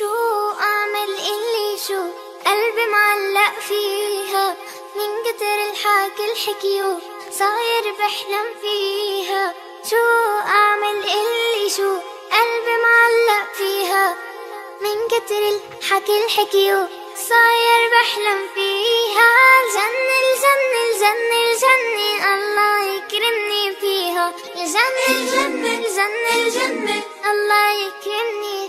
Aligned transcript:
شو 0.00 0.50
أعمل 0.60 1.10
اللي 1.32 1.78
شو؟ 1.88 2.02
قلبي 2.46 2.86
معلق 2.92 3.54
فيها. 3.68 4.56
من 4.96 5.10
كتر 5.24 5.58
الحكي 5.70 6.24
الحكيو 6.32 6.98
صاير 7.30 7.84
بحلم 7.98 8.46
فيها. 8.60 9.54
شو 9.90 10.04
أعمل 10.46 10.96
اللي 10.96 11.70
شو؟ 11.76 11.92
قلبي 12.32 12.76
معلق 12.86 13.52
فيها. 13.54 14.16
من 14.80 15.08
كتر 15.08 15.42
الحكي 15.48 16.24
الحكيو 16.24 16.86
صاير 17.28 17.80
بحلم 17.92 18.40
فيها. 18.54 19.28
الجنة 19.62 20.16
الجنة 20.24 20.80
الجنة 20.90 21.38
الجنة 21.50 22.34
الله 22.34 22.74
يكرمني 22.94 23.76
فيها. 23.80 24.34
الجنة 24.56 25.06
الجنة 25.08 25.78
الجنة 25.78 26.32
الجنة 26.46 27.02
الله 27.30 27.70
يكرمني 27.72 28.59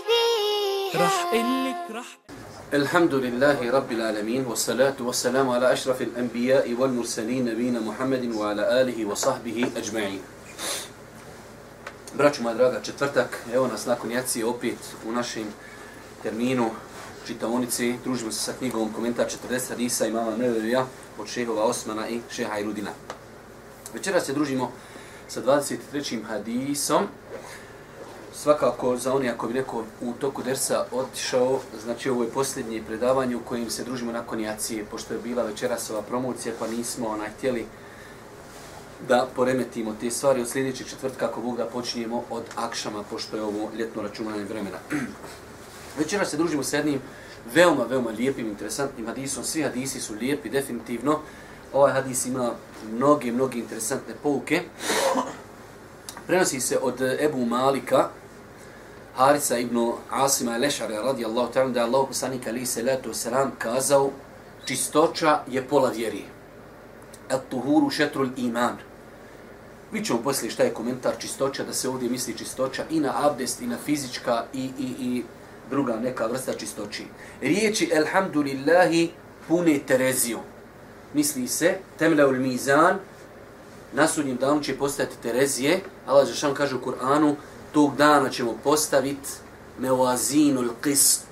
الحمد 2.74 3.14
لله 3.14 3.70
رب 3.70 3.92
العالمين 3.92 4.44
والصلاة 4.46 4.96
والسلام 5.00 5.50
على 5.50 5.72
أشرف 5.72 6.02
الأنبياء 6.02 6.74
والمرسلين 6.74 7.44
نبينا 7.44 7.80
محمد 7.80 8.34
وعلى 8.34 8.80
آله 8.80 9.04
وصحبه 9.04 9.70
أجمعين 9.76 10.20
Braću 12.14 12.42
moja 12.42 12.54
draga, 12.54 12.80
četvrtak, 12.80 13.38
evo 13.54 13.66
nas 13.66 13.86
nakon 13.86 14.10
jacije 14.10 14.46
opet 14.46 14.76
u 15.08 15.12
našem 15.12 15.46
terminu 16.22 16.70
čitaonici. 17.26 17.94
Družimo 18.04 18.32
se 18.32 18.40
sa 18.40 18.52
knjigom 18.58 18.92
komentar 18.92 19.26
40 19.50 19.68
hadisa 19.68 20.06
imama 20.06 20.36
Nevevija 20.36 20.86
od 21.18 21.28
šehova 21.28 21.62
Osmana 21.62 22.08
i 22.08 22.20
šeha 22.30 22.58
Irudina. 22.58 22.90
Večera 23.94 24.20
se 24.20 24.32
družimo 24.32 24.72
sa 25.28 25.42
23. 25.42 26.24
hadisom. 26.24 27.06
Svakako 28.34 28.96
za 28.96 29.14
oni 29.14 29.30
ako 29.30 29.46
bi 29.46 29.54
neko 29.54 29.84
u 30.00 30.12
toku 30.12 30.42
dersa 30.42 30.84
otišao, 30.92 31.60
znači 31.82 32.10
ovo 32.10 32.22
je 32.22 32.30
posljednje 32.30 32.82
predavanje 32.86 33.36
u 33.36 33.40
kojim 33.40 33.70
se 33.70 33.84
družimo 33.84 34.12
nakon 34.12 34.40
jacije, 34.40 34.84
pošto 34.84 35.14
je 35.14 35.20
bila 35.20 35.42
večerasova 35.42 36.02
promocija 36.02 36.54
pa 36.58 36.66
nismo 36.66 37.08
onaj 37.08 37.30
htjeli 37.38 37.66
da 39.08 39.26
poremetimo 39.36 39.96
te 40.00 40.10
stvari 40.10 40.42
od 40.42 40.48
sljedećeg 40.48 40.86
četvrtka 40.86 41.26
ako 41.26 41.40
Bog 41.40 41.56
da 41.56 41.66
počinjemo 41.66 42.24
od 42.30 42.42
akšama, 42.56 43.02
pošto 43.10 43.36
je 43.36 43.42
ovo 43.42 43.70
ljetno 43.78 44.02
računanje 44.02 44.44
vremena. 44.44 44.78
Večera 45.98 46.24
se 46.24 46.36
družimo 46.36 46.62
s 46.62 46.72
jednim 46.72 47.00
veoma, 47.54 47.84
veoma 47.84 48.10
lijepim, 48.10 48.46
interesantnim 48.46 49.06
hadisom. 49.06 49.44
Svi 49.44 49.62
hadisi 49.62 50.00
su 50.00 50.14
lijepi, 50.14 50.50
definitivno. 50.50 51.18
Ovaj 51.72 51.92
hadis 51.92 52.26
ima 52.26 52.52
mnoge, 52.92 53.32
mnoge 53.32 53.58
interesantne 53.58 54.14
pouke. 54.22 54.62
Prenosi 56.26 56.60
se 56.60 56.78
od 56.82 57.00
Ebu 57.00 57.46
Malika, 57.46 58.08
Harisa 59.22 59.58
ibn 59.58 59.92
Asima 60.10 60.56
Lešara 60.58 61.02
radijallahu 61.02 61.52
ta'ala 61.52 61.70
da 61.70 61.80
je 61.80 61.86
Allah 61.86 62.06
poslanik 62.08 62.46
ali 62.46 62.66
salatu 62.66 63.10
wasalam 63.10 63.50
kazao 63.58 64.10
čistoća 64.64 65.40
je 65.50 65.62
pola 65.62 65.90
vjeri. 65.90 66.24
Et 67.30 67.40
tuhuru 67.50 67.90
šetrul 67.90 68.28
iman. 68.36 68.76
Mi 69.92 70.04
ćemo 70.04 70.22
poslije 70.22 70.50
šta 70.50 70.62
je 70.62 70.74
komentar 70.74 71.14
čistoća, 71.18 71.64
da 71.64 71.72
se 71.72 71.88
ovdje 71.88 72.10
misli 72.10 72.38
čistoća 72.38 72.84
i 72.90 73.00
na 73.00 73.12
abdest, 73.26 73.60
i 73.60 73.66
na 73.66 73.76
fizička, 73.84 74.44
i, 74.54 74.70
i, 74.78 74.86
i 74.98 75.24
druga 75.70 75.96
neka 75.96 76.26
vrsta 76.26 76.52
čistoći. 76.52 77.04
Riječi 77.40 77.90
Elhamdulillahi 77.92 79.10
pune 79.48 79.78
Tereziju. 79.86 80.38
Misli 81.14 81.48
se, 81.48 81.78
temle 81.98 82.26
ul 82.26 82.40
mizan, 82.40 82.98
na 83.92 84.08
sudnjem 84.08 84.36
danu 84.36 84.60
će 84.60 84.78
postati 84.78 85.16
Terezije. 85.22 85.80
Allah 86.06 86.26
Žešan 86.26 86.54
kaže 86.54 86.76
u 86.76 86.80
Kur'anu, 86.80 87.34
tog 87.72 87.96
dana 87.96 88.30
ćemo 88.30 88.58
postaviti 88.64 89.28
meoazinul 89.78 90.70
qist. 90.82 91.24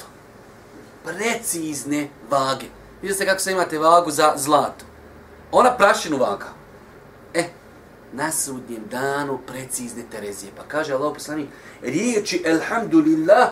Precizne 1.04 2.08
vage. 2.30 2.66
Vidite 3.02 3.18
se 3.18 3.26
kako 3.26 3.40
se 3.40 3.52
imate 3.52 3.78
vagu 3.78 4.10
za 4.10 4.32
zlato. 4.36 4.84
Ona 5.52 5.76
prašinu 5.76 6.16
vaga. 6.16 6.46
E, 7.34 7.44
na 8.12 8.32
sudnjem 8.32 8.82
danu 8.90 9.38
precizne 9.46 10.02
Terezije. 10.10 10.52
Pa 10.56 10.62
kaže 10.62 10.94
Allah 10.94 11.14
poslani, 11.14 11.48
riječi 11.82 12.42
Elhamdulillah 12.46 13.48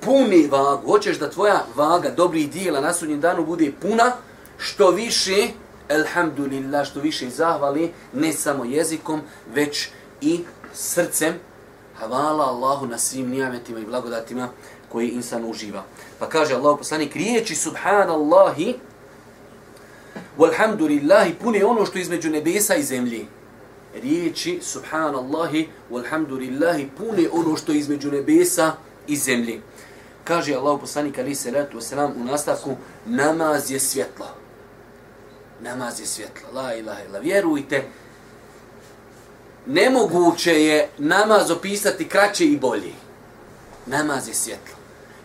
puni 0.00 0.48
vagu. 0.50 0.86
Hoćeš 0.86 1.18
da 1.18 1.30
tvoja 1.30 1.64
vaga 1.74 2.10
dobrih 2.10 2.50
dijela 2.50 2.80
na 2.80 2.92
sudnjem 2.92 3.20
danu 3.20 3.46
bude 3.46 3.72
puna, 3.82 4.12
što 4.58 4.90
više, 4.90 5.48
Elhamdulillah, 5.88 6.86
što 6.86 7.00
više 7.00 7.30
zahvali, 7.30 7.92
ne 8.12 8.32
samo 8.32 8.64
jezikom, 8.64 9.20
već 9.54 9.88
i 10.20 10.40
srcem. 10.74 11.34
Hvala 12.08 12.44
Allahu 12.44 12.86
na 12.86 12.98
svim 12.98 13.30
nijametima 13.30 13.78
i 13.78 13.84
blagodatima 13.84 14.48
koji 14.88 15.08
insan 15.08 15.44
uživa. 15.44 15.84
Pa 16.18 16.28
kaže 16.28 16.54
Allah 16.54 16.78
poslanik, 16.78 17.16
riječi 17.16 17.54
subhanallahi, 17.54 18.74
walhamdulillahi, 20.38 21.34
pune 21.42 21.64
ono 21.64 21.86
što 21.86 21.98
između 21.98 22.30
nebesa 22.30 22.74
i 22.74 22.82
zemlje 22.82 23.26
riječi 23.94 24.58
subhanallahi 24.62 25.68
walhamdulillahi 25.90 26.88
pune 26.96 27.28
ono 27.32 27.56
što 27.56 27.72
je 27.72 27.78
između 27.78 28.10
nebesa 28.10 28.72
i 29.06 29.16
zemlje. 29.16 29.60
Kaže 30.24 30.54
Allah 30.54 30.80
poslanik 30.80 31.18
ali 31.18 31.34
se 31.34 31.50
ratu 31.50 31.78
wasalam 31.78 32.10
u 32.20 32.24
nastavku 32.24 32.76
namaz 33.06 33.70
je 33.70 33.80
svjetlo. 33.80 34.26
Namaz 35.60 36.00
je 36.00 36.06
svjetlo. 36.06 36.48
La 36.54 36.74
ilaha 36.74 37.04
illa. 37.04 37.18
Vjerujte, 37.18 37.84
nemoguće 39.66 40.64
je 40.64 40.88
namaz 40.98 41.50
opisati 41.50 42.08
kraće 42.08 42.44
i 42.44 42.56
bolje. 42.56 42.92
Namaz 43.86 44.28
je 44.28 44.34
svjetlo. 44.34 44.74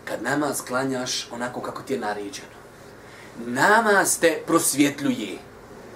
Kad 0.05 0.23
namaz 0.23 0.61
klanjaš 0.67 1.31
onako 1.31 1.61
kako 1.61 1.81
ti 1.81 1.93
je 1.93 1.99
naređeno. 1.99 2.57
Namaz 3.45 4.19
te 4.19 4.41
prosvjetljuje. 4.47 5.37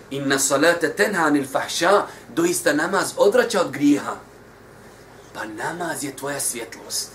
Inna 0.10 0.40
salate 0.40 0.94
tenhanil 0.94 1.46
fahša, 1.52 2.02
doista 2.36 2.74
namaz 2.74 3.14
odraća 3.18 3.62
od 3.62 3.72
grijeha. 3.72 4.16
Pa 5.34 5.46
namaz 5.46 6.04
je 6.04 6.16
tvoja 6.16 6.40
svjetlost. 6.40 7.10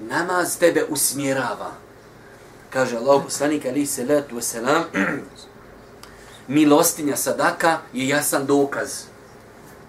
Namaz 0.00 0.58
tebe 0.58 0.84
usmjerava. 0.88 1.72
Kaže 2.70 2.96
Allah 2.96 3.22
poslanik 3.24 3.66
ali 3.66 3.86
se 3.86 4.04
letu 4.04 4.36
wasalam, 4.36 4.82
milostinja 6.48 7.16
sadaka 7.16 7.78
je 7.92 8.08
jasan 8.08 8.46
dokaz. 8.46 9.09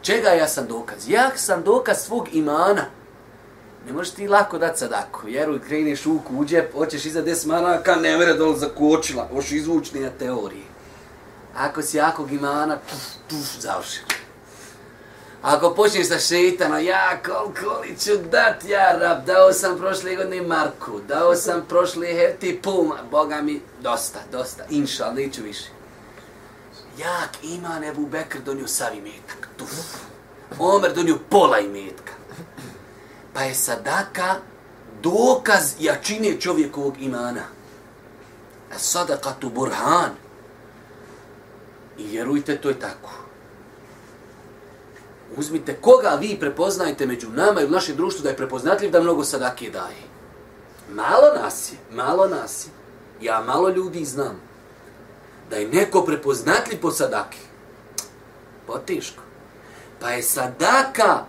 Čega 0.01 0.29
ja 0.29 0.47
sam 0.47 0.67
dokaz? 0.67 1.09
Jasan 1.09 1.63
dokaz 1.63 1.97
svog 1.97 2.27
imana. 2.33 2.85
Ne 3.87 3.93
možeš 3.93 4.13
ti 4.13 4.27
lako 4.27 4.57
dati 4.57 4.79
sadaku. 4.79 5.27
Jer 5.27 5.59
kreneš 5.67 6.05
u 6.05 6.19
kuđe, 6.27 6.63
hoćeš 6.73 7.05
iza 7.05 7.21
des 7.21 7.45
maraka, 7.45 7.95
ne 7.95 8.17
mere 8.17 8.33
dole 8.33 8.57
zakočila. 8.57 9.27
Hoćeš 9.33 9.51
izvučnija 9.51 10.09
teorije. 10.19 10.65
Ako 11.57 11.81
si 11.81 11.97
jakog 11.97 12.31
imana, 12.31 12.77
puf, 12.89 13.03
puf, 13.29 13.61
završeno. 13.61 14.07
Ako 15.41 15.73
počneš 15.73 16.07
sa 16.07 16.19
šeitano, 16.19 16.79
ja 16.79 17.19
koliko 17.25 17.81
li 17.81 17.97
ću 17.99 18.11
dat, 18.31 18.65
ja 18.65 18.97
rab, 18.97 19.25
dao 19.25 19.53
sam 19.53 19.77
prošle 19.77 20.15
godine 20.15 20.41
Marku, 20.41 20.99
dao 21.07 21.35
sam 21.35 21.65
prošle 21.69 22.07
hefti 22.07 22.59
Puma, 22.63 22.97
Boga 23.11 23.41
mi, 23.41 23.61
dosta, 23.79 24.19
dosta, 24.31 24.63
inša, 24.69 25.11
neću 25.11 25.43
više. 25.43 25.69
Jak 26.97 27.29
iman 27.43 27.81
Nebu 27.81 28.05
Bekr 28.05 28.39
donio 28.39 28.67
savi 28.67 29.01
metak 29.01 29.40
tuf. 29.61 30.01
Omer 30.59 30.93
donio 30.93 31.19
pola 31.29 31.59
imetka. 31.59 32.13
Pa 33.33 33.41
je 33.41 33.55
sadaka 33.55 34.35
dokaz 35.01 35.73
jačine 35.79 36.39
čovjekovog 36.39 37.01
imana. 37.01 37.43
A 38.75 38.79
sadaka 38.79 39.33
tu 39.39 39.49
burhan. 39.49 40.11
I 41.97 42.07
vjerujte, 42.07 42.57
to 42.57 42.69
je 42.69 42.79
tako. 42.79 43.09
Uzmite 45.37 45.77
koga 45.81 46.17
vi 46.19 46.37
prepoznajete 46.39 47.05
među 47.05 47.29
nama 47.29 47.61
i 47.61 47.65
u 47.65 47.69
našem 47.69 47.95
društvu 47.95 48.23
da 48.23 48.29
je 48.29 48.37
prepoznatljiv 48.37 48.91
da 48.91 49.01
mnogo 49.01 49.23
sadake 49.23 49.69
daje. 49.69 50.03
Malo 50.93 51.41
nas 51.41 51.71
je, 51.71 51.77
malo 51.91 52.27
nas 52.27 52.65
je. 52.65 52.71
Ja 53.27 53.41
malo 53.41 53.69
ljudi 53.69 54.05
znam. 54.05 54.41
Da 55.49 55.55
je 55.55 55.67
neko 55.67 56.01
prepoznatljiv 56.01 56.81
po 56.81 56.91
sadake. 56.91 57.37
Poteško. 58.67 59.30
Pa 60.01 60.09
je 60.09 60.23
sadaka 60.23 61.25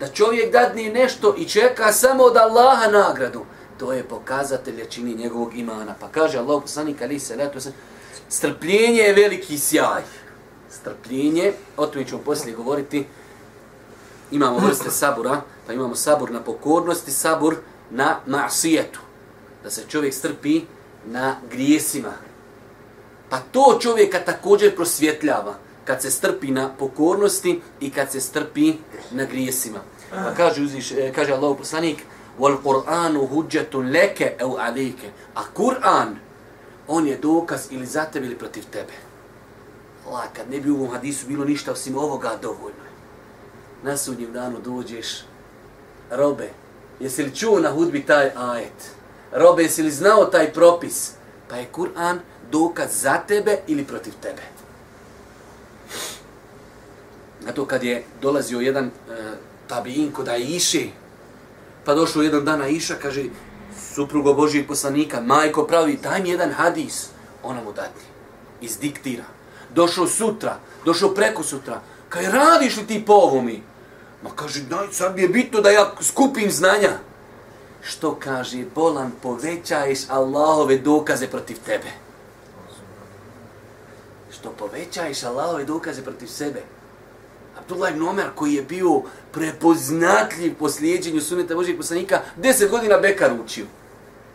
da 0.00 0.08
čovjek 0.08 0.52
dadne 0.52 0.90
nešto 0.90 1.34
i 1.38 1.44
čeka 1.44 1.92
samo 1.92 2.24
od 2.24 2.36
Allaha 2.36 2.90
nagradu. 2.90 3.44
To 3.78 3.92
je 3.92 4.08
pokazatelj 4.08 4.80
jačini 4.80 5.14
njegovog 5.14 5.58
imana. 5.58 5.94
Pa 6.00 6.08
kaže 6.08 6.38
Allah 6.38 6.62
poslanik 6.62 7.02
ali 7.02 7.20
se 7.20 7.36
leto 7.36 7.58
strpljenje 8.28 9.00
je 9.00 9.12
veliki 9.12 9.58
sjaj. 9.58 10.02
Strpljenje, 10.70 11.52
o 11.76 11.86
tome 11.86 12.04
ćemo 12.04 12.20
poslije 12.20 12.56
govoriti, 12.56 13.06
imamo 14.30 14.58
vrste 14.58 14.90
sabura, 14.90 15.40
pa 15.66 15.72
imamo 15.72 15.94
sabur 15.94 16.30
na 16.30 16.40
pokornosti, 16.40 17.10
sabur 17.10 17.56
na 17.90 18.16
masijetu. 18.26 19.00
Da 19.62 19.70
se 19.70 19.84
čovjek 19.88 20.14
strpi 20.14 20.60
na 21.06 21.36
grijesima. 21.50 22.12
Pa 23.30 23.38
to 23.52 23.78
čovjeka 23.80 24.18
također 24.24 24.76
prosvjetljava 24.76 25.54
kad 25.84 26.02
se 26.02 26.10
strpi 26.10 26.50
na 26.50 26.68
pokornosti 26.78 27.60
i 27.80 27.90
kad 27.90 28.12
se 28.12 28.20
strpi 28.20 28.74
na 29.10 29.24
grijesima. 29.24 29.78
Pa 30.10 30.34
kaže, 30.36 30.62
uziš, 30.62 30.92
e, 30.92 31.12
kaže 31.14 31.32
Allah 31.32 31.56
poslanik, 31.58 32.04
Wal 32.38 32.56
Qur'anu 32.64 33.28
huđetun 33.28 33.90
leke 33.90 34.36
au 34.40 34.56
alike. 34.56 35.10
A 35.34 35.42
Kur'an, 35.54 36.16
on 36.88 37.08
je 37.08 37.16
dokaz 37.16 37.66
ili 37.70 37.86
za 37.86 38.04
tebe 38.04 38.26
ili 38.26 38.38
protiv 38.38 38.64
tebe. 38.70 38.92
Allah, 40.06 40.24
kad 40.32 40.50
ne 40.50 40.60
bi 40.60 40.70
u 40.70 40.74
ovom 40.74 40.90
hadisu 40.90 41.26
bilo 41.26 41.44
ništa 41.44 41.72
osim 41.72 41.98
ovoga 41.98 42.38
dovoljno. 42.42 42.82
Na 43.82 43.96
sudnjem 43.96 44.32
danu 44.32 44.58
dođeš, 44.64 45.06
robe, 46.10 46.50
jesi 47.00 47.22
li 47.22 47.34
čuo 47.34 47.60
na 47.60 47.70
hudbi 47.70 48.06
taj 48.06 48.30
ajet? 48.36 48.90
Robe, 49.32 49.62
jesi 49.62 49.82
li 49.82 49.90
znao 49.90 50.24
taj 50.24 50.52
propis? 50.52 51.12
Pa 51.48 51.56
je 51.56 51.68
Kur'an 51.72 52.18
dokaz 52.50 52.88
za 53.02 53.18
tebe 53.18 53.58
ili 53.66 53.84
protiv 53.84 54.12
tebe. 54.22 54.42
Na 57.46 57.52
to 57.52 57.66
kad 57.66 57.82
je 57.82 58.04
dolazio 58.20 58.60
jedan 58.60 58.84
e, 58.84 58.90
tabijin 59.68 60.12
kod 60.12 60.28
Aiši, 60.28 60.90
pa 61.84 61.94
došao 61.94 62.22
jedan 62.22 62.44
dan 62.44 62.62
Aiša, 62.62 62.94
kaže, 63.02 63.24
suprugo 63.94 64.34
Božijeg 64.34 64.66
poslanika, 64.66 65.20
majko 65.20 65.64
pravi, 65.66 65.98
daj 66.02 66.22
mi 66.22 66.30
jedan 66.30 66.50
hadis. 66.52 67.08
Ona 67.42 67.60
mu 67.62 67.72
dati, 67.72 68.04
izdiktira. 68.60 69.24
Došao 69.74 70.06
sutra, 70.06 70.58
došao 70.84 71.14
preko 71.14 71.42
sutra, 71.42 71.80
kaj 72.08 72.30
radiš 72.30 72.76
li 72.76 72.86
ti 72.86 73.04
po 73.06 73.12
ovomi? 73.12 73.62
Ma 74.22 74.30
kaže, 74.36 74.62
daj, 74.62 74.92
sad 74.92 75.16
mi 75.16 75.22
je 75.22 75.28
bitno 75.28 75.60
da 75.60 75.70
ja 75.70 75.92
skupim 76.00 76.50
znanja. 76.50 76.98
Što 77.82 78.14
kaže, 78.14 78.64
bolan, 78.74 79.10
povećaješ 79.22 79.98
Allahove 80.08 80.78
dokaze 80.78 81.26
protiv 81.26 81.56
tebe. 81.66 81.90
Što 84.30 84.50
povećaješ 84.50 85.22
Allahove 85.22 85.64
dokaze 85.64 86.02
protiv 86.02 86.26
sebe. 86.26 86.62
Abdullah 87.72 87.92
ibn 87.92 88.02
Omer 88.02 88.26
koji 88.34 88.54
je 88.54 88.62
bio 88.62 89.02
prepoznatljiv 89.32 90.54
po 90.58 90.68
slijedjenju 90.68 91.20
suneta 91.20 91.54
Božijeg 91.54 91.76
poslanika, 91.76 92.20
deset 92.36 92.70
godina 92.70 92.98
Bekar 92.98 93.32
učio. 93.44 93.66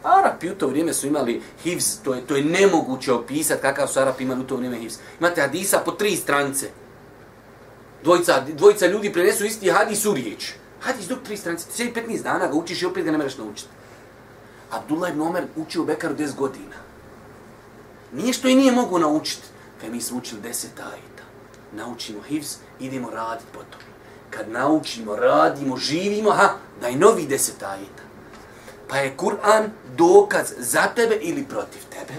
Arapi 0.03 0.49
u 0.49 0.55
to 0.55 0.67
vrijeme 0.67 0.93
su 0.93 1.07
imali 1.07 1.41
hivz, 1.63 1.99
to 2.03 2.13
je, 2.13 2.21
to 2.21 2.35
je 2.35 2.43
nemoguće 2.43 3.13
opisati 3.13 3.61
kakav 3.61 3.87
su 3.87 3.99
Arapi 3.99 4.23
imali 4.23 4.41
u 4.41 4.47
to 4.47 4.55
vrijeme 4.55 4.77
hivz. 4.77 4.97
Imate 5.19 5.41
hadisa 5.41 5.81
po 5.85 5.91
tri 5.91 6.15
strance. 6.15 6.69
Dvojica, 8.03 8.43
dvojica 8.53 8.87
ljudi 8.87 9.13
prenesu 9.13 9.45
isti 9.45 9.69
hadis 9.69 10.05
u 10.05 10.13
riječ. 10.13 10.53
Hadis 10.79 11.07
dok 11.07 11.19
tri 11.23 11.37
strance, 11.37 11.65
ti 11.65 11.75
sjedi 11.75 12.01
15 12.01 12.23
dana 12.23 12.47
ga 12.47 12.53
učiš 12.53 12.81
i 12.81 12.85
opet 12.85 13.05
ga 13.05 13.11
ne 13.11 13.17
mereš 13.17 13.37
naučiti. 13.37 13.69
Abdullah 14.71 15.11
ibn 15.11 15.21
Omer 15.21 15.45
učio 15.55 15.83
Bekaru 15.83 16.15
10 16.15 16.35
godina. 16.35 16.75
Nije 18.13 18.33
što 18.33 18.47
i 18.47 18.55
nije 18.55 18.71
mogu 18.71 18.99
naučiti. 18.99 19.47
Kaj 19.81 19.89
mi 19.89 20.01
smo 20.01 20.17
učili 20.17 20.41
10 20.41 20.65
ajeta. 20.77 21.16
Naučimo 21.71 22.21
hivz, 22.21 22.55
idemo 22.79 23.09
raditi 23.09 23.49
potom. 23.53 23.81
Kad 24.29 24.49
naučimo, 24.49 25.15
radimo, 25.15 25.77
živimo, 25.77 26.31
ha, 26.31 26.49
daj 26.81 26.95
novi 26.95 27.27
10 27.27 27.51
ajeta. 27.65 28.03
Pa 28.87 28.97
je 28.97 29.17
Kur'an 29.17 29.69
dokaz 29.97 30.53
za 30.57 30.87
tebe 30.95 31.15
ili 31.21 31.43
protiv 31.43 31.81
tebe. 31.89 32.13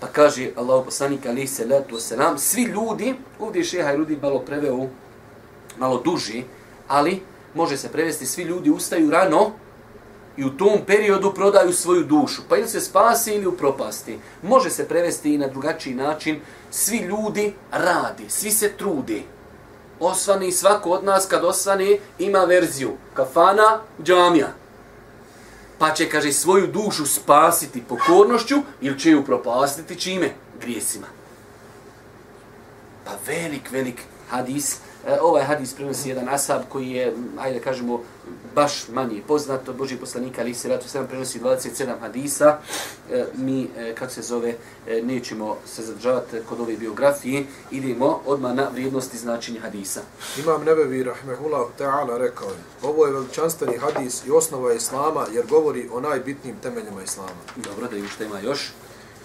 Pa 0.00 0.06
kaže 0.06 0.50
Allah 0.56 0.84
poslanik 0.84 1.26
alaihi 1.26 1.46
salatu 1.46 1.96
wasalam, 1.96 2.38
svi 2.38 2.62
ljudi, 2.62 3.14
ovdje 3.38 3.60
je 3.60 3.64
šeha 3.64 3.92
ljudi 3.92 4.18
malo 4.22 4.38
preveo, 4.38 4.86
malo 5.78 6.02
duži, 6.04 6.44
ali 6.88 7.22
može 7.54 7.76
se 7.76 7.88
prevesti, 7.88 8.26
svi 8.26 8.42
ljudi 8.42 8.70
ustaju 8.70 9.10
rano 9.10 9.50
i 10.36 10.44
u 10.44 10.56
tom 10.56 10.80
periodu 10.86 11.32
prodaju 11.34 11.72
svoju 11.72 12.04
dušu. 12.04 12.42
Pa 12.48 12.56
ili 12.56 12.68
se 12.68 12.80
spasi 12.80 13.34
ili 13.34 13.46
u 13.46 13.52
propasti. 13.52 14.18
Može 14.42 14.70
se 14.70 14.88
prevesti 14.88 15.34
i 15.34 15.38
na 15.38 15.48
drugačiji 15.48 15.94
način, 15.94 16.40
svi 16.70 16.98
ljudi 16.98 17.54
radi, 17.72 18.24
svi 18.28 18.50
se 18.50 18.72
trudi. 18.76 19.24
Osvani 20.00 20.52
svako 20.52 20.90
od 20.90 21.04
nas 21.04 21.26
kad 21.26 21.44
osvani 21.44 22.00
ima 22.18 22.38
verziju 22.38 22.96
kafana, 23.14 23.80
džamija 24.02 24.48
pa 25.78 25.94
će, 25.94 26.08
kaže, 26.10 26.32
svoju 26.32 26.66
dušu 26.66 27.06
spasiti 27.06 27.82
pokornošću 27.88 28.56
ili 28.80 28.98
će 28.98 29.10
ju 29.10 29.24
propastiti 29.24 30.00
čime? 30.00 30.30
Grijesima. 30.60 31.06
Pa 33.04 33.10
velik, 33.26 33.70
velik 33.70 34.02
hadis, 34.30 34.76
e, 35.06 35.20
ovaj 35.20 35.44
hadis 35.44 35.74
prenosi 35.74 36.08
jedan 36.08 36.28
asab 36.28 36.62
koji 36.68 36.90
je, 36.90 37.14
ajde 37.38 37.60
kažemo, 37.60 38.02
baš 38.58 38.88
manje 38.88 39.22
poznat 39.26 39.68
od 39.68 39.76
Božih 39.76 39.98
poslanika, 39.98 40.40
ali 40.40 40.54
se 40.54 40.68
ratu 40.68 40.86
7 40.88 41.06
prenosi 41.06 41.40
27 41.40 41.98
hadisa. 42.00 42.58
E, 43.12 43.24
mi, 43.34 43.68
e, 43.76 43.94
kako 43.94 44.12
se 44.12 44.22
zove, 44.22 44.54
e, 44.86 45.02
nećemo 45.02 45.56
se 45.66 45.82
zadržavati 45.82 46.40
kod 46.48 46.60
ove 46.60 46.76
biografije, 46.76 47.44
idemo 47.70 48.20
odmah 48.26 48.54
na 48.54 48.68
vrijednosti 48.72 49.18
značenja 49.18 49.60
hadisa. 49.60 50.00
Imam 50.38 50.64
Nebevi, 50.64 51.04
rahmehullah 51.04 51.66
ta'ala, 51.78 52.18
rekao 52.18 52.48
je, 52.48 52.58
ovo 52.82 53.06
je 53.06 53.12
veličanstveni 53.12 53.76
hadis 53.78 54.26
i 54.26 54.30
osnova 54.30 54.72
Islama, 54.72 55.26
jer 55.32 55.46
govori 55.46 55.88
o 55.92 56.00
najbitnijim 56.00 56.58
temeljima 56.62 57.02
Islama. 57.02 57.42
Dobro, 57.56 57.88
da 57.88 57.96
ima 57.96 58.08
šta 58.08 58.24
ima 58.24 58.40
još. 58.40 58.72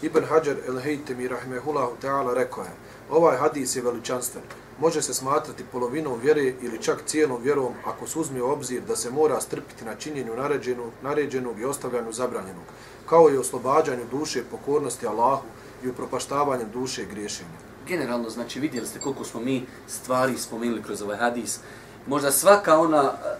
Ibn 0.01 0.25
Hajar 0.29 0.57
el-Haytemi, 0.67 1.27
rahmehullah 1.27 1.89
ta'ala, 2.01 2.33
rekao 2.33 2.63
je, 2.63 2.71
ovaj 3.09 3.37
hadis 3.37 3.75
je 3.75 3.81
veličanstven, 3.81 4.43
može 4.79 5.01
se 5.01 5.13
smatrati 5.13 5.63
polovinom 5.71 6.19
vjere 6.19 6.53
ili 6.61 6.81
čak 6.81 7.01
cijelom 7.05 7.41
vjerom 7.41 7.73
ako 7.85 8.07
se 8.07 8.19
uzme 8.19 8.41
u 8.41 8.51
obzir 8.51 8.81
da 8.81 8.95
se 8.95 9.11
mora 9.11 9.41
strpiti 9.41 9.85
na 9.85 9.95
činjenju 9.95 10.35
naređenog, 10.35 10.91
naređenog 11.01 11.59
i 11.59 11.65
ostavljanju 11.65 12.11
zabranjenog, 12.11 12.63
kao 13.09 13.29
i 13.31 13.37
oslobađanju 13.37 14.03
duše 14.11 14.43
pokornosti 14.51 15.07
Allahu 15.07 15.43
i 15.83 15.89
upropaštavanjem 15.89 16.69
duše 16.73 17.05
griješenja. 17.05 17.73
Generalno, 17.87 18.29
znači, 18.29 18.59
vidjeli 18.59 18.87
ste 18.87 18.99
koliko 18.99 19.23
smo 19.23 19.39
mi 19.39 19.65
stvari 19.87 20.37
spomenuli 20.37 20.83
kroz 20.83 21.01
ovaj 21.01 21.17
hadis. 21.17 21.59
Možda 22.07 22.31
svaka 22.31 22.79
ona 22.79 23.03
eh, 23.03 23.37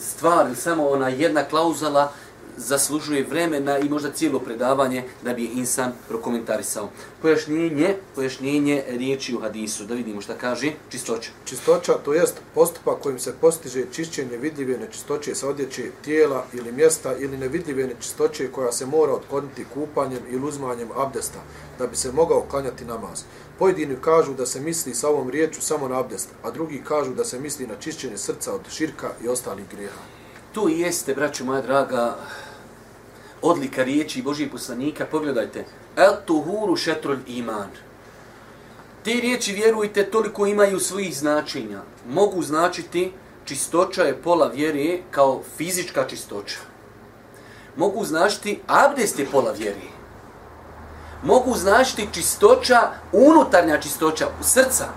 stvar 0.00 0.46
ili 0.46 0.56
samo 0.56 0.88
ona 0.88 1.08
jedna 1.08 1.44
klauzula 1.44 2.12
zaslužuje 2.60 3.24
vremena 3.24 3.78
i 3.78 3.88
možda 3.88 4.10
cijelo 4.10 4.38
predavanje 4.38 5.04
da 5.22 5.34
bi 5.34 5.44
insan 5.44 5.92
prokomentarisao. 6.08 6.88
Pojašnjenje, 7.22 7.94
pojašnjenje 8.14 8.84
riječi 8.88 9.34
u 9.34 9.40
hadisu, 9.40 9.84
da 9.84 9.94
vidimo 9.94 10.20
šta 10.20 10.34
kaže 10.34 10.72
čistoća. 10.88 11.30
Čistoća 11.44 11.92
to 12.04 12.14
jest 12.14 12.40
postupak 12.54 13.00
kojim 13.00 13.18
se 13.18 13.34
postiže 13.40 13.84
čišćenje 13.92 14.36
vidljive 14.36 14.78
nečistoće 14.78 15.34
sa 15.34 15.48
odjeće 15.48 15.90
tijela 16.04 16.44
ili 16.52 16.72
mjesta 16.72 17.16
ili 17.16 17.38
nevidljive 17.38 17.86
nečistoće 17.86 18.52
koja 18.52 18.72
se 18.72 18.86
mora 18.86 19.12
otkloniti 19.12 19.64
kupanjem 19.74 20.22
ili 20.30 20.48
uzmanjem 20.48 20.88
abdesta 20.96 21.38
da 21.78 21.86
bi 21.86 21.96
se 21.96 22.12
mogao 22.12 22.46
klanjati 22.50 22.84
namaz. 22.84 23.22
Pojedini 23.58 23.96
kažu 24.00 24.34
da 24.34 24.46
se 24.46 24.60
misli 24.60 24.94
sa 24.94 25.08
ovom 25.08 25.30
riječu 25.30 25.62
samo 25.62 25.88
na 25.88 26.00
abdest, 26.00 26.28
a 26.42 26.50
drugi 26.50 26.82
kažu 26.88 27.14
da 27.14 27.24
se 27.24 27.40
misli 27.40 27.66
na 27.66 27.74
čišćenje 27.80 28.18
srca 28.18 28.54
od 28.54 28.60
širka 28.70 29.10
i 29.24 29.28
ostalih 29.28 29.64
grijeha. 29.70 30.00
Tu 30.52 30.68
jeste, 30.68 31.14
braću 31.14 31.44
moja 31.44 31.62
draga, 31.62 32.16
odlika 33.42 33.82
riječi 33.82 34.22
Božijeg 34.22 34.50
poslanika, 34.50 35.06
pogledajte, 35.10 35.64
el 35.96 36.12
tuhuru 36.26 36.76
šetrol 36.76 37.16
iman. 37.26 37.70
Te 39.04 39.10
riječi, 39.10 39.52
vjerujte, 39.52 40.10
toliko 40.10 40.46
imaju 40.46 40.80
svojih 40.80 41.16
značenja. 41.18 41.80
Mogu 42.08 42.42
značiti 42.42 43.12
čistoća 43.44 44.02
je 44.02 44.22
pola 44.22 44.48
vjere 44.48 44.98
kao 45.10 45.42
fizička 45.56 46.06
čistoća. 46.08 46.58
Mogu 47.76 48.04
značiti 48.04 48.60
abdest 48.66 49.18
je 49.18 49.26
pola 49.26 49.52
vjere. 49.52 49.88
Mogu 51.24 51.56
značiti 51.56 52.08
čistoća, 52.12 52.90
unutarnja 53.12 53.80
čistoća 53.80 54.26
u 54.40 54.44
srca 54.44 54.88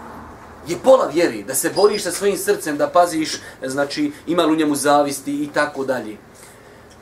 je 0.68 0.77
pola 0.84 1.08
vjeri, 1.08 1.44
da 1.44 1.56
se 1.56 1.72
boriš 1.75 2.03
sa 2.03 2.12
svojim 2.12 2.38
srcem, 2.38 2.77
da 2.77 2.88
paziš, 2.88 3.41
znači, 3.65 4.12
ima 4.27 4.44
li 4.44 4.53
u 4.53 4.56
njemu 4.56 4.75
zavisti 4.75 5.44
i 5.44 5.50
tako 5.53 5.86
dalje. 5.86 6.18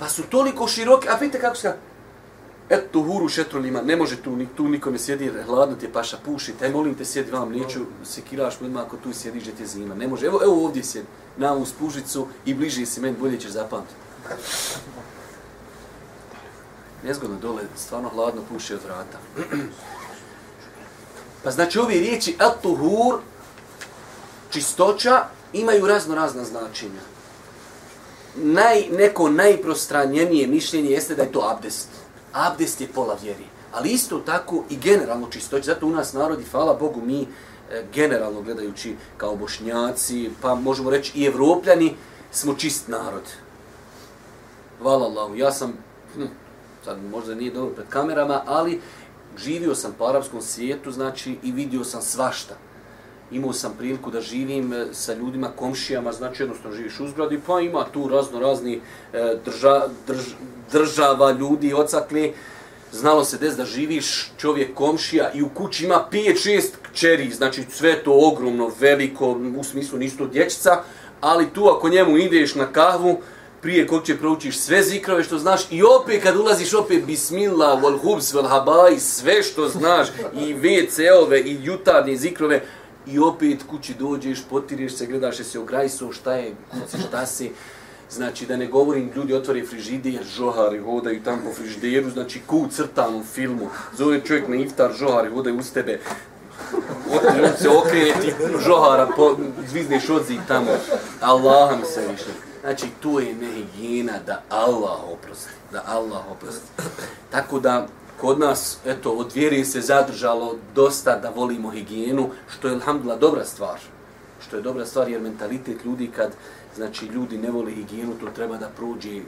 Pa 0.01 0.09
su 0.09 0.23
toliko 0.23 0.67
široke, 0.67 1.09
a 1.09 1.15
vidite 1.15 1.41
kako 1.41 1.55
se 1.55 1.75
Et 2.69 2.91
tu 2.91 3.03
huru 3.03 3.29
šetrolima, 3.29 3.81
ne 3.81 3.95
može 3.95 4.15
tu, 4.21 4.37
tu 4.55 4.67
nikome 4.67 4.97
sjedi, 4.97 5.31
hladno 5.45 5.75
ti 5.75 5.85
je 5.85 5.93
paša, 5.93 6.17
puši, 6.25 6.53
taj 6.59 6.71
molim 6.71 6.95
te 6.95 7.05
sjedi 7.05 7.31
vam, 7.31 7.51
neću 7.51 7.79
sekiraš 8.03 8.55
kiraš, 8.55 8.65
odmah 8.65 8.83
ako 8.83 8.97
tu 8.97 9.13
sjediš, 9.13 9.41
gdje 9.43 9.55
ti 9.55 9.63
je 9.63 9.67
zima. 9.67 9.95
Ne 9.95 10.07
može, 10.07 10.25
evo, 10.25 10.39
evo 10.43 10.65
ovdje 10.65 10.83
sjedi, 10.83 11.07
na 11.37 11.53
ovu 11.53 11.65
spužicu 11.65 12.27
i 12.45 12.53
bliže 12.53 12.85
si 12.85 13.01
meni, 13.01 13.17
bolje 13.19 13.39
ćeš 13.39 13.51
zapamtiti. 13.51 13.95
Nezgodno 17.03 17.37
dole, 17.37 17.63
stvarno 17.75 18.09
hladno 18.09 18.41
puši 18.49 18.73
od 18.73 18.83
vrata. 18.83 19.19
pa 21.43 21.51
znači 21.51 21.79
ovi 21.79 21.99
riječi, 21.99 22.31
et 22.39 22.61
tuhur 22.61 23.19
čistoća, 24.49 25.25
imaju 25.53 25.87
razno 25.87 26.15
razna 26.15 26.43
značenja 26.43 27.10
naj, 28.35 28.87
neko 28.91 29.29
najprostranjenije 29.29 30.47
mišljenje 30.47 30.89
jeste 30.89 31.15
da 31.15 31.23
je 31.23 31.31
to 31.31 31.49
abdest. 31.55 31.89
Abdest 32.33 32.81
je 32.81 32.87
pola 32.87 33.17
vjeri. 33.21 33.45
Ali 33.71 33.89
isto 33.89 34.19
tako 34.19 34.63
i 34.69 34.77
generalno 34.77 35.27
čistoć. 35.29 35.65
Zato 35.65 35.87
u 35.87 35.89
nas 35.89 36.13
narodi, 36.13 36.43
hvala 36.43 36.73
Bogu, 36.73 37.01
mi 37.05 37.21
e, 37.21 37.27
generalno 37.93 38.41
gledajući 38.41 38.95
kao 39.17 39.35
bošnjaci, 39.35 40.29
pa 40.41 40.55
možemo 40.55 40.89
reći 40.89 41.19
i 41.19 41.25
evropljani, 41.25 41.95
smo 42.31 42.53
čist 42.53 42.87
narod. 42.87 43.23
Hvala 44.81 45.05
Allahu. 45.05 45.35
Ja 45.35 45.51
sam, 45.51 45.73
hm, 46.13 46.25
sad 46.85 47.03
možda 47.11 47.35
nije 47.35 47.51
dobro 47.51 47.75
pred 47.75 47.87
kamerama, 47.89 48.43
ali 48.45 48.81
živio 49.37 49.75
sam 49.75 49.95
po 49.97 50.05
arapskom 50.05 50.41
svijetu, 50.41 50.91
znači, 50.91 51.37
i 51.43 51.51
vidio 51.51 51.83
sam 51.83 52.01
svašta 52.01 52.55
imao 53.31 53.53
sam 53.53 53.73
priliku 53.77 54.11
da 54.11 54.21
živim 54.21 54.73
e, 54.73 54.85
sa 54.91 55.13
ljudima, 55.13 55.51
komšijama, 55.55 56.11
znači 56.11 56.43
jednostavno 56.43 56.77
živiš 56.77 56.99
u 56.99 57.07
zgradi, 57.07 57.39
pa 57.47 57.59
ima 57.61 57.85
tu 57.93 58.07
razno 58.07 58.39
razni 58.39 58.81
e, 59.13 59.35
drža, 59.45 59.87
drž, 60.07 60.25
država, 60.71 61.31
ljudi, 61.31 61.73
ocakli, 61.73 62.33
znalo 62.91 63.23
se 63.23 63.37
des 63.37 63.55
da 63.55 63.65
živiš 63.65 64.31
čovjek 64.37 64.73
komšija 64.75 65.31
i 65.33 65.41
u 65.41 65.49
kući 65.49 65.85
ima 65.85 66.05
5-6 66.11 66.61
kćeri, 66.91 67.31
znači 67.31 67.63
sve 67.69 68.03
to 68.03 68.19
ogromno, 68.31 68.71
veliko, 68.79 69.31
u 69.57 69.63
smislu 69.63 69.99
nisu 69.99 70.17
to 70.17 70.27
dječica, 70.27 70.83
ali 71.21 71.49
tu 71.53 71.67
ako 71.67 71.89
njemu 71.89 72.17
ideš 72.17 72.55
na 72.55 72.65
kahvu, 72.65 73.21
prije 73.61 73.87
kog 73.87 74.05
će 74.05 74.17
proučiš 74.17 74.57
sve 74.57 74.83
zikrove 74.83 75.23
što 75.23 75.37
znaš 75.37 75.61
i 75.71 75.83
opet 75.83 76.23
kad 76.23 76.37
ulaziš 76.37 76.73
opet 76.73 77.05
bismillah, 77.05 77.81
wal 77.81 77.99
hubs, 78.01 78.33
wal 78.33 78.47
habaj, 78.47 78.99
sve 78.99 79.43
što 79.43 79.69
znaš 79.69 80.07
i 80.33 80.53
WC-ove 80.53 81.41
i 81.41 81.57
jutarnje 81.63 82.17
zikrove 82.17 82.63
i 83.07 83.19
opet 83.19 83.63
kući 83.69 83.93
dođeš, 83.93 84.43
potireš 84.49 84.95
se, 84.95 85.05
gledaš 85.05 85.37
se 85.37 85.59
o 85.59 85.63
grajsu, 85.63 86.11
šta 86.11 86.33
je, 86.33 86.55
kuci, 86.71 86.97
šta 87.07 87.25
si. 87.25 87.51
Znači, 88.11 88.45
da 88.45 88.57
ne 88.57 88.67
govorim, 88.67 89.11
ljudi 89.15 89.33
otvore 89.33 89.65
frižider, 89.65 90.23
žohari 90.23 90.79
hodaju 90.79 91.23
tam 91.23 91.41
po 91.45 91.53
frižideru, 91.53 92.09
znači, 92.09 92.41
ku 92.47 92.67
crtan 92.71 93.15
u 93.15 93.23
filmu. 93.23 93.69
Zove 93.97 94.21
čovjek 94.25 94.47
na 94.47 94.55
iftar, 94.55 94.93
žohari 94.93 95.29
hodaju 95.29 95.59
uz 95.59 95.71
tebe. 95.71 95.99
On 97.13 97.57
se 97.57 97.69
okrene 97.69 98.13
ti 98.21 98.33
žohara, 98.65 99.07
po, 99.15 99.37
zvizneš 99.67 100.09
odzi 100.09 100.37
tamo. 100.47 100.71
Allah 101.21 101.79
mi 101.79 101.85
se 101.85 102.01
više. 102.11 102.31
Znači, 102.61 102.85
tu 103.01 103.19
je 103.19 103.33
nehigijena 103.33 104.13
da 104.25 104.43
Allah 104.49 104.99
oprosti. 105.13 105.49
Da 105.71 105.83
Allah 105.87 106.31
oprosti. 106.31 106.67
Tako 107.31 107.59
da, 107.59 107.87
kod 108.21 108.39
nas, 108.39 108.77
eto, 108.85 109.11
od 109.11 109.31
vjere 109.35 109.65
se 109.65 109.81
zadržalo 109.81 110.55
dosta 110.75 111.19
da 111.19 111.29
volimo 111.35 111.69
higijenu, 111.69 112.29
što 112.49 112.67
je, 112.67 112.73
alhamdulillah, 112.73 113.19
dobra 113.19 113.45
stvar. 113.45 113.79
Što 114.47 114.55
je 114.55 114.61
dobra 114.61 114.85
stvar, 114.85 115.09
jer 115.09 115.21
mentalitet 115.21 115.85
ljudi 115.85 116.11
kad, 116.15 116.31
znači, 116.75 117.05
ljudi 117.05 117.37
ne 117.37 117.51
vole 117.51 117.71
higijenu, 117.71 118.13
to 118.19 118.27
treba 118.35 118.57
da 118.57 118.69
prođe 118.77 119.21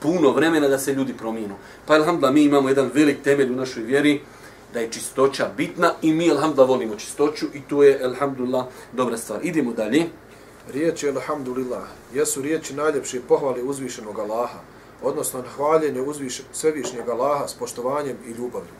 puno 0.00 0.30
vremena 0.30 0.68
da 0.68 0.78
se 0.78 0.94
ljudi 0.94 1.14
promijenu. 1.14 1.54
Pa, 1.86 1.94
alhamdulillah, 1.94 2.34
mi 2.34 2.42
imamo 2.42 2.68
jedan 2.68 2.90
velik 2.94 3.22
temelj 3.22 3.52
u 3.52 3.56
našoj 3.56 3.82
vjeri, 3.82 4.20
da 4.72 4.80
je 4.80 4.90
čistoća 4.92 5.50
bitna 5.56 5.92
i 6.02 6.12
mi, 6.12 6.30
alhamdulillah, 6.30 6.68
volimo 6.68 6.96
čistoću 6.96 7.46
i 7.54 7.60
to 7.68 7.82
je, 7.82 8.00
alhamdulillah, 8.04 8.66
dobra 8.92 9.16
stvar. 9.16 9.40
Idemo 9.42 9.72
dalje. 9.72 10.06
Riječi, 10.72 11.08
alhamdulillah, 11.08 11.84
jesu 12.14 12.42
riječi 12.42 12.74
najljepše 12.74 13.20
pohvali 13.28 13.62
uzvišenog 13.62 14.18
Allaha, 14.18 14.58
odnosno 15.02 15.42
hvaljenje 15.56 16.00
uzviš, 16.00 16.42
svevišnjeg 16.52 17.08
Allaha 17.08 17.48
s 17.48 17.54
poštovanjem 17.54 18.16
i 18.26 18.30
ljubavlju. 18.30 18.70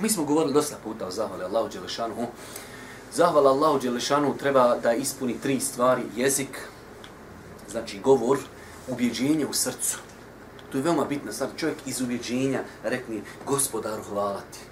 Mi 0.00 0.08
smo 0.08 0.24
govorili 0.24 0.54
dosta 0.54 0.76
puta 0.84 1.06
o 1.06 1.10
zahvali 1.10 1.44
Allahu 1.44 1.68
Đelešanu. 1.68 2.26
Zahvala 3.12 3.50
Allahu 3.50 3.78
Đelešanu 3.78 4.36
treba 4.36 4.76
da 4.82 4.92
ispuni 4.92 5.40
tri 5.42 5.60
stvari. 5.60 6.02
Jezik, 6.16 6.68
znači 7.70 7.98
govor, 7.98 8.38
ubjeđenje 8.88 9.46
u 9.46 9.52
srcu. 9.52 9.98
To 10.72 10.78
je 10.78 10.82
veoma 10.82 11.04
bitno. 11.04 11.32
Sad 11.32 11.50
čovjek 11.56 11.78
iz 11.86 12.00
ubjeđenja 12.00 12.64
rekni 12.82 13.22
gospodaru 13.46 14.02
hvala 14.02 14.40
ti. 14.52 14.69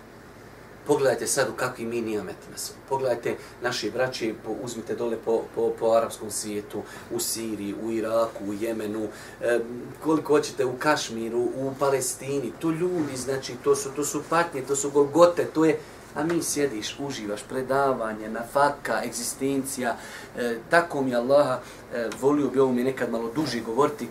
Pogledajte 0.89 1.27
sad 1.27 1.49
u 1.49 1.57
kakvi 1.57 1.85
mi 1.85 2.01
nijametima 2.01 2.57
smo. 2.57 2.77
Pogledajte 2.89 3.37
naši 3.63 3.91
braći, 3.91 4.35
po, 4.45 4.55
uzmite 4.63 4.95
dole 4.95 5.17
po, 5.25 5.43
po, 5.55 5.73
po 5.81 5.93
arapskom 5.93 6.31
svijetu, 6.31 6.83
u 7.11 7.21
Siriji, 7.21 7.75
u 7.83 7.93
Iraku, 7.93 8.45
u 8.45 8.53
Jemenu, 8.53 9.09
e, 9.41 9.61
koliko 10.05 10.33
hoćete 10.33 10.65
u 10.65 10.73
Kašmiru, 10.79 11.39
u 11.39 11.73
Palestini. 11.79 12.53
To 12.59 12.71
ljudi, 12.71 13.17
znači, 13.17 13.55
to 13.65 13.77
su, 13.77 13.91
to 13.97 14.05
su 14.05 14.23
patnje, 14.31 14.63
to 14.63 14.77
su 14.77 14.91
golgote, 14.91 15.45
to 15.45 15.65
je... 15.65 15.79
A 16.15 16.25
mi 16.25 16.43
sjediš, 16.43 16.97
uživaš, 16.99 17.43
predavanje, 17.49 18.29
nafaka, 18.29 19.03
egzistencija. 19.05 19.97
E, 20.37 20.59
tako 20.71 21.03
mi 21.03 21.15
Allaha, 21.15 21.61
e, 21.95 22.09
volio 22.21 22.49
bi 22.49 22.61
ovo 22.61 22.73
mi 22.73 22.85
nekad 22.85 23.11
malo 23.11 23.31
duži 23.35 23.61
govoriti, 23.61 24.09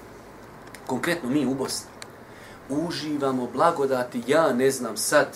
konkretno 0.87 1.29
mi 1.29 1.45
u 1.45 1.53
Bosni. 1.53 1.89
Uživamo 2.69 3.47
blagodati, 3.53 4.23
ja 4.27 4.53
ne 4.53 4.71
znam 4.71 4.97
sad, 4.97 5.27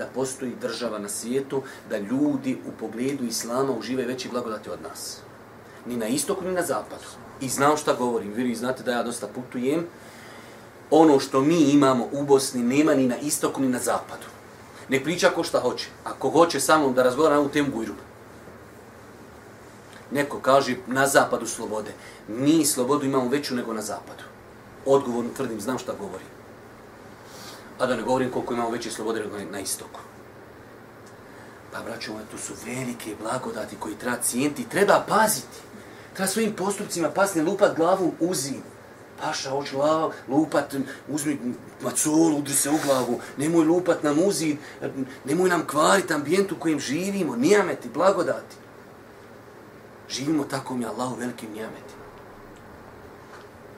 da 0.00 0.06
postoji 0.14 0.52
država 0.60 0.98
na 0.98 1.08
svijetu, 1.08 1.62
da 1.90 1.98
ljudi 1.98 2.58
u 2.66 2.70
pogledu 2.80 3.24
islama 3.24 3.72
uživaju 3.72 4.08
veći 4.08 4.28
blagodati 4.28 4.70
od 4.70 4.82
nas. 4.82 5.18
Ni 5.86 5.96
na 5.96 6.08
istoku, 6.08 6.44
ni 6.44 6.52
na 6.52 6.62
zapadu. 6.62 7.04
I 7.40 7.48
znam 7.48 7.76
šta 7.76 7.94
govorim. 7.94 8.32
Vi 8.32 8.54
znate 8.54 8.82
da 8.82 8.92
ja 8.92 9.02
dosta 9.02 9.26
putujem. 9.26 9.86
Ono 10.90 11.20
što 11.20 11.40
mi 11.40 11.60
imamo 11.60 12.08
u 12.12 12.24
Bosni 12.24 12.62
nema 12.62 12.94
ni 12.94 13.06
na 13.06 13.18
istoku, 13.18 13.60
ni 13.60 13.68
na 13.68 13.78
zapadu. 13.78 14.26
Ne 14.88 15.04
priča 15.04 15.30
ko 15.34 15.44
šta 15.44 15.60
hoće. 15.60 15.88
Ako 16.04 16.30
hoće 16.30 16.60
samo 16.60 16.90
da 16.92 17.02
razgovara 17.02 17.34
na 17.34 17.40
ovu 17.40 17.48
temu 17.48 17.70
gujru. 17.74 17.94
Neko 20.10 20.40
kaže 20.40 20.76
na 20.86 21.06
zapadu 21.06 21.46
slobode. 21.46 21.92
Mi 22.28 22.64
slobodu 22.64 23.06
imamo 23.06 23.28
veću 23.28 23.54
nego 23.54 23.72
na 23.72 23.82
zapadu. 23.82 24.24
Odgovorno 24.86 25.30
tvrdim, 25.36 25.60
znam 25.60 25.78
šta 25.78 25.92
govorim 26.00 26.39
a 27.80 27.86
da 27.86 27.96
ne 27.96 28.02
govorim 28.02 28.30
koliko 28.30 28.54
imamo 28.54 28.70
veće 28.70 28.90
slobode 28.90 29.20
nego 29.20 29.38
na 29.50 29.60
istoku. 29.60 30.00
Pa, 31.72 31.82
braćo, 31.82 32.12
to 32.30 32.38
su 32.38 32.52
velike 32.66 33.14
blagodati 33.22 33.76
koji 33.76 33.94
treba 33.94 34.16
cijenti, 34.16 34.68
treba 34.68 35.04
paziti. 35.08 35.56
Treba 36.14 36.28
svojim 36.28 36.52
postupcima 36.52 37.10
pasne 37.10 37.42
lupat 37.42 37.76
glavu 37.76 38.14
u 38.20 38.34
zimu. 38.34 38.62
Paša, 39.22 39.50
hoće 39.50 39.76
lava, 39.76 40.12
lupat, 40.28 40.74
uzmi 41.08 41.38
macolu, 41.82 42.38
udri 42.38 42.54
se 42.54 42.70
u 42.70 42.78
glavu, 42.84 43.20
nemoj 43.36 43.64
lupat 43.64 44.02
nam 44.02 44.18
uzid, 44.18 44.56
nemoj 45.24 45.48
nam 45.48 45.66
kvariti 45.66 46.12
ambijent 46.12 46.52
u 46.52 46.58
kojem 46.58 46.80
živimo, 46.80 47.36
nijameti, 47.36 47.88
blagodati. 47.88 48.56
Živimo 50.08 50.44
tako 50.44 50.76
mi 50.76 50.86
Allah 50.86 51.12
u 51.12 51.14
velikim 51.14 51.52
nijametima. 51.52 52.00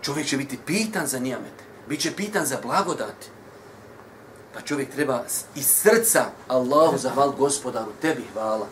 Čovjek 0.03 0.27
će 0.27 0.37
biti 0.37 0.59
pitan 0.67 1.07
za 1.07 1.19
nijamete, 1.19 1.65
bit 1.89 2.01
će 2.01 2.13
pitan 2.17 2.47
za 2.47 2.59
blagodati. 2.63 3.29
Pa 4.55 4.61
čovjek 4.61 4.91
treba 4.91 5.25
iz 5.55 5.67
srca 5.67 6.25
Allahu 6.49 6.99
zahval 6.99 7.33
gospodaru, 7.33 7.93
tebi 8.01 8.25
hvala, 8.33 8.67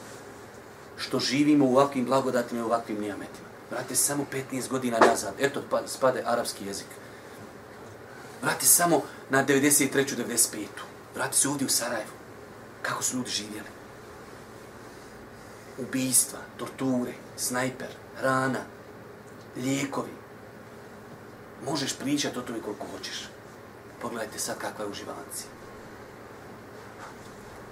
što 0.97 1.19
živimo 1.19 1.67
u 1.67 1.77
ovakvim 1.77 2.05
blagodatima 2.05 2.61
i 2.61 2.63
u 2.63 2.67
ovakvim 2.67 3.01
nijametima. 3.01 3.49
Vrati 3.71 3.97
samo 3.97 4.27
15 4.53 4.69
godina 4.69 4.99
nazad, 4.99 5.35
eto 5.39 5.63
pa 5.71 5.83
spade 5.87 6.23
arapski 6.27 6.67
jezik. 6.67 6.87
Vrati 8.43 8.67
samo 8.67 9.03
na 9.31 9.47
93. 9.47 10.17
95. 10.27 10.67
Vrati 11.15 11.39
se 11.39 11.49
ovdje 11.49 11.67
u 11.67 11.71
Sarajevu. 11.71 12.11
Kako 12.83 13.03
su 13.03 13.17
ljudi 13.17 13.31
živjeli? 13.31 13.69
Ubijstva, 15.79 16.39
torture, 16.57 17.13
snajper, 17.37 17.89
rana, 18.23 18.61
lijekovi. 19.57 20.11
Možeš 21.65 21.99
pričati 21.99 22.39
o 22.39 22.43
tome 22.43 22.61
koliko 22.61 22.87
hoćeš. 22.97 23.29
Pogledajte 24.03 24.39
sad 24.39 24.59
kakva 24.59 24.85
je 24.85 24.91
uživancija. 24.91 25.60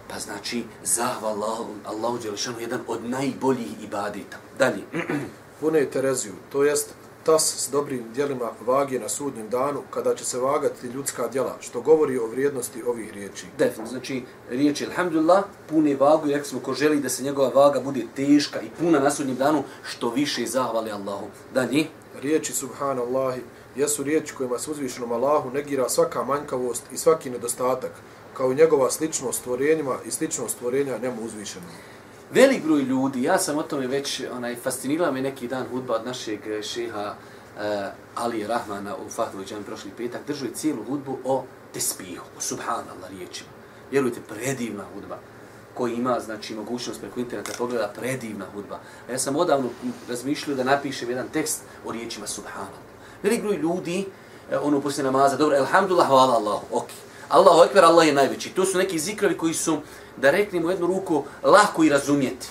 Pa 0.09 0.19
znači, 0.19 0.65
zahva 0.85 1.29
Allahu, 1.29 1.67
Allahu 1.85 2.19
Đelešanu, 2.19 2.61
jedan 2.61 2.81
od 2.87 3.05
najboljih 3.05 3.85
ibadita. 3.85 4.37
Dalje. 4.59 4.83
Pune 5.61 5.85
Tereziju, 5.85 6.33
to 6.53 6.65
jest 6.65 6.95
tas 7.29 7.57
s 7.59 7.71
dobrim 7.71 8.05
dijelima 8.15 8.51
vage 8.67 8.99
na 9.01 9.09
sudnjem 9.09 9.49
danu, 9.49 9.83
kada 9.91 10.15
će 10.15 10.25
se 10.25 10.39
vagati 10.39 10.87
ljudska 10.87 11.29
djela, 11.29 11.57
što 11.61 11.81
govori 11.81 12.19
o 12.19 12.27
vrijednosti 12.27 12.83
ovih 12.83 13.13
riječi. 13.13 13.47
Definitivno, 13.59 13.91
znači, 13.91 14.23
riječi, 14.51 14.87
alhamdulillah, 14.87 15.45
pune 15.69 15.97
vagu, 15.97 16.29
jer 16.29 16.45
smo 16.45 16.61
ko 16.61 16.75
želi 16.75 17.01
da 17.01 17.09
se 17.09 17.23
njegova 17.23 17.49
vaga 17.49 17.81
bude 17.81 18.07
teška 18.17 18.61
i 18.61 18.71
puna 18.79 18.99
na 18.99 19.11
sudnjem 19.11 19.37
danu, 19.37 19.63
što 19.83 20.11
više 20.11 20.47
zahvali 20.47 20.91
Allahu. 20.91 21.27
Dalje. 21.55 21.87
Riječi, 22.23 22.53
subhanallahi, 22.53 23.41
jesu 23.77 24.03
riječi 24.03 24.35
kojima 24.35 24.59
se 24.59 24.71
uzvišenom 24.71 25.13
Allahu 25.13 25.51
negira 25.51 25.89
svaka 25.89 26.25
manjkavost 26.25 26.83
i 26.93 26.97
svaki 26.97 27.31
nedostatak, 27.31 27.93
kao 28.39 28.53
i 28.53 28.55
njegova 28.55 28.91
sličnost 28.91 29.39
stvorenjima 29.39 29.97
i 30.07 30.11
sličnost 30.11 30.55
stvorenja 30.55 30.99
njemu 30.99 31.23
uzvišenom. 31.23 31.69
Velik 32.33 32.65
broj 32.65 32.83
ljudi, 32.83 33.23
ja 33.23 33.39
sam 33.39 33.59
o 33.59 33.63
tome 33.63 33.87
već, 33.87 34.23
onaj, 34.37 34.57
fascinirala 34.57 35.13
me 35.13 35.23
neki 35.23 35.49
dan 35.49 35.67
hudba 35.71 35.95
od 35.95 36.07
našeg 36.07 36.47
e, 36.47 36.63
šeha 36.63 37.05
e, 37.05 37.15
uh, 37.57 37.87
Ali 38.15 38.47
Rahmana 38.47 38.97
u 38.97 39.11
Fahdovu 39.11 39.45
džami 39.45 39.65
prošli 39.65 39.91
petak, 39.97 40.21
držao 40.27 40.47
je 40.47 40.55
cijelu 40.55 40.85
hudbu 40.85 41.19
o 41.25 41.45
tespihu, 41.73 42.25
o 42.39 42.41
subhanallah 42.41 43.11
riječima. 43.11 43.51
Vjerujte, 43.91 44.21
predivna 44.29 44.85
hudba 44.95 45.19
koji 45.75 45.95
ima 45.95 46.21
znači 46.21 46.55
mogućnost 46.55 47.01
preko 47.01 47.21
interneta 47.21 47.53
pogleda 47.59 47.93
predivna 47.97 48.47
hudba. 48.55 48.79
A 49.09 49.13
ja 49.13 49.19
sam 49.19 49.37
odavno 49.37 49.69
razmišljao 50.09 50.57
da 50.57 50.65
napišem 50.65 51.11
jedan 51.11 51.29
tekst 51.29 51.63
o 51.87 51.93
riječima 51.93 52.27
subhanallah. 52.27 52.89
Velik 53.23 53.43
broj 53.43 53.57
ljudi, 53.57 54.07
e, 54.51 54.59
ono 54.59 54.81
poslije 54.81 55.05
namaza, 55.05 55.37
dobro, 55.37 55.57
elhamdulillah, 55.57 56.09
hvala 56.09 56.35
Allahu, 56.35 56.67
okej. 56.73 56.97
Okay. 56.97 57.08
Allahu 57.29 57.65
ekber, 57.65 57.85
Allah 57.85 58.07
je 58.07 58.13
najveći. 58.13 58.51
To 58.51 58.65
su 58.65 58.79
neki 58.79 58.99
zikrovi 58.99 59.37
koji 59.37 59.55
su, 59.55 59.79
da 60.17 60.31
reknemo 60.31 60.71
jednu 60.71 60.87
ruku, 60.87 61.25
lako 61.43 61.85
i 61.85 61.89
razumjeti. 61.89 62.49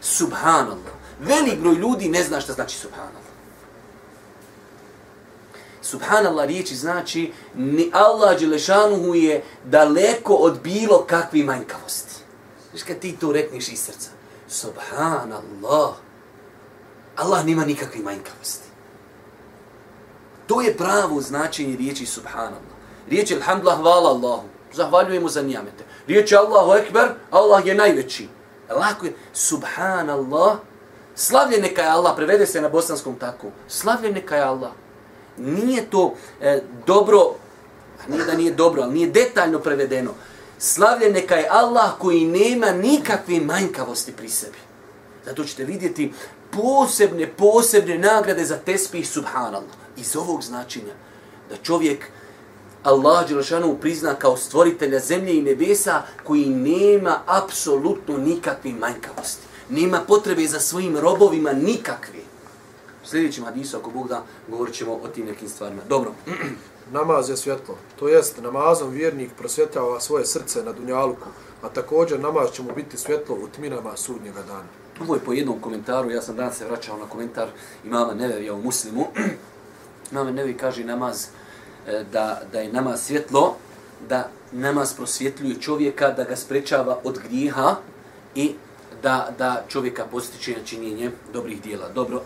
Subhanallah. 0.00 0.94
Velik 1.20 1.58
broj 1.60 1.74
ljudi 1.74 2.08
ne 2.08 2.22
zna 2.22 2.40
šta 2.40 2.52
znači 2.52 2.76
subhanallah. 2.76 3.28
Subhanallah 5.82 6.46
riječi 6.46 6.76
znači 6.76 7.32
ni 7.54 7.90
Allah 7.92 8.38
Đelešanuhu 8.38 9.14
je 9.14 9.44
daleko 9.64 10.34
od 10.34 10.60
bilo 10.62 11.04
kakvi 11.06 11.44
manjkavosti. 11.44 12.14
Znaš 12.70 12.82
kad 12.82 12.98
ti 12.98 13.16
to 13.20 13.32
rekneš 13.32 13.68
iz 13.68 13.80
srca. 13.80 14.10
Subhanallah. 14.48 15.94
Allah 17.16 17.44
nima 17.44 17.64
nikakve 17.64 18.00
manjkavosti. 18.00 18.68
To 20.46 20.60
je 20.60 20.76
pravo 20.76 21.20
značenje 21.20 21.76
riječi 21.76 22.06
Subhanallah. 22.06 22.77
Riječ 23.10 23.32
Alhamdulillah, 23.32 23.80
hvala 23.80 24.08
Allahu. 24.08 24.42
Zahvaljujemo 24.72 25.28
za 25.28 25.42
nijamete. 25.42 25.84
Riječ 26.06 26.32
Allahu 26.32 26.72
Ekber, 26.72 27.08
Allah 27.30 27.66
je 27.66 27.74
najveći. 27.74 28.28
E, 28.70 28.72
lako 28.74 29.06
je, 29.06 29.12
Subhanallah, 29.32 30.58
slavljen 31.14 31.62
neka 31.62 31.82
je 31.82 31.88
Allah, 31.88 32.12
prevede 32.16 32.46
se 32.46 32.60
na 32.60 32.68
bosanskom 32.68 33.16
tako. 33.18 33.46
Slavljen 33.68 34.14
neka 34.14 34.36
je 34.36 34.42
Allah. 34.42 34.70
Nije 35.36 35.90
to 35.90 36.14
e, 36.40 36.62
dobro, 36.86 37.34
nije 38.08 38.24
da 38.24 38.34
nije 38.34 38.54
dobro, 38.54 38.82
ali 38.82 38.94
nije 38.94 39.10
detaljno 39.10 39.58
prevedeno. 39.58 40.10
Slavljen 40.58 41.12
neka 41.12 41.34
je 41.34 41.48
Allah 41.50 41.90
koji 41.98 42.24
nema 42.24 42.70
nikakve 42.70 43.40
manjkavosti 43.40 44.12
pri 44.12 44.28
sebi. 44.28 44.58
Zato 45.24 45.44
ćete 45.44 45.64
vidjeti 45.64 46.12
posebne, 46.50 47.26
posebne 47.26 47.98
nagrade 47.98 48.44
za 48.44 48.56
tespih 48.56 49.08
subhanallah. 49.08 49.76
Iz 49.96 50.16
ovog 50.16 50.42
značenja 50.42 50.92
da 51.50 51.56
čovjek 51.56 52.10
Allah 52.82 53.28
Đelšanu 53.28 53.76
prizna 53.80 54.14
kao 54.14 54.36
stvoritelja 54.36 54.98
zemlje 54.98 55.38
i 55.38 55.42
nebesa 55.42 56.02
koji 56.24 56.46
nema 56.46 57.18
apsolutno 57.26 58.18
nikakve 58.18 58.72
manjkavosti. 58.72 59.46
Nema 59.70 60.00
potrebe 60.08 60.46
za 60.46 60.60
svojim 60.60 60.98
robovima 60.98 61.52
nikakve. 61.52 62.18
U 63.04 63.06
sljedećem 63.06 63.44
hadisu, 63.44 63.76
ako 63.76 63.90
Bog 63.90 64.08
da, 64.08 64.24
govorit 64.48 64.74
ćemo 64.74 64.92
o 64.92 65.08
tim 65.08 65.26
nekim 65.26 65.48
stvarima. 65.48 65.82
Dobro. 65.88 66.12
Namaz 66.92 67.28
je 67.28 67.36
svjetlo. 67.36 67.76
To 67.98 68.08
jest, 68.08 68.42
namazom 68.42 68.90
vjernik 68.90 69.30
prosvjetava 69.38 70.00
svoje 70.00 70.26
srce 70.26 70.62
na 70.62 70.72
dunjaluku, 70.72 71.28
a 71.62 71.68
također 71.68 72.20
namaz 72.20 72.50
će 72.52 72.62
mu 72.62 72.74
biti 72.76 72.96
svjetlo 72.96 73.34
u 73.34 73.48
tminama 73.48 73.96
sudnjega 73.96 74.42
dana. 74.42 74.68
Ovo 75.00 75.14
je 75.14 75.20
po 75.20 75.32
jednom 75.32 75.60
komentaru, 75.60 76.10
ja 76.10 76.22
sam 76.22 76.36
danas 76.36 76.58
se 76.58 76.64
vraćao 76.64 76.98
na 76.98 77.04
komentar 77.04 77.48
imama 77.84 78.14
Nevevija 78.14 78.54
u 78.54 78.62
muslimu. 78.62 79.06
Imama 80.12 80.30
Nevevi 80.30 80.56
kaže 80.56 80.84
namaz 80.84 81.24
e, 81.24 81.28
da, 82.12 82.40
da 82.52 82.60
je 82.60 82.72
namaz 82.72 83.00
svjetlo, 83.02 83.56
da 84.08 84.28
namaz 84.52 84.94
prosvjetljuje 84.94 85.60
čovjeka, 85.60 86.10
da 86.10 86.24
ga 86.24 86.36
sprečava 86.36 86.98
od 87.04 87.18
grijeha 87.18 87.76
i 88.34 88.54
da, 89.02 89.34
da 89.38 89.64
čovjeka 89.68 90.04
postiče 90.10 90.56
na 90.58 90.64
činjenje 90.64 91.10
dobrih 91.32 91.62
dijela. 91.62 91.88
Dobro. 91.88 92.22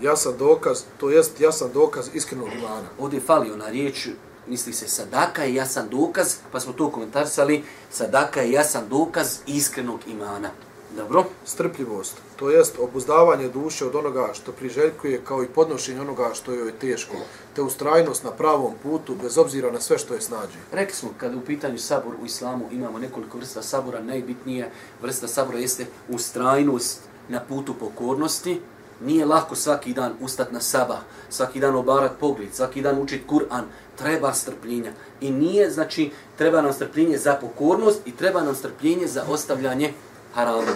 Jasan 0.00 0.36
dokaz, 0.38 0.82
to 1.00 1.10
jest 1.10 1.40
jasan 1.40 1.70
dokaz 1.74 2.08
iskrenog 2.14 2.48
imana. 2.52 2.88
Ovdje 2.98 3.20
fali 3.20 3.52
ona 3.52 3.68
riječ, 3.68 4.08
misli 4.46 4.72
se 4.72 4.88
sadaka 4.88 5.44
je 5.44 5.54
jasan 5.54 5.88
dokaz, 5.88 6.34
pa 6.52 6.60
smo 6.60 6.72
to 6.72 6.90
komentarisali, 6.90 7.64
sadaka 7.90 8.40
je 8.40 8.52
jasan 8.52 8.88
dokaz 8.88 9.38
iskrenog 9.46 10.00
imana. 10.06 10.50
Dobro. 10.96 11.24
Strpljivost, 11.44 12.16
to 12.36 12.50
jest 12.50 12.78
obuzdavanje 12.78 13.48
duše 13.48 13.86
od 13.86 13.94
onoga 13.94 14.28
što 14.32 14.52
priželjkuje 14.52 15.20
kao 15.24 15.42
i 15.42 15.46
podnošenje 15.46 16.00
onoga 16.00 16.30
što 16.34 16.52
joj 16.52 16.66
je 16.66 16.78
teško, 16.78 17.16
te 17.54 17.62
ustrajnost 17.62 18.24
na 18.24 18.30
pravom 18.30 18.72
putu 18.82 19.16
bez 19.22 19.38
obzira 19.38 19.70
na 19.70 19.80
sve 19.80 19.98
što 19.98 20.14
je 20.14 20.20
snađe. 20.20 20.58
Rekli 20.72 20.94
smo, 20.94 21.10
kada 21.18 21.36
u 21.36 21.40
pitanju 21.40 21.78
sabor 21.78 22.14
u 22.22 22.26
islamu 22.26 22.68
imamo 22.72 22.98
nekoliko 22.98 23.38
vrsta 23.38 23.62
sabora, 23.62 24.02
najbitnije 24.02 24.70
vrsta 25.02 25.28
sabora 25.28 25.58
jeste 25.58 25.86
ustrajnost 26.08 27.00
na 27.28 27.40
putu 27.40 27.74
pokornosti. 27.74 28.60
Nije 29.00 29.24
lako 29.26 29.54
svaki 29.54 29.92
dan 29.92 30.12
ustat 30.20 30.52
na 30.52 30.60
sabah, 30.60 30.98
svaki 31.30 31.60
dan 31.60 31.74
obarat 31.76 32.12
pogled, 32.20 32.54
svaki 32.54 32.82
dan 32.82 33.02
učit 33.02 33.22
Kur'an, 33.28 33.62
treba 33.96 34.32
strpljenja. 34.32 34.92
I 35.20 35.30
nije, 35.30 35.70
znači, 35.70 36.10
treba 36.38 36.62
nam 36.62 36.72
strpljenje 36.72 37.18
za 37.18 37.34
pokornost 37.34 38.00
i 38.06 38.16
treba 38.16 38.42
nam 38.42 38.54
strpljenje 38.54 39.06
za 39.06 39.24
ostavljanje 39.28 39.92
harama. 40.34 40.72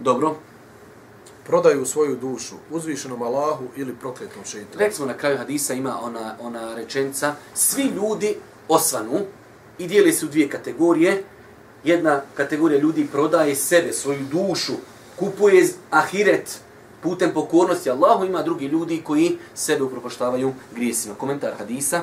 Dobro. 0.00 0.36
Prodaju 1.46 1.86
svoju 1.86 2.16
dušu 2.16 2.54
uzvišenom 2.70 3.22
Allahu 3.22 3.64
ili 3.76 3.94
prokletom 3.94 4.44
šeitanu. 4.44 4.78
Rekli 4.78 4.96
smo 4.96 5.06
na 5.06 5.14
kraju 5.14 5.38
hadisa 5.38 5.74
ima 5.74 5.98
ona, 6.02 6.36
ona 6.40 6.74
rečenca, 6.74 7.34
svi 7.54 7.82
ljudi 7.82 8.36
osvanu 8.68 9.20
i 9.78 9.86
dijeli 9.86 10.12
se 10.12 10.26
u 10.26 10.28
dvije 10.28 10.48
kategorije. 10.48 11.24
Jedna 11.84 12.22
kategorija 12.34 12.80
ljudi 12.80 13.08
prodaje 13.12 13.54
sebe, 13.54 13.92
svoju 13.92 14.20
dušu, 14.32 14.72
kupuje 15.16 15.68
ahiret 15.90 16.60
putem 17.04 17.32
pokornosti 17.34 17.90
Allahu, 17.90 18.24
ima 18.24 18.42
drugi 18.42 18.66
ljudi 18.66 19.02
koji 19.04 19.38
sebe 19.54 19.82
upropaštavaju 19.82 20.52
grijesima. 20.74 21.14
Komentar 21.14 21.52
hadisa. 21.58 22.00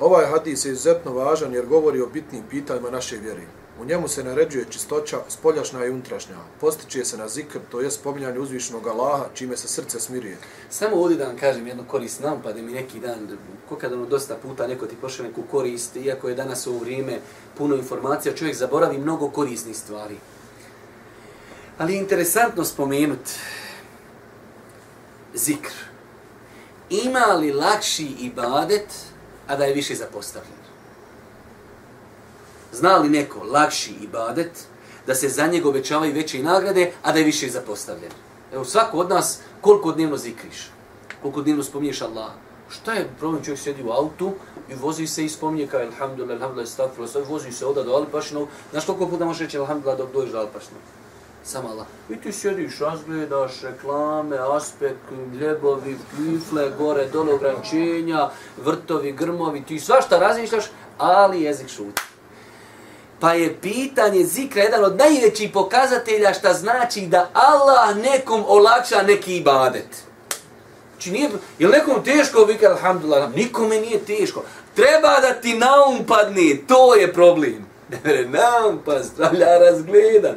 Ovaj 0.00 0.26
hadis 0.26 0.64
je 0.64 0.72
izuzetno 0.72 1.12
važan 1.12 1.54
jer 1.54 1.66
govori 1.66 2.00
o 2.00 2.06
bitnim 2.06 2.42
pitanjima 2.50 2.90
naše 2.90 3.16
vjere. 3.16 3.42
U 3.80 3.84
njemu 3.84 4.08
se 4.08 4.24
naređuje 4.24 4.66
čistoća 4.70 5.18
spoljašnja 5.28 5.84
i 5.84 5.90
unutrašnja. 5.90 6.36
Postiče 6.60 7.04
se 7.04 7.18
na 7.18 7.28
zikr, 7.28 7.58
to 7.70 7.80
je 7.80 7.90
spominjanje 7.90 8.38
uzvišnog 8.38 8.86
Allaha, 8.86 9.24
čime 9.34 9.56
se 9.56 9.68
srce 9.68 10.00
smirije. 10.00 10.36
Samo 10.70 10.96
ovdje 10.96 11.16
da 11.16 11.26
vam 11.26 11.36
kažem 11.36 11.66
jednu 11.66 11.84
korist 11.88 12.20
nam, 12.20 12.42
pa 12.42 12.52
da 12.52 12.62
mi 12.62 12.72
neki 12.72 13.00
dan, 13.00 13.38
ko 13.68 13.76
kad 13.76 13.92
ono 13.92 14.06
dosta 14.06 14.36
puta 14.36 14.66
neko 14.66 14.86
ti 14.86 14.96
pošle 15.00 15.24
neku 15.24 15.42
korist, 15.50 15.96
iako 15.96 16.28
je 16.28 16.34
danas 16.34 16.66
u 16.66 16.78
vrijeme 16.78 17.18
puno 17.58 17.74
informacija, 17.74 18.34
čovjek 18.34 18.56
zaboravi 18.56 18.98
mnogo 18.98 19.30
korisnih 19.30 19.76
stvari. 19.76 20.16
Ali 21.78 21.92
je 21.92 22.00
interesantno 22.00 22.64
spomenuti 22.64 23.30
zikr. 25.34 25.72
Ima 26.90 27.24
li 27.24 27.52
lakši 27.52 28.06
ibadet, 28.20 28.86
a 29.46 29.56
da 29.56 29.64
je 29.64 29.74
više 29.74 29.94
zapostavljen? 29.94 30.63
Zna 32.74 32.96
li 32.96 33.08
neko 33.08 33.44
lakši 33.44 33.94
ibadet, 34.02 34.50
da 35.06 35.14
se 35.14 35.28
za 35.28 35.46
njega 35.46 35.68
obećavaju 35.68 36.14
veće 36.14 36.42
nagrade, 36.42 36.92
a 37.02 37.12
da 37.12 37.18
je 37.18 37.24
više 37.24 37.48
zapostavljen? 37.48 38.10
Evo, 38.52 38.64
svako 38.64 38.98
od 38.98 39.08
nas, 39.08 39.38
koliko 39.60 39.92
dnevno 39.92 40.16
zikriš? 40.16 40.70
Koliko 41.22 41.42
dnevno 41.42 41.62
spominješ 41.62 42.02
Allah? 42.02 42.30
Šta 42.68 42.92
je 42.92 43.08
problem? 43.18 43.44
Čovjek 43.44 43.60
sjedi 43.60 43.82
u 43.82 43.90
autu 43.90 44.32
i 44.68 44.74
vozi 44.74 45.06
se 45.06 45.24
i 45.24 45.28
spominje 45.28 45.66
kao 45.66 45.80
Alhamdulillah, 45.80 46.42
Alhamdulillah, 46.42 47.10
sve 47.10 47.22
vozi 47.22 47.52
se 47.52 47.66
oda 47.66 47.82
do 47.82 47.92
Alipašnog. 47.92 48.48
Znaš 48.70 48.86
koliko 48.86 49.06
puta 49.06 49.24
možeš 49.24 49.40
reći 49.40 49.58
Alhamdulillah 49.58 49.98
dok 49.98 50.12
dođeš 50.12 50.32
do 50.32 50.38
Alipašnog? 50.38 50.80
Samo 51.44 51.68
Allah. 51.68 51.86
I 52.10 52.16
ti 52.16 52.32
sjediš, 52.32 52.78
razgledaš 52.78 53.60
reklame, 53.62 54.38
aspekt, 54.38 55.12
ljebovi, 55.40 55.98
kifle, 56.16 56.70
gore, 56.78 57.06
dole 57.12 57.34
ograničenja, 57.34 58.30
vrtovi, 58.64 59.12
grmovi, 59.12 59.64
ti 59.64 59.80
svašta 59.80 60.18
razmišljaš, 60.18 60.64
ali 60.98 61.42
jezik 61.42 61.68
šuti. 61.68 62.13
Pa 63.20 63.32
je 63.32 63.56
pitanje 63.60 64.24
zikra 64.24 64.62
jedan 64.62 64.84
od 64.84 64.96
najvećih 64.96 65.50
pokazatelja 65.52 66.34
šta 66.34 66.52
znači 66.52 67.00
da 67.00 67.30
Allah 67.32 67.96
nekom 67.96 68.44
olakša 68.48 69.02
neki 69.02 69.36
ibadet. 69.36 69.88
Znači 70.92 71.10
nije, 71.10 71.30
je 71.58 71.68
nekom 71.68 72.04
teško 72.04 72.44
vikati, 72.44 72.66
alhamdulillah, 72.66 73.34
nikome 73.36 73.80
nije 73.80 73.98
teško. 73.98 74.42
Treba 74.74 75.20
da 75.20 75.32
ti 75.40 75.58
naum 75.58 76.06
padne, 76.06 76.56
to 76.68 76.94
je 76.94 77.12
problem. 77.12 77.66
Ne 78.04 78.24
naum 78.24 78.78
pa 78.84 79.02
stavlja 79.02 79.58
razgledan. 79.58 80.36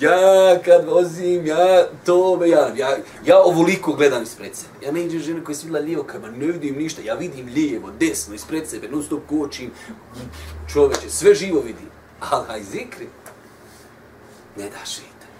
Ja 0.00 0.58
kad 0.64 0.84
vozim, 0.88 1.46
ja 1.46 1.86
to 2.06 2.36
me, 2.36 2.48
ja, 2.48 2.72
ja, 2.76 2.96
ja 3.24 3.38
ovoliko 3.38 3.92
gledam 3.92 4.22
ispred 4.22 4.54
sebe. 4.54 4.86
Ja 4.86 4.92
ne 4.92 5.04
iđem 5.04 5.20
žene 5.20 5.44
koja 5.44 5.54
se 5.54 5.60
svila 5.60 5.80
lijevo, 5.80 6.02
kada 6.02 6.30
ne 6.30 6.46
vidim 6.46 6.76
ništa, 6.78 7.02
ja 7.04 7.14
vidim 7.14 7.46
lijevo, 7.54 7.90
desno, 8.00 8.34
ispred 8.34 8.68
sebe, 8.68 8.88
non 8.88 9.02
stop 9.02 9.20
kočim, 9.28 9.70
čoveče, 10.72 11.10
sve 11.10 11.34
živo 11.34 11.60
vidim. 11.60 11.89
Ali 12.20 12.64
zikri 12.64 13.08
ne 14.56 14.70
da 14.70 14.84
šeitan. 14.84 15.30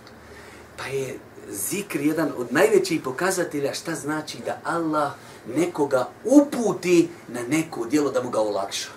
Pa 0.77 0.85
je 0.87 1.19
zikr 1.51 2.01
jedan 2.01 2.33
od 2.37 2.53
najvećih 2.53 3.01
pokazatelja 3.03 3.75
šta 3.75 3.95
znači 3.95 4.39
da 4.45 4.61
Allah 4.65 5.13
nekoga 5.57 6.09
uputi 6.25 7.09
na 7.29 7.41
neko 7.49 7.87
djelo 7.87 8.11
da 8.11 8.23
mu 8.23 8.31
ga 8.31 8.41
olakša. 8.41 8.89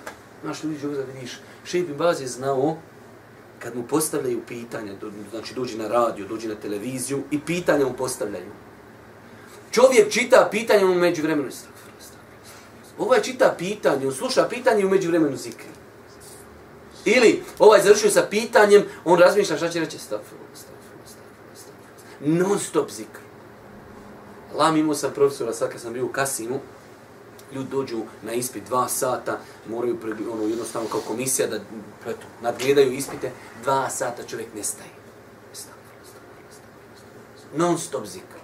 Znaš, 0.43 0.63
ljudi 0.63 0.85
ovdje 0.85 1.05
vidiš, 1.13 1.39
šeip 1.65 1.89
im 1.89 1.97
baz 1.97 2.21
je 2.21 2.27
znao 2.27 2.77
kad 3.59 3.75
mu 3.75 3.83
postavljaju 3.87 4.41
pitanja, 4.47 4.93
znači 5.31 5.53
dođi 5.53 5.77
na 5.77 5.87
radio, 5.87 6.27
dođi 6.27 6.47
na 6.47 6.55
televiziju 6.55 7.23
i 7.31 7.39
pitanja 7.39 7.85
mu 7.85 7.93
postavljaju. 7.93 8.51
Čovjek 9.71 10.11
čita 10.11 10.47
pitanje 10.51 10.85
u 10.85 10.95
međuvremenu. 10.95 11.49
Ovaj 12.97 13.21
čita 13.21 13.55
pitanje, 13.57 14.07
on 14.07 14.13
sluša 14.13 14.47
pitanje 14.49 14.85
u 14.85 14.89
međuvremenu 14.89 15.37
zikri. 15.37 15.67
Ili 17.05 17.43
ovaj 17.59 17.81
završio 17.81 18.11
sa 18.11 18.27
pitanjem, 18.29 18.85
on 19.05 19.19
razmišlja 19.19 19.57
šta 19.57 19.69
će 19.69 19.79
reći, 19.79 19.97
stafirullah, 19.97 20.49
stafirullah, 20.53 21.07
stafirullah, 21.07 21.57
stafirullah. 21.57 22.49
Non 22.49 22.59
stop 22.59 22.91
zikr. 22.91 23.19
Allah 24.53 24.77
imao 24.77 24.95
sam 24.95 25.11
profesora, 25.13 25.53
sad 25.53 25.71
kad 25.71 25.81
sam 25.81 25.93
bio 25.93 26.05
u 26.05 26.09
Kasimu, 26.09 26.59
ljudi 27.53 27.69
dođu 27.69 28.01
na 28.21 28.33
ispit 28.33 28.63
dva 28.63 28.87
sata, 28.87 29.39
moraju 29.69 29.97
ono, 30.33 30.43
jednostavno 30.43 30.89
kao 30.89 30.99
komisija 30.99 31.47
da 31.47 31.55
eto, 32.09 32.27
nadgledaju 32.41 32.91
ispite, 32.91 33.31
dva 33.63 33.89
sata 33.89 34.23
čovjek 34.23 34.53
nestaje. 34.55 34.89
Non 37.55 37.77
stop 37.77 38.05
zikr. 38.05 38.37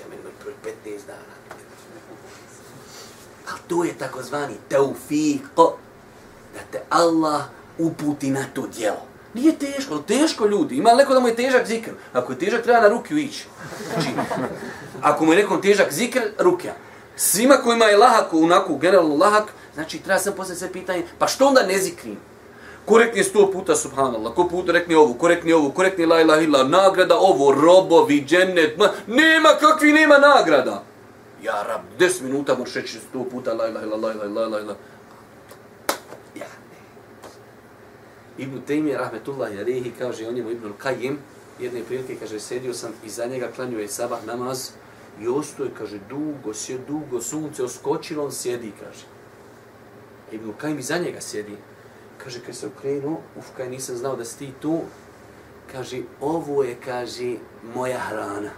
Ja 0.00 0.06
meni 0.10 0.22
prvi 0.40 0.54
15 0.86 1.06
dana. 1.06 1.34
Ali 3.50 3.60
to 3.68 3.84
je 3.84 3.98
takozvani 3.98 4.54
taufiq, 4.70 5.40
da 6.54 6.60
te 6.70 6.80
Allah 6.90 7.42
uputi 7.78 8.30
na 8.30 8.44
to 8.54 8.66
djelo. 8.66 9.02
Nije 9.34 9.58
teško, 9.58 9.98
teško 9.98 10.46
ljudi. 10.46 10.76
Ima 10.76 10.94
neko 10.94 11.14
da 11.14 11.20
mu 11.20 11.28
je 11.28 11.36
težak 11.36 11.66
zikr? 11.66 11.90
Ako 12.12 12.32
je 12.32 12.38
težak, 12.38 12.62
treba 12.62 12.80
na 12.80 12.88
rukiju 12.88 13.18
ići. 13.18 13.46
Znači, 13.92 14.08
ako 15.02 15.24
mu 15.24 15.32
je 15.32 15.38
nekom 15.38 15.62
težak 15.62 15.92
zikr, 15.92 16.20
rukja. 16.38 16.74
Svima 17.16 17.54
kojima 17.54 17.84
je 17.84 17.96
lahak, 17.96 18.32
onako 18.32 18.76
generalno 18.76 19.16
lahak, 19.16 19.52
znači 19.74 19.98
treba 19.98 20.18
sam 20.18 20.32
poslije 20.36 20.56
sve 20.56 20.72
pitanje, 20.72 21.04
pa 21.18 21.26
što 21.26 21.46
onda 21.46 21.62
ne 21.62 21.78
zikrim? 21.78 22.16
Ko 22.84 22.98
rekne 22.98 23.24
sto 23.24 23.50
puta 23.52 23.76
subhanallah, 23.76 24.34
ko 24.34 24.48
puta 24.48 24.72
rekne 24.72 24.96
ovo, 24.96 25.14
ko 25.14 25.28
rekne 25.28 25.54
ovo, 25.54 25.70
ko 25.70 25.82
rekne 25.82 26.06
la 26.06 26.20
ilaha 26.20 26.40
illa, 26.40 26.64
nagrada 26.64 27.18
ovo, 27.18 27.52
robovi, 27.52 28.24
džennet, 28.24 28.78
ma, 28.78 28.88
nema 29.06 29.48
kakvi 29.60 29.92
nema 29.92 30.18
nagrada. 30.18 30.82
Ja 31.42 31.62
rab, 31.68 31.80
10 31.98 32.22
minuta 32.22 32.54
moraš 32.54 32.74
reći 32.74 32.98
sto 32.98 33.24
puta 33.30 33.52
la 33.52 33.68
ilaha 33.68 33.86
illa, 33.86 33.96
la 33.96 34.12
ilaha 34.12 34.26
illa, 34.26 34.40
la 34.40 34.46
ilaha 34.48 34.62
illa. 34.62 34.76
Ja. 36.34 36.46
Ibn 38.40 38.60
Taymi 38.66 38.96
rahmetullahi 38.96 39.58
alejhi 39.58 39.92
kaže 39.98 40.28
o 40.28 40.32
njemu 40.32 40.50
Ibn 40.50 40.72
Qayyim 40.82 41.16
jedne 41.60 41.82
prilike 41.84 42.16
kaže 42.16 42.40
sedio 42.40 42.74
sam 42.74 42.92
iza 43.04 43.26
njega 43.26 43.48
klanjao 43.56 43.80
je 43.80 43.88
sabah 43.88 44.24
namaz 44.26 44.70
i 45.20 45.28
ostoje 45.28 45.70
kaže 45.78 45.98
dugo 46.08 46.54
sje 46.54 46.78
dugo 46.88 47.20
sunce 47.20 47.64
oskočilo 47.64 48.24
on 48.24 48.32
sjedi 48.32 48.72
kaže. 48.80 49.04
Ibn 50.32 50.52
Qayyim 50.60 50.78
iza 50.78 50.98
njega 50.98 51.20
sjedi. 51.20 51.56
Kaže 52.24 52.40
kad 52.46 52.56
se 52.56 52.66
okrenuo 52.66 53.20
uf 53.36 53.44
kaj 53.56 53.68
nisam 53.68 53.96
znao 53.96 54.16
da 54.16 54.24
si 54.24 54.38
ti 54.38 54.52
tu 54.60 54.80
kaže 55.72 56.02
ovo 56.20 56.62
je 56.64 56.76
kaže 56.84 57.36
moja 57.74 57.98
hrana 57.98 58.50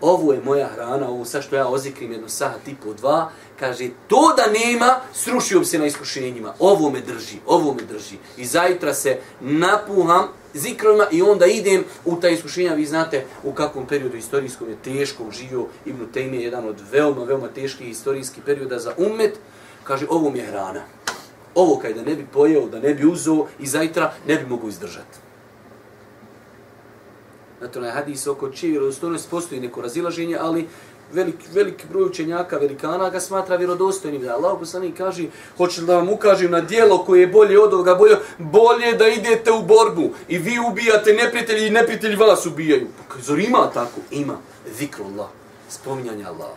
ovo 0.00 0.32
je 0.32 0.40
moja 0.44 0.68
hrana, 0.68 1.08
ovo 1.08 1.24
sa 1.24 1.42
što 1.42 1.56
ja 1.56 1.68
ozikrim 1.68 2.12
jedno 2.12 2.28
sat 2.28 2.68
i 2.68 2.74
po 2.84 2.94
dva, 2.94 3.30
kaže, 3.60 3.88
to 4.08 4.34
da 4.36 4.52
nema, 4.52 5.00
srušio 5.14 5.58
bi 5.58 5.64
se 5.64 5.78
na 5.78 5.86
iskušenjima. 5.86 6.54
Ovo 6.58 6.90
me 6.90 7.00
drži, 7.00 7.36
ovo 7.46 7.74
me 7.74 7.82
drži. 7.82 8.16
I 8.36 8.44
zajtra 8.44 8.94
se 8.94 9.18
napuham 9.40 10.28
zikrovima 10.54 11.06
i 11.10 11.22
onda 11.22 11.46
idem 11.46 11.84
u 12.04 12.16
ta 12.16 12.28
iskušenja. 12.28 12.74
Vi 12.74 12.86
znate 12.86 13.24
u 13.44 13.52
kakvom 13.52 13.86
periodu 13.86 14.16
istorijskom 14.16 14.68
je 14.68 14.76
teško 14.84 15.30
živio 15.30 15.66
Ibn 15.86 16.06
je 16.14 16.42
jedan 16.42 16.68
od 16.68 16.76
veoma, 16.92 17.24
veoma 17.24 17.48
teških 17.48 17.88
istorijskih 17.88 18.42
perioda 18.46 18.78
za 18.78 18.94
umet. 18.96 19.38
Kaže, 19.84 20.06
ovo 20.10 20.30
mi 20.30 20.38
je 20.38 20.46
hrana. 20.46 20.82
Ovo 21.54 21.78
kaj 21.78 21.92
da 21.94 22.02
ne 22.02 22.14
bi 22.14 22.26
pojeo, 22.32 22.68
da 22.68 22.80
ne 22.80 22.94
bi 22.94 23.06
uzeo 23.06 23.46
i 23.58 23.66
zajtra 23.66 24.12
ne 24.26 24.36
bi 24.36 24.46
mogu 24.46 24.68
izdržati. 24.68 25.27
Znate, 27.58 27.78
onaj 27.78 27.90
hadis 27.90 28.26
oko 28.26 28.50
čije 28.50 28.70
vjerodostojnost 28.70 29.30
postoji 29.30 29.60
neko 29.60 29.82
razilaženje, 29.82 30.36
ali 30.40 30.68
velik, 31.12 31.34
veliki 31.52 31.86
broj 31.88 32.04
učenjaka, 32.04 32.56
velikana 32.56 33.10
ga 33.10 33.20
smatra 33.20 33.56
vjerodostojnim. 33.56 34.22
Da 34.22 34.34
Allah 34.34 34.56
poslanik 34.60 34.96
kaže, 34.96 35.26
hoće 35.56 35.82
da 35.82 35.96
vam 35.96 36.08
ukažem 36.08 36.50
na 36.50 36.60
dijelo 36.60 37.04
koje 37.04 37.20
je 37.20 37.26
bolje 37.26 37.60
od 37.60 37.74
ovoga, 37.74 37.94
bolje, 37.94 38.16
bolje 38.38 38.92
da 38.92 39.08
idete 39.08 39.52
u 39.52 39.62
borbu 39.62 40.10
i 40.28 40.38
vi 40.38 40.58
ubijate 40.70 41.12
neprijatelji 41.12 41.66
i 41.66 41.70
neprijatelji 41.70 42.16
vas 42.16 42.46
ubijaju. 42.46 42.88
Pa 43.08 43.20
zor 43.20 43.38
ima 43.38 43.70
tako? 43.74 44.00
Ima. 44.10 44.38
Zikru 44.78 45.04
Allah. 45.04 45.28
Spominjanje 45.68 46.24
Allah. 46.24 46.56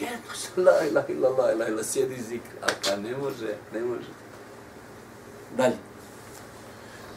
Jedno 0.00 0.70
la 0.70 0.86
ilaha 0.90 1.06
illallah, 1.08 1.46
la 1.46 1.52
ilaha 1.52 1.70
illa 1.70 1.84
sjedi 1.84 2.22
zikr. 2.28 2.50
A 2.62 2.66
pa 2.84 2.96
ne 2.96 3.16
može, 3.16 3.56
ne 3.72 3.80
može. 3.80 4.08
Dalje. 5.56 5.93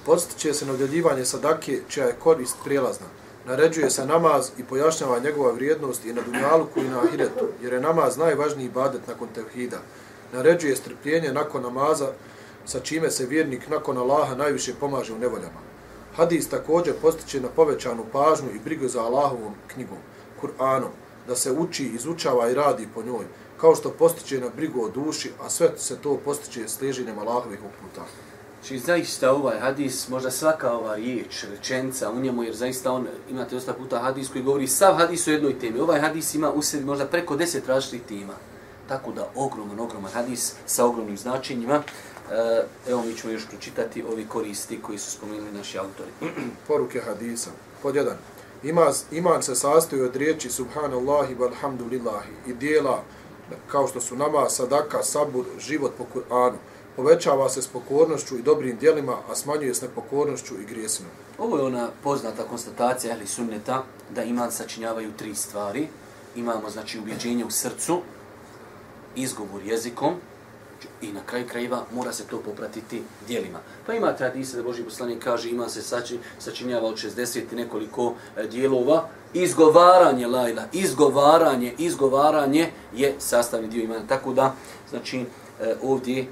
Postiče 0.07 0.53
se 0.53 0.65
na 0.65 0.73
udjeljivanje 0.73 1.25
sadake, 1.25 1.81
čija 1.87 2.05
je 2.05 2.15
korist 2.19 2.55
prijelazna. 2.63 3.05
Naređuje 3.45 3.89
se 3.89 4.05
namaz 4.05 4.51
i 4.57 4.63
pojašnjava 4.63 5.19
njegova 5.19 5.51
vrijednost 5.51 6.05
i 6.05 6.13
na 6.13 6.21
dunjaluku 6.21 6.79
i 6.79 6.87
na 6.87 6.99
ahiretu, 6.99 7.47
jer 7.61 7.73
je 7.73 7.81
namaz 7.81 8.17
najvažniji 8.17 8.65
ibadet 8.65 9.07
nakon 9.07 9.27
tevhida. 9.35 9.77
Naređuje 10.33 10.75
strpljenje 10.75 11.33
nakon 11.33 11.61
namaza, 11.61 12.07
sa 12.65 12.79
čime 12.79 13.11
se 13.11 13.25
vjernik 13.25 13.69
nakon 13.69 13.97
Allaha 13.97 14.35
najviše 14.35 14.73
pomaže 14.79 15.13
u 15.13 15.19
nevoljama. 15.19 15.59
Hadis 16.15 16.49
također 16.49 16.93
postiče 17.01 17.41
na 17.41 17.49
povećanu 17.49 18.05
pažnju 18.11 18.49
i 18.55 18.59
brigu 18.59 18.87
za 18.87 19.01
Allahovom 19.01 19.53
knjigom, 19.67 19.99
Kur'anom, 20.41 20.91
da 21.27 21.35
se 21.35 21.51
uči, 21.51 21.85
izučava 21.85 22.49
i 22.49 22.53
radi 22.53 22.87
po 22.95 23.03
njoj, 23.03 23.25
kao 23.57 23.75
što 23.75 23.89
postiče 23.89 24.39
na 24.39 24.49
brigu 24.55 24.85
o 24.85 24.89
duši, 24.89 25.31
a 25.41 25.49
sve 25.49 25.69
se 25.77 25.97
to 25.97 26.17
postiče 26.25 26.67
s 26.67 26.79
Allahovih 27.19 27.59
uputa. 27.59 28.05
Znači, 28.61 28.79
zaista 28.79 29.31
ovaj 29.31 29.59
hadis, 29.59 30.09
možda 30.09 30.31
svaka 30.31 30.71
ova 30.71 30.95
riječ, 30.95 31.43
rečenca 31.51 32.11
u 32.11 32.19
njemu, 32.19 32.43
jer 32.43 32.55
zaista 32.55 32.91
on, 32.91 33.07
imate 33.29 33.55
dosta 33.55 33.73
puta 33.73 33.99
hadis 33.99 34.29
koji 34.29 34.43
govori 34.43 34.67
sav 34.67 34.95
hadis 34.95 35.27
o 35.27 35.31
jednoj 35.31 35.59
temi. 35.59 35.79
Ovaj 35.79 35.99
hadis 35.99 36.35
ima 36.35 36.51
u 36.51 36.61
sebi 36.61 36.85
možda 36.85 37.05
preko 37.05 37.35
deset 37.35 37.67
različitih 37.67 38.19
tema. 38.19 38.33
Tako 38.87 39.11
da, 39.11 39.27
ogroman, 39.35 39.79
ogroman 39.79 40.11
hadis 40.11 40.53
sa 40.65 40.85
ogromnim 40.85 41.17
značenjima. 41.17 41.81
E, 42.31 42.63
evo, 42.89 43.03
mi 43.03 43.15
ćemo 43.15 43.33
još 43.33 43.47
pročitati 43.47 44.03
ovi 44.03 44.25
koristi 44.25 44.81
koji 44.81 44.97
su 44.97 45.11
spomenuli 45.11 45.51
naši 45.51 45.77
autori. 45.77 46.09
Poruke 46.67 47.01
hadisa. 47.01 47.49
Pod 47.81 47.95
jedan. 47.95 48.17
Ima, 48.63 48.91
iman 49.11 49.43
se 49.43 49.55
sastoji 49.55 50.01
od 50.01 50.15
riječi 50.15 50.49
subhanallahi 50.49 51.35
walhamdulillahi 51.35 52.31
i 52.47 52.53
dijela 52.53 53.03
kao 53.67 53.87
što 53.87 54.01
su 54.01 54.15
nama, 54.15 54.49
sadaka, 54.49 55.03
sabur, 55.03 55.45
život 55.59 55.91
po 55.97 56.05
Kur'anu 56.15 56.55
povećava 56.97 57.49
se 57.49 57.62
s 57.62 57.67
pokornošću 57.67 58.38
i 58.38 58.41
dobrim 58.41 58.77
dijelima, 58.77 59.17
a 59.29 59.36
smanjuje 59.36 59.73
se 59.73 59.86
nepokornošću 59.86 60.53
i 60.62 60.65
grijesinom. 60.65 61.12
Ovo 61.38 61.57
je 61.57 61.63
ona 61.63 61.89
poznata 62.03 62.43
konstatacija 62.49 63.13
ehli 63.13 63.27
sunneta 63.27 63.83
da 64.10 64.23
iman 64.23 64.51
sačinjavaju 64.51 65.12
tri 65.17 65.36
stvari. 65.36 65.88
Imamo 66.36 66.69
znači 66.69 66.99
ubjeđenje 66.99 67.45
u 67.45 67.51
srcu, 67.51 68.01
izgovor 69.15 69.62
jezikom 69.65 70.13
i 71.01 71.12
na 71.12 71.21
kraju 71.25 71.47
krajeva 71.47 71.83
mora 71.93 72.13
se 72.13 72.23
to 72.23 72.39
popratiti 72.39 73.01
dijelima. 73.27 73.60
Pa 73.86 73.93
ima 73.93 74.15
tradicija 74.15 74.57
da 74.57 74.63
Boži 74.63 74.83
poslanik 74.83 75.23
kaže 75.23 75.49
iman 75.49 75.69
se 75.69 75.81
sači, 75.81 76.19
sačinjava 76.39 76.88
od 76.88 76.95
60 76.95 77.41
i 77.51 77.55
nekoliko 77.55 78.13
e, 78.38 78.47
dijelova. 78.47 79.10
Izgovaranje 79.33 80.27
lajla, 80.27 80.63
izgovaranje, 80.73 81.73
izgovaranje 81.77 82.71
je 82.95 83.15
sastavni 83.19 83.67
dio 83.67 83.83
imana. 83.83 84.07
Tako 84.07 84.33
da, 84.33 84.55
znači, 84.89 85.25
e, 85.61 85.75
ovdje 85.83 86.21
e, 86.21 86.27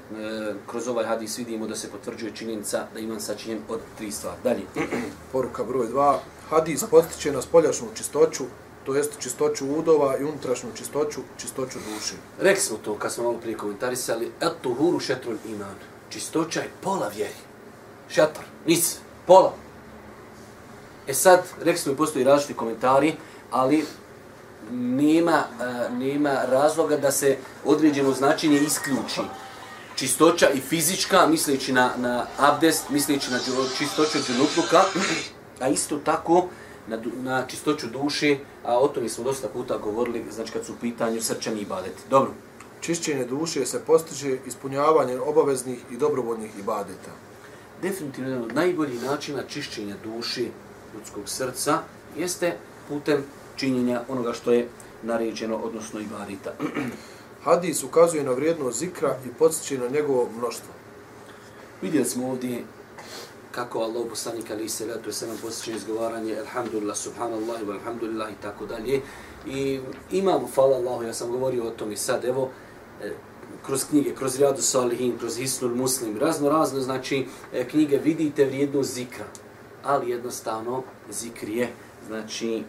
kroz 0.66 0.88
ovaj 0.88 1.04
hadis 1.04 1.38
vidimo 1.38 1.66
da 1.66 1.76
se 1.76 1.90
potvrđuje 1.90 2.32
činjenica 2.34 2.86
da 2.94 3.00
imam 3.00 3.20
sačinjen 3.20 3.60
od 3.68 3.80
tri 3.98 4.10
stvari. 4.10 4.36
Dalje. 4.44 4.62
Poruka 5.32 5.64
broj 5.64 5.86
2. 5.86 6.16
Hadis 6.50 6.84
postiče 6.90 7.32
na 7.32 7.42
spoljašnju 7.42 7.88
čistoću, 7.94 8.44
to 8.84 8.94
jest 8.94 9.18
čistoću 9.18 9.66
udova 9.78 10.18
i 10.18 10.24
unutrašnju 10.24 10.70
čistoću, 10.74 11.20
čistoću 11.36 11.78
duše. 11.78 12.14
Rekli 12.40 12.62
smo 12.62 12.76
to 12.84 12.94
kad 12.98 13.12
smo 13.12 13.24
malo 13.24 13.38
prije 13.38 13.56
komentarisali, 13.56 14.30
et 14.40 14.52
tuhuru 14.62 15.00
šetrul 15.00 15.36
iman. 15.48 15.74
Čistoća 16.10 16.60
je 16.60 16.70
pola 16.80 17.08
vjeri. 17.08 17.40
Šetar, 18.08 18.44
nic, 18.66 18.98
pola. 19.26 19.52
E 21.06 21.14
sad, 21.14 21.42
rekli 21.58 21.78
smo 21.78 21.92
i 21.92 21.96
postoji 21.96 22.24
različiti 22.24 22.58
komentari, 22.58 23.14
ali 23.50 23.84
nema, 24.72 25.44
uh, 25.60 25.98
nema 25.98 26.42
razloga 26.48 26.96
da 26.96 27.10
se 27.10 27.36
određeno 27.64 28.12
značenje 28.12 28.58
isključi. 28.58 29.20
Čistoća 29.96 30.50
i 30.50 30.60
fizička, 30.60 31.26
misleći 31.26 31.72
na, 31.72 31.90
na 31.96 32.26
abdest, 32.38 32.90
misleći 32.90 33.30
na 33.30 33.38
čistoću 33.78 34.18
džunupluka, 34.18 34.82
a 35.62 35.68
isto 35.68 35.98
tako 35.98 36.48
na, 36.88 36.98
na 37.22 37.46
čistoću 37.46 37.86
duše, 37.86 38.38
a 38.64 38.78
o 38.78 38.88
tome 38.88 39.08
smo 39.08 39.24
dosta 39.24 39.48
puta 39.48 39.78
govorili, 39.78 40.24
znači 40.30 40.52
kad 40.52 40.66
su 40.66 40.72
u 40.72 40.76
pitanju 40.80 41.22
srčani 41.22 41.60
ibadeti. 41.60 42.02
Dobro. 42.10 42.30
Čišćenje 42.80 43.24
duše 43.24 43.66
se 43.66 43.80
postiže 43.86 44.36
ispunjavanjem 44.46 45.20
obaveznih 45.26 45.78
i 45.90 45.96
dobrovoljnih 45.96 46.50
ibadeta. 46.58 47.10
Definitivno 47.82 48.30
jedan 48.30 48.44
od 48.44 48.54
najboljih 48.54 49.02
načina 49.02 49.42
čišćenja 49.48 49.94
duše 50.04 50.44
ljudskog 50.94 51.28
srca 51.28 51.78
jeste 52.16 52.56
putem 52.88 53.24
činjenja 53.56 54.02
onoga 54.08 54.32
što 54.32 54.52
je 54.52 54.68
naređeno, 55.02 55.56
odnosno 55.56 56.00
ibadita. 56.00 56.52
Hadis 57.44 57.82
ukazuje 57.82 58.24
na 58.24 58.32
vrijednost 58.32 58.78
zikra 58.78 59.16
i 59.26 59.28
podsjeće 59.38 59.78
na 59.78 59.88
njegovo 59.88 60.28
mnoštvo. 60.38 60.74
Vidjeli 61.82 62.06
smo 62.06 62.30
ovdje 62.30 62.64
kako 63.56 63.78
Allah 63.78 64.06
poslanik 64.10 64.50
ali 64.50 64.68
se 64.68 64.86
vetu 64.86 65.12
se 65.12 65.26
nam 65.26 65.36
posjeća 65.42 65.76
izgovaranje 65.76 66.36
alhamdulillah, 66.38 66.96
subhanallah, 66.96 67.60
alhamdulillah 67.68 68.30
i 68.32 68.42
tako 68.42 68.66
dalje. 68.66 69.00
I 69.46 69.80
imamo, 70.10 70.48
hvala 70.54 70.76
Allahu, 70.76 71.02
ja 71.02 71.14
sam 71.14 71.30
govorio 71.30 71.64
o 71.64 71.70
tom 71.70 71.92
i 71.92 71.96
sad, 71.96 72.24
evo, 72.24 72.50
e, 73.02 73.12
kroz 73.66 73.84
knjige, 73.84 74.14
kroz 74.14 74.38
Riyadu 74.38 74.60
Salihin, 74.60 75.18
kroz 75.18 75.36
Hisnul 75.36 75.74
Muslim, 75.74 76.18
razno 76.18 76.48
razno, 76.48 76.80
znači, 76.80 77.26
e, 77.52 77.68
knjige 77.68 77.98
vidite 77.98 78.44
vrijednost 78.44 78.94
zikra. 78.94 79.24
Ali 79.84 80.10
jednostavno, 80.10 80.82
zikr 81.10 81.48
je, 81.48 81.68
znači, 82.06 82.62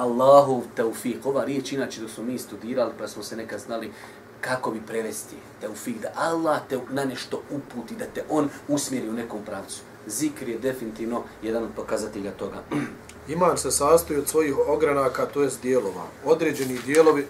Allahov 0.00 0.62
teufik. 0.76 1.26
Ova 1.26 1.44
riječ, 1.44 1.72
inače, 1.72 2.00
da 2.00 2.08
smo 2.08 2.24
mi 2.24 2.38
studirali, 2.38 2.92
pa 2.98 3.08
smo 3.08 3.22
se 3.22 3.36
nekad 3.36 3.60
znali 3.60 3.92
kako 4.40 4.70
bi 4.70 4.80
prevesti 4.86 5.36
teufik, 5.60 6.00
da 6.02 6.08
Allah 6.16 6.60
te 6.68 6.78
na 6.90 7.04
nešto 7.04 7.42
uputi, 7.50 7.96
da 7.96 8.04
te 8.14 8.24
on 8.30 8.48
usmjeri 8.68 9.08
u 9.08 9.12
nekom 9.12 9.44
pravcu. 9.44 9.80
Zikr 10.06 10.48
je 10.48 10.58
definitivno 10.58 11.22
jedan 11.42 11.62
od 11.62 11.70
pokazatelja 11.76 12.30
toga. 12.30 12.62
Iman 13.32 13.58
se 13.58 13.70
sastoji 13.70 14.18
od 14.18 14.28
svojih 14.28 14.54
ogranaka, 14.68 15.26
to 15.26 15.42
jest 15.42 15.62
dijelova. 15.62 16.04
Određeni 16.24 16.78
dijelovi 16.86 17.26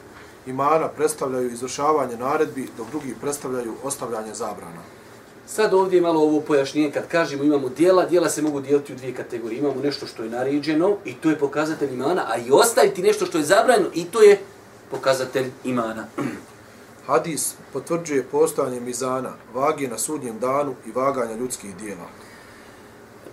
imana 0.46 0.88
predstavljaju 0.88 1.50
izvršavanje 1.50 2.16
naredbi, 2.16 2.68
dok 2.76 2.90
drugi 2.90 3.14
predstavljaju 3.20 3.74
ostavljanje 3.85 4.35
zabrana. 4.35 4.99
Sad 5.54 5.74
ovdje 5.74 5.96
je 5.96 6.02
malo 6.02 6.20
ovo 6.20 6.40
pojašnjenje, 6.40 6.90
kad 6.90 7.08
kažemo 7.08 7.44
imamo 7.44 7.68
dijela, 7.68 8.06
dijela 8.06 8.28
se 8.28 8.42
mogu 8.42 8.60
dijeliti 8.60 8.92
u 8.92 8.96
dvije 8.96 9.14
kategorije. 9.14 9.58
Imamo 9.58 9.82
nešto 9.82 10.06
što 10.06 10.22
je 10.22 10.30
naređeno 10.30 10.96
i 11.04 11.14
to 11.14 11.30
je 11.30 11.38
pokazatelj 11.38 11.92
imana, 11.92 12.24
a 12.28 12.36
i 12.36 12.50
ostaviti 12.50 13.02
nešto 13.02 13.26
što 13.26 13.38
je 13.38 13.44
zabranjeno 13.44 13.88
i 13.94 14.04
to 14.04 14.22
je 14.22 14.38
pokazatelj 14.90 15.50
imana. 15.64 16.06
Hadis 17.06 17.54
potvrđuje 17.72 18.22
postojanje 18.22 18.80
mizana, 18.80 19.32
vage 19.54 19.88
na 19.88 19.98
sudnjem 19.98 20.38
danu 20.38 20.74
i 20.86 20.92
vaganja 20.92 21.34
ljudskih 21.36 21.76
dijela. 21.76 22.06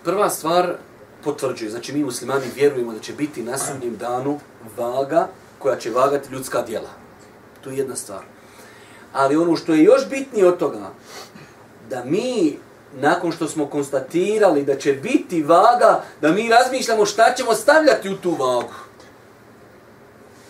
Prva 0.03 0.29
stvar 0.29 0.75
potvrđuje, 1.23 1.71
znači 1.71 1.93
mi 1.93 2.03
muslimani 2.03 2.45
vjerujemo 2.55 2.93
da 2.93 2.99
će 2.99 3.13
biti 3.13 3.43
na 3.43 3.57
sudnjem 3.57 3.97
danu 3.97 4.39
vaga 4.77 5.27
koja 5.59 5.77
će 5.77 5.91
vagati 5.91 6.33
ljudska 6.33 6.61
dijela. 6.61 6.89
To 7.63 7.69
je 7.69 7.77
jedna 7.77 7.95
stvar. 7.95 8.23
Ali 9.13 9.37
ono 9.37 9.55
što 9.55 9.73
je 9.73 9.83
još 9.83 10.09
bitnije 10.09 10.47
od 10.47 10.57
toga, 10.57 10.91
da 11.89 12.03
mi, 12.05 12.57
nakon 12.99 13.31
što 13.31 13.47
smo 13.47 13.65
konstatirali 13.65 14.65
da 14.65 14.77
će 14.77 14.93
biti 14.93 15.43
vaga, 15.43 16.03
da 16.21 16.31
mi 16.31 16.49
razmišljamo 16.49 17.05
šta 17.05 17.33
ćemo 17.33 17.53
stavljati 17.53 18.09
u 18.09 18.17
tu 18.17 18.31
vagu. 18.31 18.73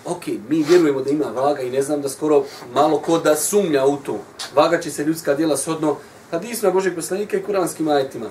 Ok, 0.05 0.27
mi 0.49 0.63
vjerujemo 0.63 1.01
da 1.01 1.09
ima 1.09 1.25
vaga 1.25 1.61
i 1.61 1.71
ne 1.71 1.81
znam 1.81 2.01
da 2.01 2.09
skoro 2.09 2.43
malo 2.73 2.99
ko 2.99 3.17
da 3.19 3.35
sumnja 3.35 3.85
u 3.85 3.97
to. 3.97 4.19
Vaga 4.55 4.79
će 4.79 4.91
se 4.91 5.03
ljudska 5.03 5.35
djela 5.35 5.57
shodno 5.57 5.95
hadisma 6.31 6.71
Božeg 6.71 6.95
poslanika 6.95 7.37
i 7.37 7.43
kuranskim 7.43 7.87
ajetima. 7.87 8.29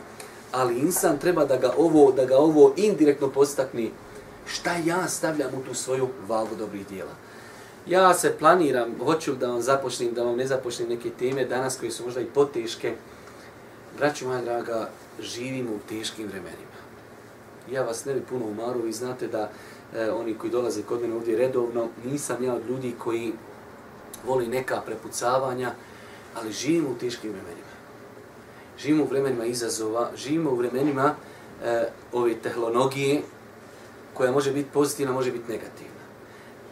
Ali 0.53 0.79
insan 0.79 1.19
treba 1.19 1.45
da 1.45 1.57
ga 1.57 1.73
ovo, 1.79 2.13
da 2.13 2.25
ga 2.25 2.37
ovo 2.39 2.73
indirektno 2.77 3.29
postakni. 3.29 3.91
Šta 4.47 4.71
ja 4.85 5.09
stavljam 5.09 5.51
u 5.55 5.69
tu 5.69 5.75
svoju 5.75 6.09
vagu 6.29 6.57
dobrih 6.59 6.87
djela? 6.89 7.26
Ja 7.89 8.15
se 8.15 8.37
planiram, 8.39 8.95
hoću 9.05 9.35
da 9.35 9.47
vam 9.47 9.63
započnem, 9.63 10.15
da 10.15 10.23
vam 10.23 10.37
ne 10.37 10.47
započnem 10.47 10.89
neke 10.89 11.11
teme 11.19 11.45
danas 11.45 11.79
koje 11.79 11.91
su 11.91 12.05
možda 12.05 12.21
i 12.21 12.27
poteške. 12.27 12.95
Braću 13.99 14.27
moja 14.27 14.43
draga, 14.43 14.89
živimo 15.21 15.71
u 15.71 15.89
teškim 15.89 16.27
vremenima. 16.27 16.77
Ja 17.71 17.83
vas 17.83 18.05
ne 18.05 18.15
bi 18.15 18.21
puno 18.21 18.47
umaru, 18.47 18.83
vi 18.83 18.93
znate 18.93 19.29
da 19.29 19.51
e, 19.95 20.11
oni 20.11 20.35
koji 20.35 20.51
dolaze 20.51 20.83
kod 20.83 21.01
mene 21.01 21.15
ovdje 21.15 21.37
redovno, 21.37 21.89
nisam 22.05 22.45
ja 22.45 22.55
od 22.55 22.67
ljudi 22.69 22.95
koji 22.99 23.33
voli 24.27 24.47
neka 24.47 24.81
prepucavanja, 24.87 25.71
ali 26.35 26.53
živimo 26.53 26.91
u 26.91 26.99
teškim 26.99 27.31
vremenima. 27.31 27.77
Živimo 28.79 29.05
u 29.05 29.07
vremenima 29.07 29.45
izazova, 29.45 30.11
živimo 30.17 30.51
u 30.51 30.57
vremenima 30.57 31.15
e, 31.65 31.89
ove 32.13 32.35
tehnologije 32.35 33.23
koja 34.15 34.33
može 34.33 34.53
biti 34.53 34.71
pozitivna, 34.73 35.13
može 35.13 35.33
biti 35.33 35.53
negativna 35.53 35.96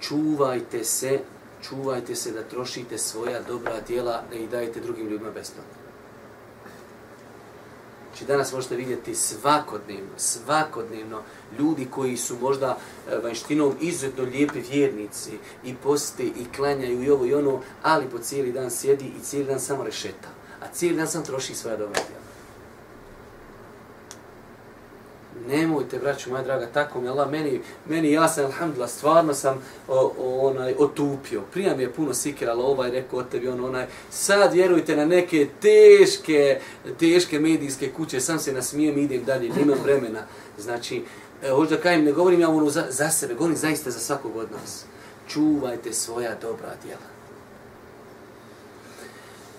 čuvajte 0.08 0.84
se, 0.84 1.20
čuvajte 1.68 2.14
se 2.14 2.32
da 2.32 2.42
trošite 2.42 2.98
svoja 2.98 3.42
dobra 3.42 3.80
djela, 3.86 4.22
da 4.30 4.36
ih 4.36 4.50
dajete 4.50 4.80
drugim 4.80 5.08
ljudima 5.08 5.30
besplatno. 5.30 5.84
Znači 8.14 8.24
danas 8.24 8.52
možete 8.52 8.76
vidjeti 8.76 9.14
svakodnevno, 9.14 10.10
svakodnevno 10.16 11.22
ljudi 11.58 11.86
koji 11.90 12.16
su 12.16 12.36
možda 12.40 12.78
e, 13.08 13.16
vanštinom 13.16 13.74
izuzetno 13.80 14.24
lijepi 14.24 14.60
vjernici 14.60 15.30
i 15.64 15.74
poste 15.74 16.22
i 16.22 16.46
klanjaju 16.56 17.02
i 17.02 17.10
ovo 17.10 17.26
i 17.26 17.34
ono, 17.34 17.60
ali 17.82 18.10
po 18.10 18.18
cijeli 18.18 18.52
dan 18.52 18.70
sjedi 18.70 19.04
i 19.04 19.24
cijeli 19.24 19.46
dan 19.46 19.60
samo 19.60 19.84
rešeta. 19.84 20.28
A 20.62 20.64
cijeli 20.72 20.96
dan 20.96 21.08
sam 21.08 21.24
troši 21.24 21.54
svoja 21.54 21.76
dobra 21.76 22.00
djela 22.08 22.33
nemojte, 25.48 25.98
braću 25.98 26.30
moja 26.30 26.42
draga, 26.42 26.66
tako 26.66 27.00
mi 27.00 27.08
Allah, 27.08 27.30
meni, 27.30 27.60
meni 27.88 28.12
ja 28.12 28.28
sam, 28.28 28.44
alhamdulillah, 28.44 28.90
stvarno 28.90 29.34
sam 29.34 29.62
o, 29.88 30.12
o, 30.18 30.48
onaj, 30.48 30.74
otupio. 30.78 31.42
Prija 31.52 31.76
mi 31.76 31.82
je 31.82 31.92
puno 31.92 32.14
sikira, 32.14 32.52
ali 32.52 32.62
ovaj 32.62 32.90
rekao 32.90 33.18
od 33.18 33.28
tebi, 33.28 33.48
on, 33.48 33.64
onaj, 33.64 33.86
sad 34.10 34.52
vjerujte 34.52 34.96
na 34.96 35.04
neke 35.04 35.48
teške, 35.60 36.60
teške 36.98 37.38
medijske 37.38 37.92
kuće, 37.92 38.20
sam 38.20 38.38
se 38.38 38.52
nasmijem, 38.52 38.98
idem 38.98 39.24
dalje, 39.24 39.48
nemam 39.48 39.78
vremena. 39.82 40.22
Znači, 40.58 41.02
e, 41.42 41.50
hoću 41.50 41.70
da 41.70 41.80
kajem, 41.80 42.04
ne 42.04 42.12
govorim 42.12 42.40
ja 42.40 42.48
ono 42.48 42.70
za, 42.70 42.84
za 42.90 43.10
sebe, 43.10 43.34
govorim 43.34 43.56
zaista 43.56 43.90
za 43.90 43.98
svakog 43.98 44.36
od 44.36 44.52
nas. 44.52 44.84
Čuvajte 45.28 45.92
svoja 45.92 46.34
dobra 46.34 46.74
djela. 46.84 47.14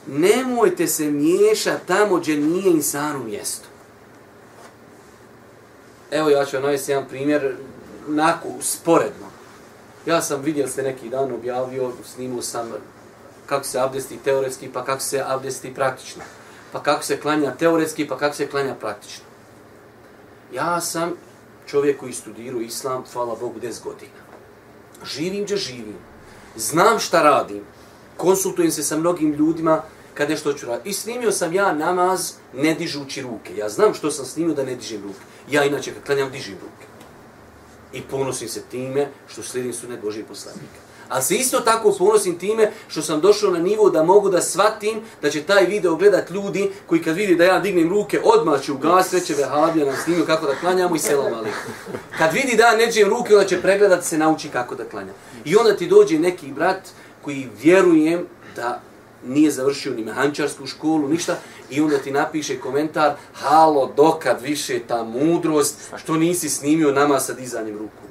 Nemojte 0.08 0.88
se 0.88 1.12
miješati 1.12 1.88
tamo 1.88 2.16
gdje 2.16 2.38
nije 2.38 2.72
insanu 2.72 3.24
mjesto. 3.24 3.75
Evo 6.12 6.30
ja 6.30 6.46
ću 6.46 6.56
vam 6.56 6.64
navesti 6.64 6.92
jedan 6.92 7.08
primjer, 7.08 7.56
nako, 8.08 8.48
sporedno. 8.62 9.26
Ja 10.06 10.22
sam 10.22 10.42
vidio 10.42 10.68
ste 10.68 10.84
neki 10.84 11.10
dan 11.10 11.32
objavio, 11.32 11.92
snimao 12.14 12.42
sam 12.42 12.72
kako 13.46 13.64
se 13.64 13.80
abdesti 13.80 14.18
teoretski, 14.24 14.70
pa 14.74 14.86
kako 14.86 15.02
se 15.02 15.24
abdesti 15.28 15.74
praktično. 15.74 16.24
Pa 16.72 16.84
kako 16.84 17.04
se 17.04 17.20
klanja 17.20 17.52
teoretski, 17.52 18.08
pa 18.08 18.18
kako 18.18 18.36
se 18.36 18.48
klanja 18.48 18.76
praktično. 18.76 19.26
Ja 20.54 20.82
sam 20.82 21.14
čovjek 21.68 22.00
koji 22.00 22.14
studiru 22.14 22.62
islam, 22.62 23.04
hvala 23.14 23.36
Bogu, 23.36 23.60
10 23.60 23.84
godina. 23.84 24.26
Živim 25.06 25.44
gdje 25.44 25.58
živim. 25.58 25.98
Znam 26.56 27.00
šta 27.00 27.22
radim. 27.22 27.64
Konsultujem 28.18 28.72
se 28.72 28.84
sa 28.84 28.98
mnogim 28.98 29.32
ljudima 29.34 29.82
kad 30.16 30.30
nešto 30.30 30.54
ću 30.54 30.66
raditi. 30.66 30.90
I 30.90 30.94
snimio 30.94 31.32
sam 31.32 31.54
ja 31.54 31.74
namaz 31.74 32.34
ne 32.54 32.74
dižući 32.74 33.22
ruke. 33.22 33.56
Ja 33.58 33.70
znam 33.70 33.94
što 33.94 34.12
sam 34.12 34.26
snimio 34.26 34.56
da 34.56 34.64
ne 34.64 34.76
dižem 34.76 35.04
ruke. 35.04 35.20
Ja 35.50 35.64
inače 35.64 35.94
kad 35.94 36.04
klanjam 36.04 36.32
dižim 36.32 36.56
ruke. 36.62 36.86
I 37.94 38.02
ponosim 38.02 38.50
se 38.50 38.62
time 38.72 39.08
što 39.28 39.44
slijedim 39.44 39.74
sunet 39.74 40.02
Božije 40.02 40.26
poslanika. 40.26 40.86
Ali 41.10 41.24
se 41.24 41.36
isto 41.36 41.60
tako 41.60 41.96
ponosim 41.98 42.40
time 42.40 42.72
što 42.88 43.02
sam 43.02 43.22
došao 43.22 43.52
na 43.52 43.60
nivo 43.60 43.90
da 43.90 44.04
mogu 44.04 44.30
da 44.30 44.42
shvatim 44.42 45.02
da 45.22 45.30
će 45.30 45.44
taj 45.44 45.66
video 45.66 45.96
gledat 45.96 46.30
ljudi 46.30 46.72
koji 46.86 47.04
kad 47.04 47.16
vidi 47.16 47.36
da 47.36 47.44
ja 47.44 47.60
dignem 47.60 47.90
ruke 47.90 48.22
odmah 48.24 48.62
će 48.62 48.72
ugas, 48.72 49.14
reće 49.14 49.34
vehabija 49.34 49.86
nam 49.86 49.96
snimio 50.04 50.26
kako 50.26 50.46
da 50.46 50.56
klanjamo 50.56 50.96
i 50.96 51.00
selam 51.00 51.34
ali. 51.34 51.50
Kad 52.18 52.34
vidi 52.34 52.58
da 52.58 52.64
ja 52.64 52.78
neđem 52.78 53.10
ruke, 53.10 53.34
onda 53.36 53.48
će 53.48 53.62
pregledat 53.62 54.04
se 54.04 54.18
nauči 54.18 54.50
kako 54.50 54.76
da 54.76 54.90
klanja. 54.90 55.14
I 55.46 55.56
onda 55.56 55.78
ti 55.78 55.88
dođe 55.88 56.20
neki 56.20 56.48
brat 56.52 56.82
koji 57.22 57.50
vjerujem 57.64 58.26
da 58.56 58.82
nije 59.26 59.52
završio 59.52 59.94
ni 59.94 60.04
mehančarsku 60.04 60.68
školu, 60.68 61.10
ništa, 61.10 61.38
i 61.70 61.82
onda 61.82 61.98
ti 61.98 62.12
napiše 62.12 62.60
komentar, 62.60 63.16
halo, 63.34 63.94
dokad 63.98 64.42
više 64.42 64.80
ta 64.80 65.04
mudrost, 65.04 65.76
što 65.98 66.16
nisi 66.16 66.50
snimio 66.50 66.92
nama 66.92 67.20
sa 67.20 67.34
dizanjem 67.34 67.78
ruku. 67.78 68.06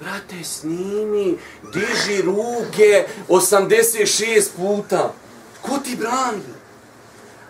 Brate, 0.00 0.44
snimi, 0.44 1.36
diži 1.72 2.22
ruke 2.22 3.06
86 3.28 4.48
puta. 4.56 5.12
Ko 5.62 5.78
ti 5.78 5.96
brani? 5.96 6.60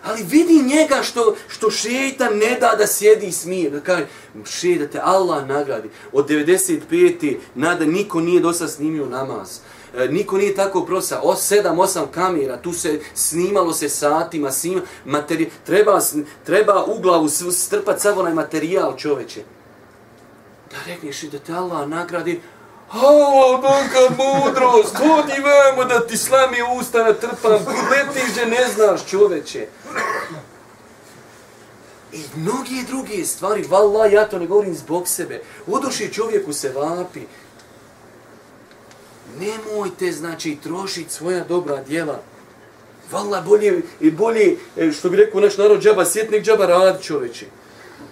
Ali 0.03 0.23
vidi 0.23 0.63
njega 0.63 1.03
što, 1.03 1.35
što 1.47 1.71
šeta 1.71 2.29
ne 2.29 2.57
da 2.59 2.75
da 2.77 2.87
sjedi 2.87 3.27
i 3.27 3.31
smije. 3.31 3.69
Da 3.69 3.79
kaže, 3.79 4.07
še 4.45 4.75
da 4.75 4.87
te 4.87 4.99
Allah 5.03 5.47
nagradi. 5.47 5.89
Od 6.11 6.29
95. 6.29 7.37
nada 7.55 7.85
niko 7.85 8.19
nije 8.19 8.41
dosta 8.41 8.67
snimio 8.67 9.05
namaz. 9.05 9.59
E, 9.97 10.07
niko 10.07 10.37
nije 10.37 10.55
tako 10.55 10.85
prosa, 10.85 11.19
o 11.23 11.35
sedam, 11.35 11.79
osam 11.79 12.07
kamera, 12.11 12.57
tu 12.57 12.73
se 12.73 12.99
snimalo 13.13 13.73
se 13.73 13.89
satima, 13.89 14.51
snima, 14.51 14.81
materi, 15.05 15.49
treba, 15.65 15.99
treba 16.45 16.85
u 16.85 16.99
glavu 16.99 17.29
strpat 17.51 18.01
sav 18.01 18.19
onaj 18.19 18.33
materijal 18.33 18.95
čoveče. 18.97 19.43
Da 20.71 20.77
rekneš 20.87 21.21
da 21.21 21.39
te 21.39 21.53
Allah 21.53 21.87
nagradi, 21.89 22.41
Halo, 22.91 23.61
donka 23.61 24.15
mudrost, 24.17 24.97
hodi 24.97 25.41
vamo 25.41 25.85
da 25.85 26.07
ti 26.07 26.17
slami 26.17 26.57
usta 26.79 27.03
na 27.03 27.13
trpam, 27.13 27.65
letiš 27.91 28.35
da 28.35 28.45
ne 28.45 28.67
znaš 28.75 29.05
čoveče. 29.05 29.67
I 32.13 32.23
mnogi 32.35 32.85
druge 32.87 33.25
stvari, 33.25 33.63
valla, 33.63 34.05
ja 34.05 34.29
to 34.29 34.39
ne 34.39 34.47
govorim 34.47 34.75
zbog 34.75 35.07
sebe. 35.07 35.41
Udoši 35.67 36.13
čovjeku 36.13 36.53
se 36.53 36.69
vapi, 36.69 37.21
Nemojte, 39.39 40.11
znači, 40.11 40.57
trošiti 40.63 41.13
svoja 41.13 41.43
dobra 41.43 41.83
djela. 41.87 42.19
Vala, 43.11 43.41
bolje, 43.41 43.81
i 43.99 44.11
bolje, 44.11 44.55
e, 44.77 44.91
što 44.91 45.09
bi 45.09 45.17
rekao 45.17 45.41
naš 45.41 45.57
narod, 45.57 45.81
džaba 45.81 46.05
sjetnik, 46.05 46.43
džaba 46.43 46.65
rad 46.65 47.01
čoveče. 47.01 47.45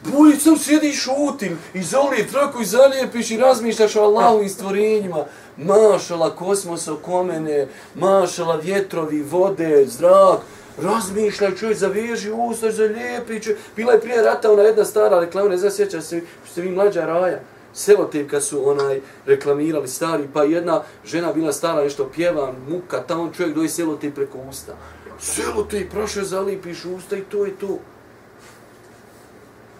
Bolje 0.03 0.36
sam 0.36 0.58
sjedi 0.58 0.89
i 0.89 0.93
šutim, 0.93 1.60
izoli 1.73 2.27
traku 2.32 2.62
i 2.62 2.65
zalijepiš 2.65 3.32
i 3.32 3.38
razmišljaš 3.38 3.95
o 3.95 4.01
Allahovim 4.01 4.49
stvorenjima. 4.49 5.25
Mašala 5.58 6.36
kosmos 6.36 6.88
oko 6.88 7.23
mene, 7.23 7.67
mašala 7.95 8.55
vjetrovi, 8.55 9.21
vode, 9.21 9.86
zrak. 9.86 10.39
Razmišljaj 10.82 11.55
čovjek, 11.55 11.77
zaveži 11.77 12.32
usta, 12.32 12.71
zalijepi 12.71 13.39
čovjek. 13.39 13.60
Bila 13.75 13.93
je 13.93 14.01
prije 14.01 14.21
rata 14.21 14.51
ona 14.51 14.62
jedna 14.62 14.86
stara 14.86 15.19
reklama, 15.19 15.49
ne 15.49 15.58
znam 15.58 15.71
sjeća 15.71 16.01
se, 16.01 16.21
ste 16.51 16.62
vi 16.62 16.71
mlađa 16.71 17.05
raja 17.05 17.39
selotejka 17.73 18.41
su 18.41 18.69
onaj 18.69 19.01
reklamirali 19.25 19.88
stari, 19.88 20.29
pa 20.34 20.43
jedna 20.43 20.84
žena 21.05 21.34
bila 21.34 21.53
stara 21.53 21.84
nešto 21.84 22.10
pjeva, 22.15 22.53
muka, 22.69 23.03
tamo 23.03 23.32
čovjek 23.38 23.55
doji 23.55 23.69
selotej 23.69 24.12
preko 24.12 24.38
usta. 24.49 24.75
Selotej, 25.19 25.89
prošle 25.89 26.23
zalipiš 26.23 26.86
usta 26.86 27.17
i 27.17 27.21
to 27.21 27.45
je 27.45 27.55
to. 27.55 27.79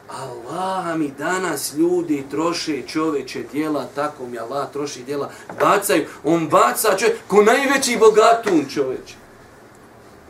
Allah 0.08 0.98
mi 0.98 1.12
danas 1.18 1.74
ljudi 1.74 2.24
troše 2.32 2.82
čoveče 2.88 3.44
dijela, 3.52 3.88
tako 3.96 4.28
mi 4.28 4.40
Allah 4.40 4.72
troši 4.74 5.04
dijela, 5.04 5.30
bacaju, 5.60 6.06
on 6.24 6.50
baca 6.50 6.98
čovjek, 6.98 7.18
ko 7.28 7.44
najveći 7.44 7.98
bogatun 7.98 8.66
čoveče. 8.70 9.16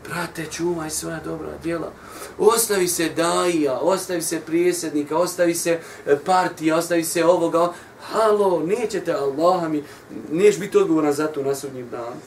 Brate, 0.09 0.45
čuvaj 0.51 0.89
svoja 0.89 1.19
dobra 1.19 1.51
djela. 1.63 1.91
Ostavi 2.39 2.87
se 2.87 3.09
daija, 3.09 3.79
ostavi 3.79 4.21
se 4.21 4.39
prijesednika, 4.39 5.17
ostavi 5.17 5.55
se 5.55 5.79
e, 6.05 6.15
partija, 6.25 6.77
ostavi 6.77 7.03
se 7.03 7.25
ovoga. 7.25 7.73
Halo, 8.01 8.63
nećete 8.65 9.13
Allaha 9.13 9.67
mi, 9.67 9.83
neš 10.31 10.59
biti 10.59 10.77
odgovoran 10.77 11.13
za 11.13 11.27
to 11.27 11.43
na 11.43 11.55
sudnjim 11.55 11.89
danu. 11.89 12.21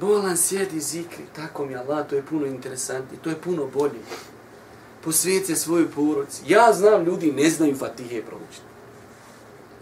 Bolan 0.00 0.36
sjedi 0.36 0.80
zikri, 0.80 1.24
tako 1.36 1.66
mi 1.66 1.76
Allah, 1.76 2.08
to 2.08 2.16
je 2.16 2.22
puno 2.22 2.46
interesantnije, 2.46 3.22
to 3.22 3.30
je 3.30 3.40
puno 3.40 3.66
bolje. 3.66 4.00
Posvijet 5.04 5.46
se 5.46 5.56
svoju 5.56 5.90
porodci. 5.90 6.42
Ja 6.46 6.72
znam, 6.72 7.04
ljudi 7.04 7.32
ne 7.32 7.50
znaju 7.50 7.76
Fatihe 7.76 8.22
proučiti. 8.22 8.73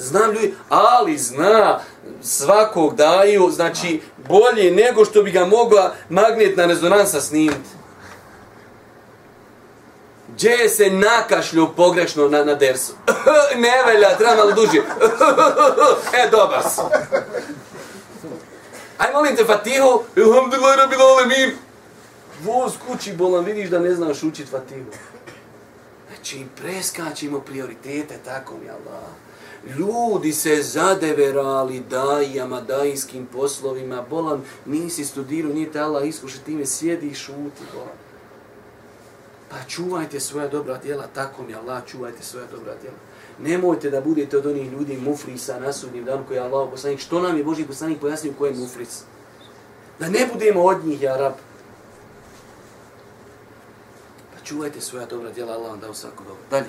Znam 0.02 0.32
ljudi, 0.32 0.54
ali 0.68 1.18
zna 1.18 1.80
svakog 2.22 2.96
daju, 2.96 3.50
znači 3.50 4.00
bolje 4.28 4.70
nego 4.70 5.04
što 5.04 5.22
bi 5.22 5.30
ga 5.30 5.44
mogla 5.44 5.94
magnetna 6.08 6.66
rezonansa 6.66 7.20
snimiti. 7.20 7.68
Gdje 10.28 10.68
se 10.68 10.90
nakašljio 10.90 11.66
pogrešno 11.66 12.28
na, 12.28 12.44
na 12.44 12.54
dersu? 12.54 12.92
ne 13.64 13.92
velja, 13.92 14.16
treba 14.16 14.34
malo 14.34 14.52
duži. 14.52 14.78
e, 16.24 16.30
dobar 16.30 16.62
si. 16.62 16.80
Aj 18.98 19.12
molim 19.12 19.36
te 19.36 19.44
Fatihu, 19.44 20.02
ilhamdulillah 20.16 20.76
rabbil 20.76 21.00
alemin. 21.02 21.50
Voz 22.42 22.72
kući 22.86 23.12
bolan, 23.12 23.44
vidiš 23.44 23.70
da 23.70 23.78
ne 23.78 23.94
znaš 23.94 24.22
učit 24.22 24.50
Fatihu. 24.50 24.90
Znači, 26.08 26.46
preskačimo 26.62 27.40
prioritete, 27.40 28.18
tako 28.24 28.54
mi 28.62 28.70
Allah. 28.70 29.21
Ljudi 29.78 30.32
se 30.32 30.62
zadeverali 30.62 31.82
dajama, 31.90 32.60
dajskim 32.60 33.26
poslovima. 33.26 34.04
Bolan, 34.10 34.42
nisi 34.66 35.04
studirao, 35.04 35.52
nije 35.52 35.72
te 35.72 35.80
Allah 35.80 36.08
iskuši, 36.08 36.44
ti 36.44 36.54
me 36.54 36.66
sjedi 36.66 37.06
i 37.06 37.14
šuti, 37.14 37.62
bolan. 37.74 37.96
Pa 39.50 39.56
čuvajte 39.68 40.20
svoja 40.20 40.48
dobra 40.48 40.78
djela, 40.78 41.06
tako 41.14 41.42
mi 41.42 41.54
Allah, 41.54 41.82
čuvajte 41.86 42.22
svoja 42.22 42.46
dobra 42.46 42.72
djela. 42.80 42.96
Nemojte 43.38 43.90
da 43.90 44.00
budete 44.00 44.38
od 44.38 44.46
onih 44.46 44.72
ljudi 44.72 44.96
mufrisa 44.96 45.60
na 45.60 45.72
sudnjem 45.72 46.04
danu 46.04 46.24
koji 46.28 46.36
je 46.36 46.42
Allah 46.42 46.68
poslanik. 46.70 47.00
Što 47.00 47.20
nam 47.20 47.36
je 47.36 47.44
Boži 47.44 47.64
poslanik 47.64 48.00
pojasnio 48.00 48.32
koji 48.38 48.52
je 48.52 48.58
mufris? 48.58 49.02
Da 49.98 50.08
ne 50.08 50.26
budemo 50.32 50.62
od 50.62 50.84
njih, 50.84 51.02
ja 51.02 51.16
rab. 51.16 51.32
Pa 54.34 54.41
čuvajte 54.52 54.80
svoja 54.80 55.06
dobra 55.06 55.30
djela, 55.30 55.52
Allah 55.52 55.70
vam 55.70 55.80
dao 55.80 55.94
svako 55.94 56.24
dobro. 56.24 56.42
Dalje. 56.50 56.66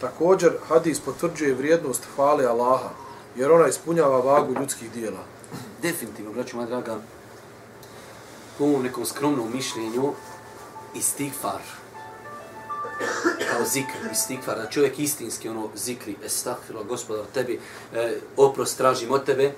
Također, 0.00 0.52
hadis 0.68 1.00
potvrđuje 1.00 1.54
vrijednost 1.54 2.02
hvale 2.14 2.44
Allaha, 2.44 2.90
jer 3.36 3.52
ona 3.52 3.68
ispunjava 3.68 4.18
vagu 4.20 4.54
ljudskih 4.60 4.92
dijela. 4.92 5.24
Definitivno, 5.82 6.32
braću 6.32 6.56
moja 6.56 6.68
draga, 6.68 6.98
po 8.58 8.64
ovom 8.64 8.82
nekom 8.82 9.06
skromnom 9.06 9.52
mišljenju, 9.54 10.12
istighfar, 10.94 11.62
kao 13.50 13.64
zikr, 13.66 14.12
istighfar, 14.12 14.56
da 14.56 14.70
čovjek 14.70 14.98
istinski 14.98 15.48
ono 15.48 15.68
zikri, 15.74 16.16
estagfirullah, 16.24 16.88
gospodar, 16.88 17.24
tebi, 17.34 17.60
e, 17.94 18.16
oprost 18.36 18.76
tražim 18.76 19.10
od 19.10 19.24
tebe, 19.24 19.52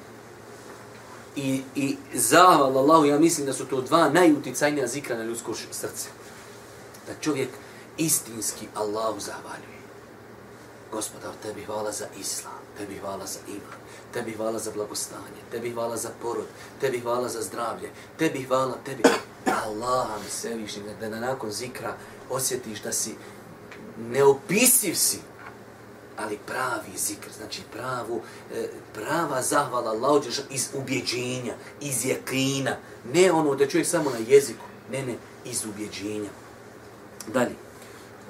i, 1.36 1.62
i 1.74 1.96
zahval 2.14 2.78
Allahu, 2.78 3.04
ja 3.04 3.18
mislim 3.18 3.46
da 3.46 3.52
su 3.52 3.64
to 3.64 3.80
dva 3.80 4.08
najuticajnija 4.08 4.86
zikra 4.86 5.16
na 5.16 5.24
ljudsko 5.24 5.54
srce. 5.70 6.19
Da 7.10 7.16
čovjek 7.20 7.48
istinski 7.98 8.66
Allahu 8.74 9.20
zahvaljuje. 9.20 9.80
Gospodar, 10.92 11.32
tebi 11.42 11.64
hvala 11.64 11.92
za 11.92 12.06
islam, 12.20 12.60
tebi 12.78 12.98
hvala 12.98 13.26
za 13.26 13.38
iman, 13.48 13.80
tebi 14.12 14.32
hvala 14.32 14.58
za 14.58 14.70
blagostanje, 14.70 15.42
tebi 15.50 15.70
hvala 15.70 15.96
za 15.96 16.10
porod, 16.22 16.46
tebi 16.80 17.00
hvala 17.00 17.28
za 17.28 17.42
zdravlje, 17.42 17.90
tebi 18.18 18.42
hvala, 18.42 18.74
tebi... 18.84 19.02
Allah 19.66 20.08
mi 20.24 20.30
se 20.30 20.54
više, 20.54 20.80
da, 21.00 21.08
da 21.08 21.20
nakon 21.20 21.50
zikra 21.50 21.96
osjetiš 22.30 22.82
da 22.82 22.92
si 22.92 23.14
neopisiv 23.98 24.94
si, 24.94 25.18
ali 26.16 26.38
pravi 26.46 26.98
zikr, 26.98 27.28
znači 27.36 27.62
pravu, 27.72 28.22
e, 28.54 28.68
prava 28.94 29.42
zahvala 29.42 29.90
Allah 29.90 30.22
iz 30.50 30.68
ubjeđenja, 30.74 31.54
iz 31.80 32.06
jakina, 32.06 32.76
ne 33.12 33.32
ono 33.32 33.54
da 33.54 33.68
čovjek 33.68 33.88
samo 33.88 34.10
na 34.10 34.18
jeziku, 34.28 34.64
ne, 34.92 35.02
ne, 35.02 35.14
iz 35.44 35.64
ubjeđenja. 35.64 36.30
Dalje. 37.26 37.54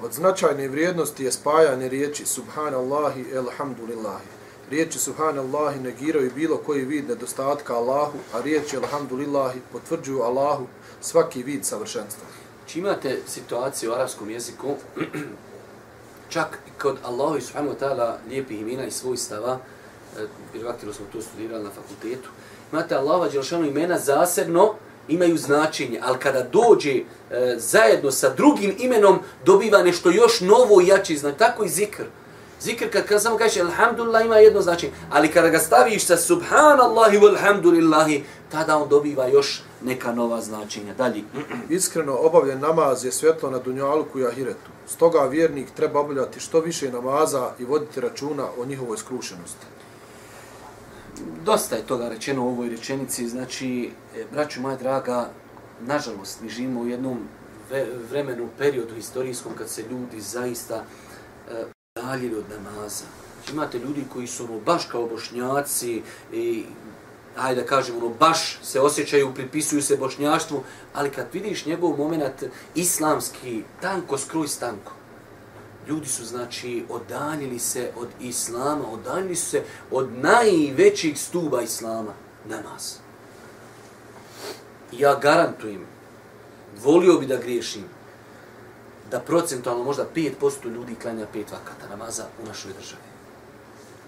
Od 0.02 0.12
značajne 0.12 0.68
vrijednosti 0.68 1.24
je 1.24 1.32
spajanje 1.32 1.88
riječi 1.88 2.26
Subhanallahi 2.26 3.24
elhamdulillahi. 3.34 4.24
Riječi 4.70 4.98
Subhanallahi 4.98 5.80
negiraju 5.80 6.30
bilo 6.34 6.56
koji 6.56 6.84
vid 6.84 7.08
nedostatka 7.08 7.76
Allahu, 7.76 8.18
a 8.32 8.40
riječi 8.40 8.76
Elhamdulillahi 8.76 9.60
potvrđuju 9.72 10.22
Allahu 10.22 10.66
svaki 11.00 11.42
vid 11.42 11.64
savršenstva. 11.64 12.26
Či 12.66 12.78
imate 12.78 13.18
situaciju 13.26 13.90
u 13.90 13.94
arabskom 13.94 14.30
jeziku, 14.30 14.74
čak 16.34 16.58
kod 16.82 16.98
Allahu 17.04 17.36
i 17.36 17.40
Subhanahu 17.40 17.76
ta'ala 17.80 18.16
lijepih 18.28 18.60
imena 18.60 18.84
i 18.84 18.90
svojstava, 18.90 19.58
e, 20.18 20.26
vjerovatno 20.52 20.92
smo 20.92 21.06
to 21.12 21.22
studirali 21.22 21.64
na 21.64 21.70
fakultetu, 21.70 22.28
imate 22.72 22.94
Allahova 22.94 23.28
Đelšanu 23.28 23.66
imena 23.66 23.98
zasebno, 23.98 24.74
imaju 25.08 25.38
značenje, 25.38 26.00
ali 26.02 26.18
kada 26.18 26.42
dođe 26.42 26.94
e, 26.96 27.02
zajedno 27.58 28.10
sa 28.10 28.34
drugim 28.34 28.74
imenom, 28.78 29.18
dobiva 29.44 29.82
nešto 29.82 30.10
još 30.10 30.40
novo 30.40 30.80
i 30.80 30.86
jače 30.86 31.16
znak. 31.16 31.36
Tako 31.36 31.64
i 31.64 31.68
zikr. 31.68 32.04
Zikr 32.60 32.90
kad, 32.90 33.06
kad 33.06 33.22
samo 33.22 33.36
kažeš 33.36 33.60
alhamdulillah 33.60 34.24
ima 34.24 34.36
jedno 34.36 34.60
značenje, 34.62 34.92
ali 35.10 35.28
kada 35.28 35.48
ga 35.48 35.58
staviš 35.58 36.06
sa 36.06 36.16
subhanallahi 36.16 37.18
walhamdulillahi, 37.18 38.20
tada 38.50 38.76
on 38.76 38.88
dobiva 38.88 39.28
još 39.28 39.62
neka 39.84 40.12
nova 40.12 40.40
značenja. 40.40 40.94
Dalje. 40.94 41.22
Iskreno 41.68 42.16
obavljen 42.16 42.60
namaz 42.60 43.04
je 43.04 43.12
svjetlo 43.12 43.50
na 43.50 43.58
dunjaluku 43.58 44.20
i 44.20 44.26
ahiretu. 44.26 44.70
Stoga 44.86 45.18
vjernik 45.18 45.70
treba 45.76 46.00
obavljati 46.00 46.40
što 46.40 46.60
više 46.60 46.92
namaza 46.92 47.50
i 47.58 47.64
voditi 47.64 48.00
računa 48.00 48.44
o 48.58 48.64
njihovoj 48.64 48.96
skrušenosti 48.96 49.66
dosta 51.44 51.76
je 51.76 51.86
toga 51.86 52.08
rečeno 52.08 52.44
u 52.44 52.48
ovoj 52.48 52.68
rečenici, 52.68 53.28
znači, 53.28 53.90
e, 54.16 54.24
braću 54.32 54.60
moja 54.60 54.76
draga, 54.76 55.30
nažalost, 55.80 56.40
mi 56.42 56.48
živimo 56.48 56.80
u 56.80 56.88
jednom 56.88 57.18
vremenu, 58.10 58.48
periodu 58.58 58.94
historijskom, 58.94 59.52
kad 59.58 59.68
se 59.68 59.82
ljudi 59.90 60.20
zaista 60.20 60.84
e, 61.50 61.64
od 62.38 62.44
namaza. 62.64 63.04
Znači, 63.34 63.52
imate 63.52 63.78
ljudi 63.78 64.04
koji 64.12 64.26
su 64.26 64.44
ono, 64.44 64.60
baš 64.60 64.84
kao 64.84 65.06
bošnjaci 65.06 66.02
i 66.32 66.64
ajde 67.36 67.60
da 67.60 67.66
kažem, 67.66 67.96
ono, 67.96 68.08
baš 68.08 68.58
se 68.62 68.80
osjećaju, 68.80 69.34
pripisuju 69.34 69.82
se 69.82 69.96
bošnjaštvu, 69.96 70.62
ali 70.94 71.10
kad 71.10 71.26
vidiš 71.32 71.66
njegov 71.66 71.96
moment 71.98 72.44
islamski, 72.74 73.62
tanko, 73.80 74.18
skruj 74.18 74.48
stanko, 74.48 74.92
ljudi 75.90 76.08
su 76.08 76.24
znači 76.24 76.84
odaljili 76.88 77.58
se 77.58 77.90
od 77.96 78.08
islama, 78.20 78.90
odaljili 78.92 79.36
su 79.36 79.50
se 79.50 79.62
od 79.90 80.08
najvećih 80.12 81.20
stuba 81.20 81.62
islama, 81.62 82.12
namaz. 82.48 82.94
Ja 84.92 85.18
garantujem, 85.22 85.86
volio 86.82 87.18
bi 87.18 87.26
da 87.26 87.36
griješim, 87.36 87.84
da 89.10 89.20
procentualno 89.20 89.84
možda 89.84 90.06
5% 90.14 90.64
ljudi 90.64 90.94
klanja 90.94 91.26
pet 91.32 91.52
vakata 91.52 91.88
namaza 91.90 92.24
u 92.42 92.46
našoj 92.46 92.72
državi. 92.72 93.02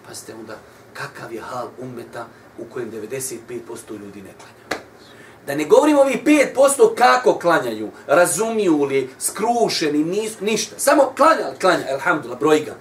Pazite 0.07 0.35
onda, 0.35 0.57
kakav 0.95 1.33
je 1.33 1.41
hal 1.41 1.69
ummeta 1.79 2.27
u 2.59 2.65
kojem 2.65 2.91
95% 2.91 3.99
ljudi 4.03 4.23
ne 4.23 4.33
klanja. 4.39 4.62
Da 5.47 5.55
ne 5.55 5.65
govorimo 5.65 6.01
ovi 6.01 6.23
5% 6.25 6.95
kako 6.95 7.39
klanjaju, 7.39 7.91
razumiju 8.07 8.85
li, 8.85 9.11
skrušeni, 9.19 10.05
nis, 10.05 10.41
ništa. 10.41 10.79
Samo 10.79 11.13
klanja, 11.17 11.55
klanja, 11.61 11.85
elhamdulillah, 11.89 12.41
broj 12.41 12.61
ga. 12.61 12.75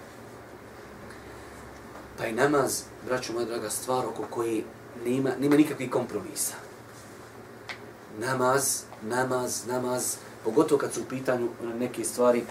Taj 2.17 2.36
pa 2.36 2.41
namaz, 2.41 2.84
braću 3.06 3.34
moja 3.34 3.45
draga, 3.45 3.69
stvar 3.69 4.06
oko 4.06 4.24
koje 4.30 4.63
nema, 5.06 5.30
nema 5.39 5.56
nikakvih 5.56 5.91
kompromisa. 5.91 6.54
Namaz, 8.19 8.82
namaz, 9.02 9.67
namaz, 9.67 10.15
pogotovo 10.43 10.80
kad 10.80 10.93
su 10.93 11.02
u 11.02 11.10
pitanju 11.10 11.50
neke 11.80 12.04
stvari 12.04 12.43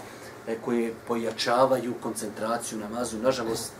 e, 0.47 0.57
koje 0.65 0.93
pojačavaju 1.07 1.93
koncentraciju 2.01 2.79
namazu. 2.79 3.17
Nažalost, 3.17 3.71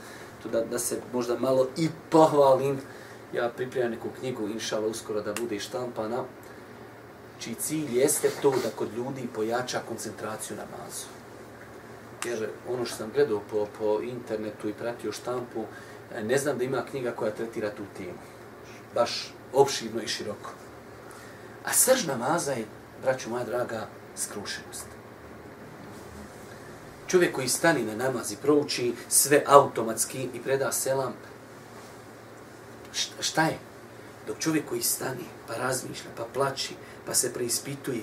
to 0.44 0.50
da, 0.50 0.62
da 0.62 0.80
se 0.80 1.02
možda 1.14 1.40
malo 1.40 1.68
i 1.78 1.90
pohvalim, 2.10 2.82
ja 3.34 3.50
pripremam 3.50 3.92
neku 3.92 4.10
knjigu, 4.20 4.48
inšala 4.48 4.88
uskoro 4.88 5.22
da 5.22 5.34
bude 5.34 5.60
štampana, 5.60 6.24
čiji 7.40 7.56
cilj 7.56 8.00
jeste 8.00 8.30
to 8.42 8.52
da 8.52 8.70
kod 8.76 8.94
ljudi 8.94 9.28
pojača 9.36 9.80
koncentraciju 9.88 10.58
na 10.58 10.64
mazu. 10.64 11.06
Jer 12.26 12.50
ono 12.70 12.86
što 12.86 12.96
sam 12.96 13.12
gledao 13.16 13.42
po, 13.52 13.68
po 13.80 14.02
internetu 14.02 14.70
i 14.70 14.74
pratio 14.74 15.12
štampu, 15.12 15.66
ne 16.24 16.38
znam 16.38 16.58
da 16.58 16.64
ima 16.64 16.86
knjiga 16.90 17.12
koja 17.12 17.32
tretira 17.32 17.70
tu 17.70 17.84
temu. 17.98 18.20
Baš 18.96 19.34
opširno 19.54 20.02
i 20.02 20.08
široko. 20.08 20.52
A 21.66 21.74
srž 21.74 22.08
namaza 22.08 22.52
je, 22.52 22.66
braću 23.04 23.30
moja 23.30 23.44
draga, 23.44 23.88
skrušenost. 24.16 24.86
Čovjek 27.08 27.36
koji 27.36 27.48
stani 27.48 27.84
na 27.84 27.96
namaz 27.96 28.32
i 28.32 28.36
prouči 28.36 28.94
sve 29.10 29.44
automatski 29.48 30.30
i 30.34 30.40
preda 30.40 30.72
selam, 30.72 31.14
šta, 33.20 33.44
je? 33.44 33.58
Dok 34.28 34.40
čovjek 34.40 34.70
koji 34.70 34.82
stani, 34.82 35.26
pa 35.48 35.56
razmišlja, 35.56 36.12
pa 36.18 36.24
plači, 36.34 36.74
pa 37.06 37.14
se 37.14 37.34
preispituje, 37.34 38.02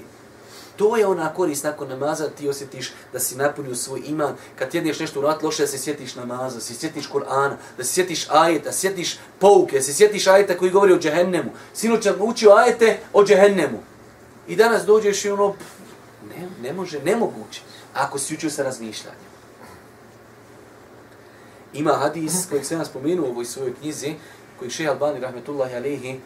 To 0.78 0.96
je 0.96 1.06
ona 1.06 1.34
korist 1.34 1.64
nakon 1.64 1.88
namaza, 1.88 2.28
ti 2.28 2.48
osjetiš 2.48 2.92
da 3.12 3.18
si 3.18 3.36
napunio 3.36 3.74
svoj 3.74 4.02
iman. 4.06 4.36
Kad 4.58 4.74
jedneš 4.74 5.00
nešto 5.00 5.20
urat 5.20 5.42
loše, 5.42 5.62
da 5.62 5.66
se 5.66 5.78
sjetiš 5.78 6.14
namaza, 6.14 6.54
da 6.54 6.60
se 6.60 6.74
sjetiš 6.74 7.08
Kur'ana, 7.08 7.56
da 7.76 7.84
se 7.84 7.92
sjetiš 7.92 8.26
ajeta, 8.30 8.64
da 8.64 8.72
se 8.72 8.78
sjetiš 8.78 9.18
pouke, 9.38 9.76
da 9.76 9.82
se 9.82 9.92
sjetiš 9.92 10.26
ajeta 10.26 10.58
koji 10.58 10.70
govori 10.70 10.92
o 10.92 10.98
džehennemu. 10.98 11.50
Sinoć 11.74 12.04
sam 12.04 12.14
učio 12.20 12.50
ajete 12.50 12.98
o 13.12 13.24
džehennemu. 13.24 13.82
I 14.48 14.56
danas 14.56 14.84
dođeš 14.84 15.24
i 15.24 15.30
ono, 15.30 15.54
ne, 16.28 16.48
ne 16.62 16.72
može, 16.72 17.02
nemoguće. 17.02 17.60
Ako 17.94 18.18
si 18.18 18.34
učio 18.34 18.50
sa 18.50 18.62
razmišljanjem. 18.62 19.28
Ima 21.72 21.92
hadis 21.92 22.46
koji 22.50 22.64
sam 22.64 22.78
ja 22.78 22.84
spomenuo 22.84 23.26
u 23.26 23.30
ovoj 23.30 23.44
svojoj 23.44 23.74
knjizi, 23.74 24.14
koji 24.58 24.70
šeha 24.70 24.90
Albani, 24.92 25.20
rahmetullahi 25.20 25.74
alihi, 25.74 26.20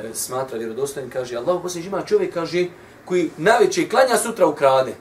e, 0.00 0.14
smatra 0.14 0.58
vjerodostojnim, 0.58 1.10
kaže, 1.10 1.36
Allah 1.36 1.62
posljednji 1.62 1.88
ima 1.88 2.02
čovjek, 2.02 2.34
kaže, 2.34 2.66
koji 3.04 3.30
naveće 3.36 3.88
klanja 3.88 4.16
sutra 4.16 4.46
ukrade. 4.46 4.94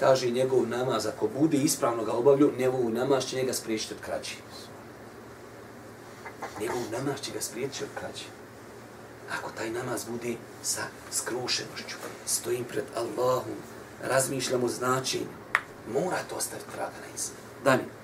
Kaže 0.00 0.30
njegov 0.30 0.68
namaz, 0.68 1.06
ako 1.06 1.28
bude 1.38 1.56
ispravno 1.56 2.04
ga 2.04 2.12
obavlju, 2.12 2.52
njegov 2.58 2.90
namaz 2.90 3.24
će 3.24 3.36
njega 3.36 3.52
spriječiti 3.52 3.94
od 3.94 4.00
krađe. 4.00 4.34
Njegov 6.60 6.82
namaz 6.92 7.20
će 7.20 7.32
ga 7.32 7.40
spriječiti 7.40 7.84
od 7.84 7.90
krađe. 8.00 8.24
Ako 9.38 9.50
taj 9.50 9.70
namaz 9.70 10.04
bude 10.10 10.34
sa 10.62 10.82
skrušenošću, 11.10 11.96
stojim 12.26 12.64
pred 12.64 12.84
Allahom, 12.96 13.56
razmišljam 14.02 14.64
o 14.64 14.68
značenju, 14.68 15.26
mora 15.92 16.18
to 16.28 16.36
ostaviti 16.36 16.70
traga 16.74 16.96
na 17.00 17.12
insanu. 17.12 17.38
Dalje. 17.64 17.97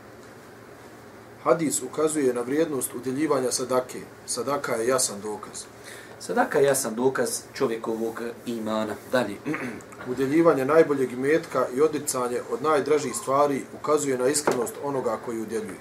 Hadis 1.45 1.83
ukazuje 1.83 2.35
na 2.35 2.41
vrijednost 2.41 2.95
udjeljivanja 2.95 3.53
sadake. 3.53 3.99
Sadaka 4.27 4.75
je 4.75 4.89
jasan 4.89 5.21
dokaz. 5.21 5.65
Sadaka 6.21 6.59
je 6.59 6.65
jasan 6.65 6.95
dokaz 6.95 7.41
čovjekovog 7.55 8.23
imana. 8.47 8.95
Dalje. 9.13 9.37
Udjeljivanje 10.11 10.65
najboljeg 10.65 11.13
imetka 11.13 11.67
i 11.77 11.81
odricanje 11.81 12.41
od 12.51 12.63
najdražih 12.63 13.15
stvari 13.15 13.63
ukazuje 13.81 14.19
na 14.19 14.29
iskrenost 14.29 14.75
onoga 14.85 15.19
koji 15.25 15.41
udjeljuje. 15.41 15.81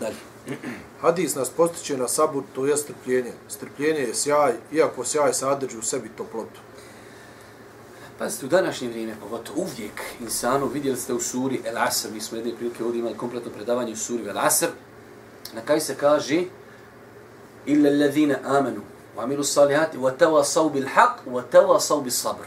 Dalje. 0.00 0.16
Hadis 1.02 1.34
nas 1.34 1.50
postiče 1.50 1.96
na 1.96 2.08
sabur, 2.08 2.42
to 2.54 2.66
je 2.66 2.76
strpljenje. 2.76 3.32
Strpljenje 3.48 4.00
je 4.00 4.14
sjaj, 4.14 4.52
iako 4.72 5.04
sjaj 5.04 5.34
sadrži 5.34 5.78
u 5.78 5.82
sebi 5.82 6.08
toplotu. 6.16 6.60
Pazite, 8.20 8.46
u 8.46 8.48
današnje 8.48 8.88
vrijeme, 8.88 9.14
pogotovo 9.20 9.60
uvijek, 9.60 10.02
insanu, 10.20 10.66
vidjeli 10.66 10.96
ste 10.96 11.14
u 11.14 11.20
suri 11.20 11.60
El 11.64 11.78
Asr, 11.78 12.08
mi 12.12 12.20
smo 12.20 12.36
jedne 12.36 12.54
prilike 12.56 12.84
ovdje 12.84 12.98
imali 12.98 13.16
kompletno 13.16 13.50
predavanje 13.50 13.92
u 13.92 13.96
suri 13.96 14.28
El 14.28 14.38
Asr, 14.38 14.66
na 15.54 15.60
kaj 15.60 15.80
se 15.80 15.94
kaže, 15.94 16.42
illa 17.66 17.90
alladhina 17.90 18.38
amanu, 18.44 18.80
wa 19.16 19.22
amilu 19.22 19.44
salihati, 19.44 19.98
wa 19.98 20.12
tawasau 20.18 20.70
bil 20.70 20.86
haq, 20.94 21.32
wa 21.32 21.42
tawasau 21.52 22.02
bil 22.02 22.12
sabr. 22.12 22.44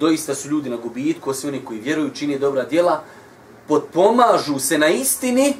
Doista 0.00 0.34
su 0.34 0.48
ljudi 0.48 0.70
na 0.70 0.76
gubitku, 0.76 1.30
osim 1.30 1.48
oni 1.48 1.64
koji 1.64 1.80
vjeruju, 1.80 2.10
čini 2.14 2.38
dobra 2.38 2.64
djela, 2.64 3.02
potpomažu 3.68 4.58
se 4.58 4.78
na 4.78 4.88
istini, 4.88 5.56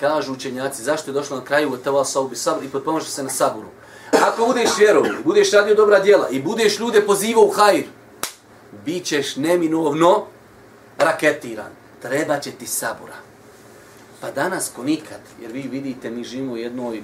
kažu 0.00 0.32
učenjaci, 0.32 0.82
zašto 0.82 1.10
je 1.10 1.14
došlo 1.14 1.36
na 1.36 1.44
kraju, 1.44 1.70
wa 1.70 1.78
tawasau 1.84 2.28
bil 2.28 2.38
sabr, 2.38 2.64
i 2.64 2.68
potpomažu 2.68 3.06
se 3.06 3.22
na 3.22 3.30
saburu. 3.30 3.68
Ako 4.12 4.46
budeš 4.46 4.70
vjerovni, 4.78 5.10
budeš 5.24 5.52
radio 5.52 5.74
dobra 5.74 6.00
djela 6.00 6.28
i 6.28 6.42
budeš 6.42 6.78
ljude 6.78 7.00
pozivao 7.06 7.44
u 7.44 7.50
hajr, 7.50 7.84
bit 8.84 9.04
ćeš 9.04 9.36
neminovno 9.36 10.24
raketiran. 10.98 11.72
Treba 12.02 12.38
će 12.38 12.50
ti 12.50 12.66
sabura. 12.66 13.16
Pa 14.20 14.30
danas 14.30 14.70
ko 14.76 14.82
nikad, 14.82 15.20
jer 15.42 15.52
vi 15.52 15.62
vidite, 15.62 16.10
mi 16.10 16.24
živimo 16.24 16.52
u 16.52 16.56
jednoj 16.56 17.02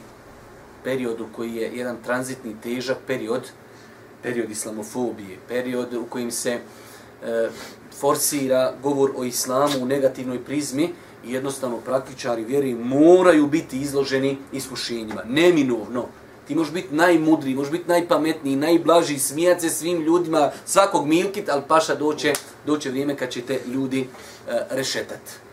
periodu 0.85 1.27
koji 1.37 1.55
je 1.55 1.71
jedan 1.75 1.97
tranzitni 2.05 2.57
težak 2.63 2.99
period, 3.07 3.43
period 4.23 4.51
islamofobije, 4.51 5.39
period 5.49 5.95
u 5.95 6.07
kojim 6.07 6.31
se 6.31 6.51
e, 6.51 7.49
forsira 8.01 8.75
govor 8.83 9.11
o 9.17 9.25
islamu 9.25 9.83
u 9.83 9.87
negativnoj 9.87 10.45
prizmi 10.45 10.95
i 11.25 11.33
jednostavno 11.33 11.79
praktičari 11.79 12.45
vjeri 12.45 12.75
moraju 12.75 13.47
biti 13.47 13.81
izloženi 13.81 14.39
iskušenjima. 14.53 15.23
Neminovno. 15.27 16.07
Ti 16.47 16.55
možeš 16.55 16.73
biti 16.73 16.95
najmudriji, 16.95 17.55
možeš 17.55 17.73
biti 17.73 17.89
najpametniji, 17.89 18.57
najblaži, 18.57 19.19
smijat 19.19 19.61
se 19.61 19.71
svim 19.71 20.03
ljudima, 20.03 20.51
svakog 20.67 21.07
milkit, 21.07 21.49
ali 21.49 21.63
paša 21.69 21.95
doće, 21.95 22.33
doće 22.67 22.91
vrijeme 22.91 23.17
kad 23.17 23.31
će 23.31 23.43
te 23.43 23.61
ljudi 23.67 24.01
e, 24.01 24.07
rešetati 24.71 25.45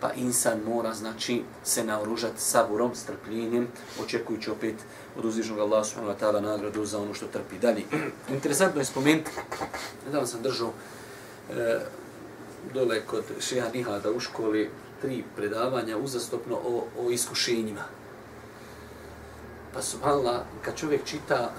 pa 0.00 0.12
insan 0.12 0.60
mora 0.66 0.94
znači 0.94 1.42
se 1.64 1.84
naoružati 1.84 2.40
saburom, 2.40 2.94
strpljenjem, 2.94 3.68
očekujući 4.02 4.50
opet 4.50 4.74
od 5.18 5.24
uzvišnog 5.24 5.58
Allaha 5.58 5.84
subhanahu 5.84 6.18
wa 6.18 6.20
ta'ala 6.20 6.40
nagradu 6.40 6.84
za 6.84 6.98
ono 6.98 7.14
što 7.14 7.26
trpi. 7.26 7.58
Dalje, 7.58 7.82
interesantno 8.36 8.80
je 8.80 8.84
spomenuti, 8.84 9.30
nedavno 10.06 10.26
sam 10.26 10.42
držao 10.42 10.72
e, 11.50 11.80
dole 12.74 13.00
kod 13.06 13.24
šeha 13.40 13.68
Nihada 13.74 14.10
u 14.10 14.20
školi 14.20 14.70
tri 15.00 15.24
predavanja 15.36 15.98
uzastopno 15.98 16.56
o, 16.56 16.84
o 16.98 17.10
iskušenjima. 17.10 17.84
Pa 19.74 19.82
subhanallah, 19.82 20.40
kad 20.62 20.76
čovjek 20.76 21.04
čita 21.04 21.52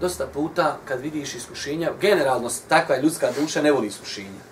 dosta 0.00 0.26
puta, 0.26 0.78
kad 0.84 1.00
vidiš 1.00 1.34
iskušenja, 1.34 1.92
generalno 2.00 2.50
takva 2.68 2.94
je 2.94 3.02
ljudska 3.02 3.32
duša 3.40 3.62
ne 3.62 3.72
voli 3.72 3.86
iskušenja. 3.86 4.48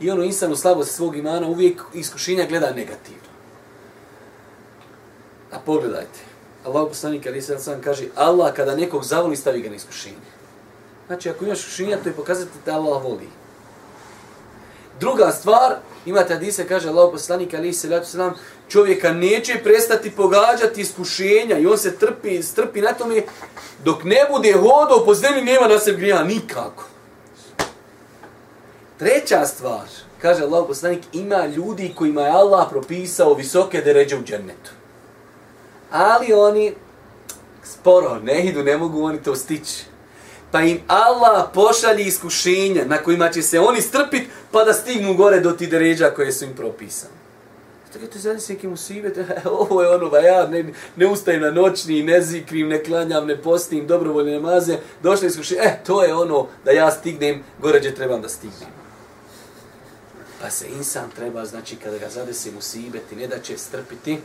I 0.00 0.10
ono 0.10 0.22
insan 0.22 0.52
u 0.52 0.56
slabosti 0.56 0.94
svog 0.94 1.16
imana 1.16 1.46
uvijek 1.46 1.82
iskušenja 1.94 2.46
gleda 2.46 2.70
negativno. 2.70 3.28
A 5.52 5.58
pogledajte. 5.58 6.20
Allah 6.64 6.88
poslanik 6.88 7.26
ali 7.26 7.42
se 7.42 7.58
sam 7.58 7.82
kaže 7.82 8.04
Allah 8.16 8.54
kada 8.54 8.76
nekog 8.76 9.04
zavoli 9.04 9.36
stavi 9.36 9.62
ga 9.62 9.68
na 9.68 9.76
iskušenje. 9.76 10.28
Znači 11.06 11.30
ako 11.30 11.44
imaš 11.44 11.58
iskušenja 11.58 11.98
to 12.02 12.08
je 12.08 12.14
pokazati 12.14 12.58
da 12.66 12.74
Allah 12.74 13.02
voli. 13.02 13.28
Druga 15.00 15.30
stvar, 15.30 15.76
imate 16.06 16.34
hadise, 16.34 16.68
kaže 16.68 16.88
Allah 16.88 17.08
poslanik 17.12 17.54
ali 17.54 17.72
se 17.72 18.04
selam 18.04 18.34
čovjeka 18.68 19.12
neće 19.12 19.60
prestati 19.64 20.10
pogađati 20.10 20.80
iskušenja 20.80 21.58
i 21.58 21.66
on 21.66 21.78
se 21.78 21.96
trpi, 21.96 22.42
strpi 22.42 22.80
na 22.80 22.92
tome 22.92 23.22
dok 23.84 24.04
ne 24.04 24.26
bude 24.30 24.52
hodao 24.52 25.04
po 25.04 25.14
zemlji 25.14 25.42
nema 25.42 25.68
na 25.68 25.78
sebi 25.78 25.98
grija 25.98 26.24
nikako. 26.24 26.84
Treća 28.98 29.46
stvar, 29.46 29.88
kaže 30.22 30.42
Allah 30.42 30.64
poslanik, 30.68 31.02
ima 31.12 31.46
ljudi 31.46 31.92
kojima 31.94 32.22
je 32.22 32.30
Allah 32.30 32.66
propisao 32.70 33.34
visoke 33.34 33.80
deređe 33.80 34.16
u 34.16 34.22
džennetu. 34.22 34.70
Ali 35.90 36.32
oni 36.32 36.74
sporo, 37.62 38.18
ne 38.22 38.46
idu, 38.46 38.62
ne 38.62 38.76
mogu 38.76 39.04
oni 39.04 39.22
to 39.22 39.36
stići. 39.36 39.84
Pa 40.50 40.62
im 40.62 40.80
Allah 40.86 41.50
pošalji 41.54 42.04
iskušenja 42.04 42.84
na 42.86 42.98
kojima 42.98 43.28
će 43.28 43.42
se 43.42 43.60
oni 43.60 43.82
strpit 43.82 44.22
pa 44.52 44.64
da 44.64 44.72
stignu 44.72 45.14
gore 45.14 45.40
do 45.40 45.52
ti 45.52 45.66
deređa 45.66 46.10
koje 46.10 46.32
su 46.32 46.44
im 46.44 46.56
propisane. 46.56 47.18
Tako 47.92 48.04
je 48.04 48.10
to 48.10 48.18
zadi 48.18 48.40
se 48.40 48.52
nekim 48.52 48.74
ovo 49.60 49.82
je 49.82 49.88
ono, 49.88 50.08
ba 50.08 50.18
ja 50.18 50.46
ne, 50.46 50.64
ne 50.96 51.06
ustajem 51.06 51.42
na 51.42 51.50
noćni, 51.50 52.02
ne 52.02 52.22
zikrim, 52.22 52.68
ne 52.68 52.84
klanjam, 52.84 53.26
ne 53.26 53.42
postim, 53.42 53.86
dobrovoljne 53.86 54.32
namaze, 54.32 54.78
došli 55.02 55.26
iskušenja, 55.26 55.62
eh, 55.62 55.78
to 55.86 56.04
je 56.04 56.14
ono 56.14 56.46
da 56.64 56.70
ja 56.70 56.90
stignem, 56.90 57.42
gore 57.62 57.78
gdje 57.78 57.94
trebam 57.94 58.22
da 58.22 58.28
stignem. 58.28 58.68
Pa 60.40 60.50
se 60.50 60.66
insan 60.78 61.10
treba, 61.16 61.44
znači, 61.44 61.76
kada 61.76 61.98
ga 61.98 62.08
zadesi 62.08 62.50
musibeti, 62.50 63.16
ne 63.16 63.26
da 63.26 63.38
će 63.38 63.58
strpiti, 63.58 64.18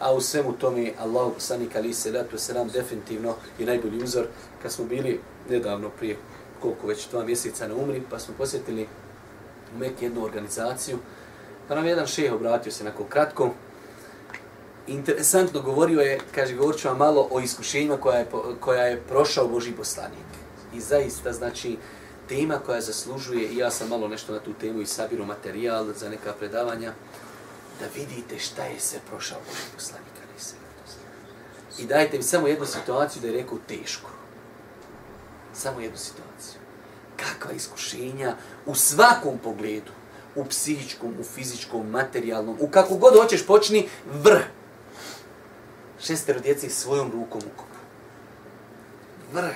a 0.00 0.12
u 0.12 0.20
svemu 0.20 0.52
tome 0.52 0.92
Allah 0.98 1.32
poslanik 1.34 1.76
ali 1.76 1.94
se 1.94 2.12
ratu 2.12 2.38
se 2.38 2.54
nam 2.54 2.68
definitivno 2.68 3.34
je 3.58 3.66
najbolji 3.66 4.02
uzor. 4.02 4.26
Kad 4.62 4.72
smo 4.72 4.84
bili 4.84 5.20
nedavno 5.48 5.90
prije 5.98 6.16
koliko 6.62 6.86
već 6.86 7.08
dva 7.10 7.24
mjeseca 7.24 7.68
na 7.68 7.74
umri, 7.74 8.02
pa 8.10 8.18
smo 8.18 8.34
posjetili 8.38 8.88
u 9.74 9.78
Mekke 9.78 10.04
jednu 10.04 10.24
organizaciju, 10.24 10.98
pa 11.68 11.74
nam 11.74 11.86
jedan 11.86 12.06
šeh 12.06 12.32
obratio 12.32 12.72
se 12.72 12.84
nakon 12.84 13.06
kratko. 13.08 13.50
Interesantno 14.86 15.62
govorio 15.62 16.00
je, 16.00 16.20
kaže, 16.34 16.54
govorit 16.54 16.80
ću 16.80 16.88
vam 16.88 16.98
malo 16.98 17.28
o 17.30 17.40
iskušenjima 17.40 17.96
koja 17.96 18.18
je, 18.18 18.26
koja 18.60 18.82
je 18.82 19.02
prošao 19.08 19.48
Boži 19.48 19.72
poslanik. 19.72 20.28
I 20.74 20.80
zaista, 20.80 21.32
znači, 21.32 21.76
tema 22.28 22.58
koja 22.66 22.80
zaslužuje, 22.80 23.48
i 23.48 23.56
ja 23.56 23.70
sam 23.70 23.88
malo 23.88 24.08
nešto 24.08 24.32
na 24.32 24.38
tu 24.38 24.52
temu 24.60 24.80
i 24.80 24.86
sabiru 24.86 25.24
materijal 25.24 25.86
za 25.96 26.08
neka 26.08 26.32
predavanja, 26.32 26.92
da 27.80 27.86
vidite 27.94 28.38
šta 28.38 28.64
je 28.64 28.80
se 28.80 28.98
prošao 29.10 29.38
Boži 29.48 29.74
poslanik. 29.74 30.18
I 31.78 31.86
dajte 31.86 32.16
mi 32.16 32.22
samo 32.22 32.48
jednu 32.48 32.66
situaciju 32.66 33.22
da 33.22 33.28
je 33.28 33.34
rekao 33.34 33.58
teško. 33.68 34.10
Samo 35.62 35.80
jednu 35.80 35.98
situaciju. 35.98 36.60
Kakva 37.16 37.52
iskušenja 37.52 38.36
u 38.66 38.74
svakom 38.74 39.38
pogledu, 39.38 39.92
u 40.34 40.44
psihičkom, 40.44 41.14
u 41.20 41.24
fizičkom, 41.24 41.90
materijalnom, 41.90 42.56
u 42.60 42.68
kako 42.68 42.94
god 42.94 43.14
hoćeš 43.22 43.46
počni, 43.46 43.88
vrh. 44.12 44.44
Šestero 46.00 46.40
djeci 46.40 46.70
svojom 46.70 47.12
rukom 47.12 47.40
u 47.40 47.56
kopu. 47.56 47.78
Vrh. 49.32 49.54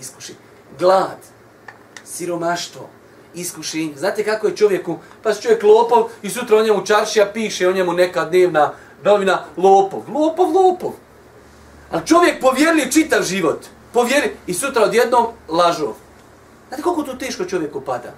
Iskušenja. 0.00 0.38
Glad 0.78 1.18
siromaštvo, 2.04 2.88
iskušenje. 3.34 3.94
Znate 3.96 4.24
kako 4.24 4.46
je 4.46 4.56
čovjeku, 4.56 4.98
pa 5.22 5.34
se 5.34 5.42
čovjek 5.42 5.62
lopov 5.62 6.08
i 6.22 6.30
sutra 6.30 6.56
o 6.56 6.62
njemu 6.62 6.86
čaršija 6.86 7.32
piše 7.32 7.68
o 7.68 7.72
njemu 7.72 7.92
neka 7.92 8.24
dnevna 8.24 8.72
novina 9.04 9.44
lopov. 9.56 10.02
Lopov, 10.08 10.52
lopov. 10.52 10.92
Ali 11.90 12.06
čovjek 12.06 12.40
povjerljiv 12.40 12.90
čitav 12.90 13.22
život. 13.22 13.66
Povjeri 13.92 14.36
i 14.46 14.54
sutra 14.54 14.82
odjednom 14.82 15.26
lažu. 15.48 15.92
Znate 16.68 16.82
koliko 16.82 17.02
to 17.02 17.14
teško 17.14 17.44
čovjeku 17.44 17.80
pada? 17.80 18.12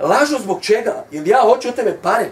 Lažu 0.00 0.38
zbog 0.38 0.62
čega? 0.62 1.04
Jer 1.10 1.28
ja 1.28 1.40
hoću 1.42 1.68
od 1.68 1.74
tebe 1.74 1.98
pare. 2.02 2.30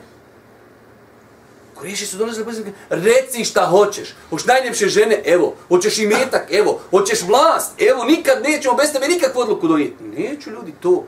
Kureši 1.75 2.07
su 2.07 2.17
dolazili 2.17 2.45
pa 2.45 2.51
pozivu, 2.51 2.73
reci 2.91 3.45
šta 3.45 3.67
hoćeš. 3.67 4.15
Hoćeš 4.31 4.47
najljepše 4.47 4.89
žene, 4.89 5.23
evo. 5.25 5.55
Hoćeš 5.69 5.99
i 5.99 6.07
metak, 6.07 6.47
evo. 6.51 6.81
Hoćeš 6.91 7.23
vlast, 7.23 7.73
evo. 7.81 8.05
Nikad 8.05 8.43
nećemo 8.43 8.75
bez 8.75 8.93
tebe 8.93 9.09
nikakvu 9.09 9.41
odluku 9.41 9.69
donijeti. 9.69 10.05
Neću 10.05 10.51
ljudi 10.51 10.73
to. 10.81 11.05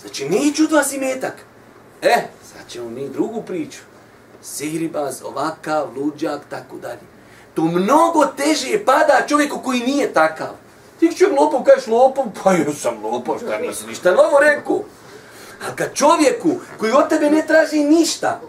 Znači, 0.00 0.28
neću 0.28 0.64
od 0.64 0.72
vas 0.72 0.92
i 0.92 0.98
metak. 0.98 1.34
E, 2.02 2.14
sad 2.52 2.68
ćemo 2.68 2.90
mi 2.90 3.08
drugu 3.08 3.42
priču. 3.42 3.78
Sihribaz, 4.42 5.22
ovakav, 5.22 5.88
luđak, 5.96 6.40
tako 6.50 6.76
dalje. 6.76 7.17
To 7.58 7.64
mnogo 7.64 8.26
teže 8.26 8.84
pada 8.84 9.26
čovjeku 9.26 9.58
koji 9.64 9.80
nije 9.80 10.12
takav. 10.12 10.48
Ti 11.00 11.16
čovjek 11.16 11.40
lopov, 11.40 11.62
kažeš 11.62 11.86
lopov, 11.86 12.24
pa 12.44 12.52
ja 12.52 12.72
sam 12.72 13.04
lopov, 13.04 13.38
šta 13.38 13.58
nisi 13.58 13.86
ništa 13.86 14.10
novo 14.10 14.38
rekao. 14.40 14.80
A 15.66 15.76
kad 15.76 15.94
čovjeku 15.94 16.50
koji 16.78 16.92
od 16.92 17.08
tebe 17.08 17.30
ne 17.30 17.46
traži 17.46 17.78
ništa, 17.78 18.40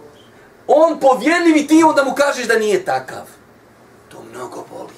on 0.67 0.99
povjerljiv 0.99 1.57
i 1.57 1.67
ti 1.67 1.83
onda 1.83 2.03
mu 2.03 2.15
kažeš 2.15 2.47
da 2.47 2.59
nije 2.59 2.85
takav. 2.85 3.25
To 4.11 4.17
mnogo 4.31 4.65
boli. 4.71 4.93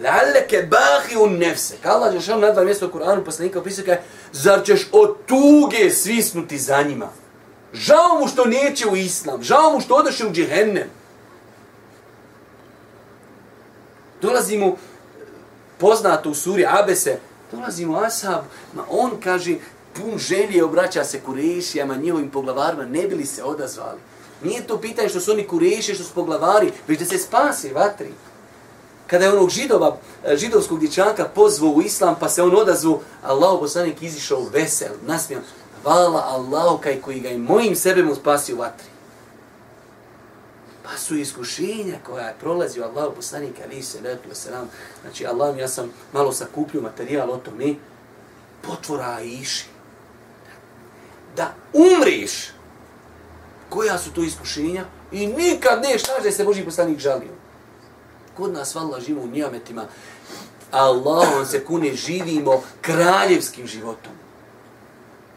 Lalleke 0.00 0.68
bahi 0.70 1.16
un 1.16 1.38
nefse. 1.38 1.74
Kao 1.82 1.94
Allah 1.94 2.12
Žešan 2.12 2.40
na 2.40 2.50
dva 2.50 2.64
mjesta 2.64 2.86
u 2.86 2.90
Koranu 2.90 3.24
poslanika 3.24 3.58
opisao 3.58 3.84
kaj, 3.84 4.00
zar 4.32 4.64
ćeš 4.64 4.88
od 4.92 5.16
tuge 5.26 5.90
svisnuti 5.90 6.58
za 6.58 6.82
njima? 6.82 7.08
Žao 7.72 8.18
mu 8.20 8.28
što 8.28 8.44
neće 8.44 8.88
u 8.88 8.96
Islam, 8.96 9.42
žao 9.42 9.72
mu 9.72 9.80
što 9.80 9.94
odeš 9.94 10.20
u 10.20 10.30
džihennem. 10.32 11.01
Dolazi 14.22 14.58
mu 14.58 14.76
poznato 15.78 16.30
u 16.30 16.34
suri 16.34 16.66
Abese, 16.66 17.18
dolazi 17.52 17.86
mu 17.86 17.96
Ashab, 17.96 18.44
ma 18.74 18.84
on 18.90 19.10
kaže, 19.24 19.56
pun 19.92 20.18
želje 20.18 20.64
obraća 20.64 21.04
se 21.04 21.20
kurešijama, 21.20 21.96
njihovim 21.96 22.30
poglavarima, 22.30 22.84
ne 22.84 23.06
bili 23.06 23.26
se 23.26 23.44
odazvali. 23.44 23.98
Nije 24.42 24.66
to 24.66 24.80
pitanje 24.80 25.08
što 25.08 25.20
su 25.20 25.32
oni 25.32 25.46
kureši, 25.46 25.94
što 25.94 26.04
su 26.04 26.14
poglavari, 26.14 26.72
već 26.88 26.98
da 26.98 27.04
se 27.04 27.18
spase 27.18 27.72
vatri. 27.72 28.12
Kada 29.06 29.24
je 29.24 29.32
onog 29.32 29.50
židova, 29.50 29.96
e, 30.24 30.36
židovskog 30.36 30.80
dječaka 30.80 31.24
pozvao 31.24 31.70
u 31.70 31.82
islam, 31.82 32.16
pa 32.20 32.28
se 32.28 32.42
on 32.42 32.56
odazvao, 32.56 33.00
Allah 33.22 33.58
poslanik 33.60 34.02
izišao 34.02 34.48
vesel, 34.52 34.92
nasmijan. 35.06 35.42
Vala 35.84 36.24
Allah 36.28 36.80
kaj 36.80 37.00
koji 37.00 37.20
ga 37.20 37.28
i 37.28 37.38
mojim 37.38 37.76
sebem 37.76 38.14
spasio 38.14 38.56
vatri. 38.56 38.86
Pa 40.92 40.98
su 40.98 41.16
iskušenja 41.16 41.98
koja 42.06 42.26
je 42.26 42.34
prolazio 42.40 42.84
Allah 42.84 43.12
poslanik 43.16 43.54
ali 43.64 43.82
se 43.82 44.00
letu 44.00 44.28
selam. 44.32 44.68
Znači 45.02 45.26
Allah 45.26 45.58
ja 45.58 45.68
sam 45.68 45.92
malo 46.12 46.32
sakupio 46.32 46.80
materijal 46.80 47.30
o 47.30 47.36
tome 47.36 47.74
potvora 48.62 49.20
iši. 49.20 49.64
Da 51.36 51.54
umriš. 51.72 52.50
Koja 53.68 53.98
su 53.98 54.12
to 54.12 54.22
iskušenja? 54.22 54.84
I 55.12 55.26
nikad 55.26 55.82
ne 55.82 55.98
šta 55.98 56.12
da 56.22 56.32
se 56.32 56.44
Boži 56.44 56.64
poslanik 56.64 56.98
žalio. 56.98 57.32
Kod 58.36 58.52
nas 58.52 58.74
valla 58.74 59.00
živo 59.00 59.22
u 59.22 59.26
nijametima. 59.26 59.84
Allahom 60.70 61.46
se 61.46 61.64
kune 61.64 61.94
živimo 61.94 62.62
kraljevskim 62.80 63.66
životom. 63.66 64.12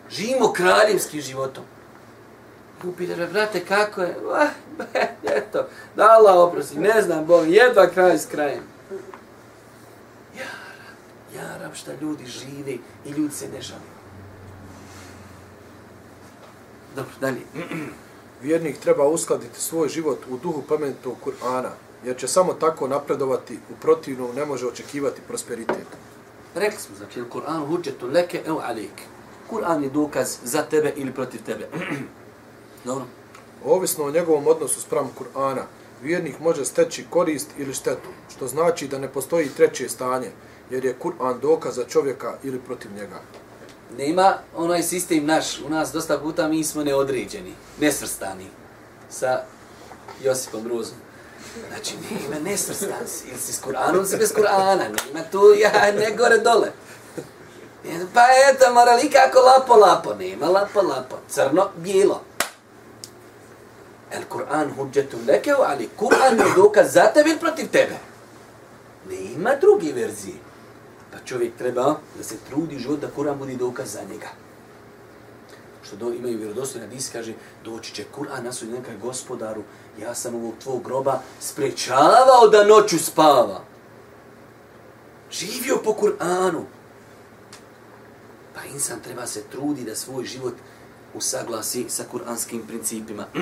Živimo 0.09 0.53
kraljevskim 0.53 1.21
životom. 1.21 1.63
Upite 2.83 3.15
me, 3.15 3.27
brate, 3.27 3.65
kako 3.65 4.01
je? 4.01 4.15
Ah, 4.33 4.49
eto, 5.23 5.67
da 5.95 6.03
Allah 6.09 6.35
oprosti, 6.35 6.79
ne 6.79 7.01
znam, 7.01 7.25
Bog, 7.25 7.47
jedva 7.47 7.87
kraj 7.87 8.17
s 8.17 8.25
krajem. 8.25 8.63
Jaram, 10.35 10.95
jaram 11.35 11.75
šta 11.75 11.91
ljudi 12.01 12.25
živi 12.25 12.79
i 13.05 13.09
ljudi 13.09 13.33
se 13.33 13.47
ne 13.47 13.61
žali. 13.61 13.81
Dobro, 16.95 17.11
dalje. 17.21 17.41
Vjernik 18.41 18.79
treba 18.79 19.07
uskladiti 19.07 19.61
svoj 19.61 19.89
život 19.89 20.19
u 20.29 20.37
duhu 20.37 20.61
pametnog 20.61 21.15
Kur'ana, 21.25 21.69
jer 22.05 22.17
će 22.17 22.27
samo 22.27 22.53
tako 22.53 22.87
napredovati, 22.87 23.59
u 23.69 23.75
protivnom 23.81 24.35
ne 24.35 24.45
može 24.45 24.67
očekivati 24.67 25.21
prosperitet. 25.27 25.87
Rekli 26.55 26.79
smo, 26.79 26.95
znači, 26.95 27.23
Kur'an 27.33 27.67
huđetu 27.67 28.07
leke 28.07 28.41
evo 28.45 28.61
alik. 28.63 29.01
Kur'an 29.51 29.83
je 29.83 29.89
dokaz 29.89 30.37
za 30.43 30.63
tebe 30.63 30.93
ili 30.95 31.11
protiv 31.13 31.43
tebe. 31.45 31.67
Dobro. 32.85 33.05
Ovisno 33.65 34.05
o 34.05 34.11
njegovom 34.11 34.47
odnosu 34.47 34.81
sprem 34.81 35.09
Kur'ana, 35.19 35.61
vjernik 36.03 36.39
može 36.39 36.65
steći 36.65 37.05
korist 37.09 37.47
ili 37.57 37.73
štetu, 37.73 38.09
što 38.35 38.47
znači 38.47 38.87
da 38.87 38.99
ne 38.99 39.07
postoji 39.07 39.49
treće 39.49 39.89
stanje, 39.89 40.31
jer 40.69 40.85
je 40.85 40.97
Kur'an 41.03 41.39
dokaz 41.39 41.75
za 41.75 41.83
čovjeka 41.83 42.33
ili 42.43 42.59
protiv 42.59 42.91
njega. 42.93 43.21
Nema 43.97 44.37
onaj 44.55 44.83
sistem 44.83 45.25
naš, 45.25 45.59
u 45.59 45.69
nas 45.69 45.91
dosta 45.91 46.17
puta 46.19 46.47
mi 46.47 46.63
smo 46.63 46.83
neodređeni, 46.83 47.53
nesvrstani, 47.79 48.47
sa 49.09 49.41
Josipom 50.23 50.63
Bruzom. 50.63 50.97
Znači, 51.69 51.93
nema 52.11 52.39
nesvrstan 52.49 53.07
si, 53.07 53.27
ili 53.27 53.39
si 53.39 53.53
s 53.53 53.61
Kur'anom, 53.63 54.05
si 54.05 54.17
bez 54.17 54.33
Kur'ana, 54.33 54.77
nema 54.77 55.25
tu, 55.31 55.53
ja, 55.59 55.91
ne 55.91 56.15
gore 56.17 56.37
dole. 56.37 56.71
Pa 58.13 58.21
eto, 58.51 58.73
morali 58.73 59.09
kako 59.09 59.39
lapo, 59.39 59.75
lapo, 59.75 60.13
nema 60.13 60.45
lapo, 60.45 60.81
lapo, 60.81 61.15
crno, 61.29 61.69
bijelo. 61.77 62.21
El 64.15 64.23
Kur'an 64.29 64.71
huđetu 64.77 65.17
lekeu, 65.27 65.61
ali 65.61 65.89
Kur'an 65.99 66.39
je 66.39 66.53
dokaz 66.55 66.93
za 66.93 67.07
tebe 67.13 67.29
ili 67.29 67.39
protiv 67.39 67.69
tebe. 67.71 67.95
Nema 69.09 69.55
drugi 69.61 69.91
verzije. 69.91 70.35
Pa 71.11 71.17
čovjek 71.25 71.55
treba 71.57 71.95
da 72.17 72.23
se 72.23 72.35
trudi 72.49 72.79
život 72.79 72.99
da 72.99 73.07
Kur'an 73.17 73.37
bude 73.37 73.55
dokaz 73.55 73.91
za 73.91 74.01
njega. 74.11 74.27
Što 75.83 75.95
do, 75.95 76.13
imaju 76.13 76.37
vjerodostojni 76.37 76.87
hadis, 76.87 77.09
kaže, 77.11 77.33
doći 77.63 77.93
će 77.93 78.05
Kur'an 78.15 78.43
na 78.43 78.51
svoj 78.51 78.69
nekaj 78.69 78.97
gospodaru, 78.97 79.63
ja 80.01 80.15
sam 80.15 80.35
ovog 80.35 80.53
tvog 80.63 80.83
groba 80.83 81.21
sprečavao 81.39 82.47
da 82.51 82.63
noću 82.63 82.99
spava. 82.99 83.61
Živio 85.31 85.77
po 85.83 85.91
Kur'anu. 85.91 86.63
Pa 88.55 88.63
insan 88.73 88.99
treba 88.99 89.27
se 89.27 89.43
trudi 89.51 89.83
da 89.83 89.95
svoj 89.95 90.25
život 90.25 90.53
usaglasi 91.13 91.85
sa 91.89 92.03
kuranskim 92.11 92.67
principima. 92.67 93.25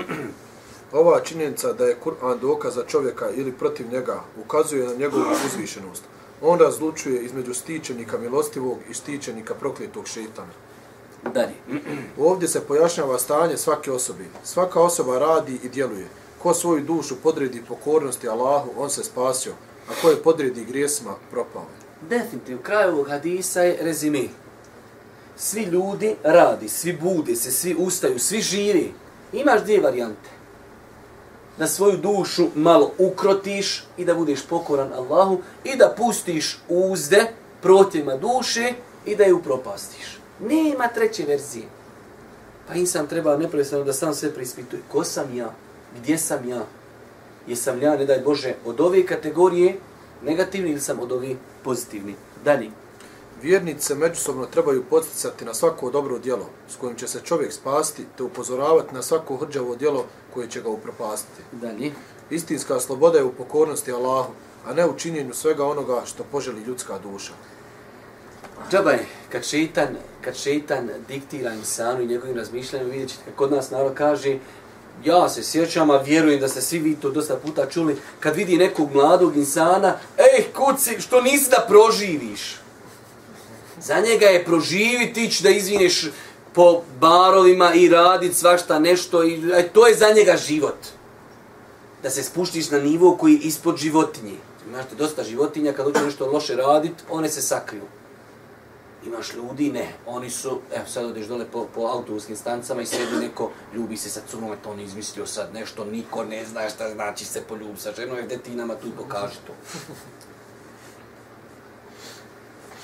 Ova 0.94 1.20
činjenica 1.20 1.74
da 1.74 1.86
je 1.86 1.98
Kur'an 2.04 2.40
dokaz 2.40 2.76
za 2.76 2.84
čovjeka 2.88 3.30
ili 3.30 3.52
protiv 3.52 3.92
njega 3.92 4.22
ukazuje 4.46 4.88
na 4.88 4.94
njegovu 4.94 5.26
uzvišenost. 5.46 6.04
On 6.42 6.60
razlučuje 6.60 7.24
između 7.24 7.54
stičenika 7.54 8.18
milostivog 8.18 8.78
i 8.90 8.94
stičenika 8.94 9.54
prokletog 9.54 10.08
šetana. 10.08 10.52
Dalje. 11.34 11.56
Ovdje 12.20 12.48
se 12.48 12.62
pojašnjava 12.62 13.20
stanje 13.20 13.58
svake 13.58 13.92
osobe. 13.92 14.24
Svaka 14.44 14.82
osoba 14.82 15.20
radi 15.20 15.60
i 15.64 15.70
djeluje. 15.70 16.08
Ko 16.44 16.54
svoju 16.54 16.84
dušu 16.84 17.16
podredi 17.24 17.64
pokornosti 17.68 18.30
Allahu, 18.30 18.70
on 18.78 18.90
se 18.90 19.04
spasio. 19.04 19.54
A 19.90 19.92
ko 20.02 20.10
je 20.10 20.24
podredi 20.24 20.66
grijesima, 20.66 21.16
propao. 21.32 21.66
Definitivno, 22.10 22.64
kraj 22.64 22.90
ovog 22.90 23.08
hadisa 23.08 23.62
je 23.62 23.78
rezime. 23.82 24.24
Svi 25.38 25.64
ljudi 25.64 26.16
radi, 26.24 26.70
svi 26.70 26.98
bude 27.02 27.36
se, 27.36 27.52
svi 27.52 27.76
ustaju, 27.80 28.20
svi 28.20 28.42
živi. 28.42 28.94
Imaš 29.34 29.62
dvije 29.62 29.82
varijante 29.82 30.33
da 31.58 31.68
svoju 31.68 31.98
dušu 31.98 32.48
malo 32.56 32.92
ukrotiš 32.98 33.84
i 33.98 34.06
da 34.06 34.16
budeš 34.16 34.46
pokoran 34.48 34.94
Allahu 34.94 35.42
i 35.64 35.78
da 35.78 35.94
pustiš 35.98 36.60
uzde 36.70 37.28
protima 37.62 38.18
duše 38.18 38.74
i 39.06 39.16
da 39.16 39.24
je 39.24 39.34
upropastiš. 39.34 40.20
Nema 40.40 40.88
treće 40.88 41.26
verzije. 41.26 41.66
Pa 42.68 42.74
insan 42.74 43.08
treba 43.08 43.38
neprestano 43.38 43.84
da 43.84 43.94
sam 43.94 44.14
sve 44.14 44.34
preispituje. 44.34 44.82
Ko 44.92 45.04
sam 45.04 45.38
ja? 45.38 45.54
Gdje 46.00 46.18
sam 46.18 46.50
ja? 46.50 46.66
Jesam 47.48 47.82
ja, 47.82 47.98
ne 47.98 48.06
daj 48.06 48.20
Bože, 48.20 48.54
od 48.66 48.82
ove 48.82 49.06
kategorije 49.06 49.76
negativni 50.26 50.72
ili 50.72 50.80
sam 50.80 51.00
od 51.00 51.12
ove 51.12 51.36
pozitivni? 51.64 52.16
Dalje. 52.46 52.70
Vjernici 53.44 53.86
se 53.86 53.96
međusobno 53.96 54.46
trebaju 54.46 54.84
podsticati 54.90 55.46
na 55.46 55.54
svako 55.54 55.92
dobro 55.92 56.20
djelo 56.20 56.50
s 56.70 56.76
kojim 56.76 56.96
će 56.96 57.08
se 57.08 57.20
čovjek 57.24 57.54
spasti 57.54 58.06
te 58.18 58.24
upozoravati 58.24 58.96
na 58.96 59.02
svako 59.02 59.38
hrđavo 59.38 59.76
djelo 59.76 60.06
koje 60.34 60.50
će 60.50 60.62
ga 60.62 60.70
upropastiti. 60.70 61.42
Dalje. 61.52 61.92
Istinska 62.30 62.80
sloboda 62.80 63.18
je 63.18 63.24
u 63.24 63.34
pokornosti 63.34 63.92
Allahu, 63.92 64.32
a 64.66 64.74
ne 64.74 64.86
u 64.86 64.98
činjenju 64.98 65.34
svega 65.34 65.66
onoga 65.66 66.02
što 66.06 66.24
poželi 66.32 66.62
ljudska 66.62 67.00
duša. 67.00 67.34
Džabaj, 68.72 69.00
kad 69.32 69.46
šeitan, 69.46 69.88
kad 70.22 70.36
šeitan 70.36 70.90
diktira 71.08 71.54
insanu 71.54 72.02
i 72.02 72.08
njegovim 72.08 72.38
razmišljanjem, 72.38 72.90
vidjet 72.90 73.10
ćete 73.10 73.32
kod 73.36 73.52
nas 73.52 73.72
narod 73.72 73.94
kaže, 73.94 74.38
ja 75.06 75.30
se 75.30 75.44
sjećam, 75.44 75.90
a 75.90 75.98
vjerujem 75.98 76.40
da 76.40 76.48
ste 76.48 76.62
svi 76.62 76.80
vi 76.80 76.96
to 76.96 77.10
dosta 77.10 77.36
puta 77.36 77.66
čuli, 77.66 77.98
kad 78.20 78.36
vidi 78.36 78.58
nekog 78.58 78.94
mladog 78.94 79.38
insana, 79.38 79.98
ej, 80.18 80.46
kuci, 80.54 81.02
što 81.02 81.22
nisi 81.22 81.50
da 81.50 81.66
proživiš? 81.68 82.63
Za 83.84 84.00
njega 84.00 84.26
je 84.26 84.46
proživiti, 84.46 85.24
ići 85.24 85.44
da 85.44 85.50
izvineš 85.50 86.10
po 86.54 86.82
barovima 87.00 87.74
i 87.74 87.90
radit 87.90 88.36
svašta 88.36 88.80
nešto. 88.80 89.24
I, 89.24 89.52
e, 89.54 89.70
to 89.70 89.88
je 89.88 89.96
za 89.96 90.10
njega 90.16 90.38
život. 90.38 90.78
Da 92.04 92.10
se 92.10 92.24
spuštiš 92.24 92.70
na 92.70 92.80
nivo 92.80 93.18
koji 93.18 93.34
je 93.34 93.40
ispod 93.40 93.78
životinje. 93.78 94.38
Imate 94.68 94.96
dosta 94.96 95.24
životinja, 95.24 95.74
kad 95.74 95.86
hoće 95.86 96.02
nešto 96.06 96.32
loše 96.32 96.56
radit, 96.56 96.94
one 97.10 97.30
se 97.30 97.42
sakriju. 97.42 97.84
Imaš 99.06 99.34
ljudi, 99.34 99.72
ne. 99.72 99.94
Oni 100.08 100.30
su, 100.30 100.60
evo 100.76 100.86
sad 100.88 101.06
odeš 101.06 101.26
dole 101.26 101.46
po, 101.52 101.68
po 101.76 101.82
autobuskim 101.82 102.36
stancama 102.36 102.82
i 102.82 102.86
sredi 102.86 103.16
neko, 103.22 103.52
ljubi 103.76 103.98
se 103.98 104.10
sa 104.10 104.22
curom, 104.32 104.56
to 104.64 104.72
on 104.72 104.80
izmislio 104.80 105.26
sad 105.26 105.54
nešto, 105.54 105.86
niko 105.86 106.24
ne 106.24 106.46
zna 106.46 106.70
šta 106.70 106.94
znači 106.94 107.26
se 107.26 107.42
poljubi 107.42 107.80
sa 107.80 107.92
ženom, 107.92 108.18
e, 108.18 108.24
gdje 108.24 108.38
ti 108.38 108.56
nama 108.56 108.76
tu 108.76 108.88
pokaži 108.98 109.36
to. 109.48 109.54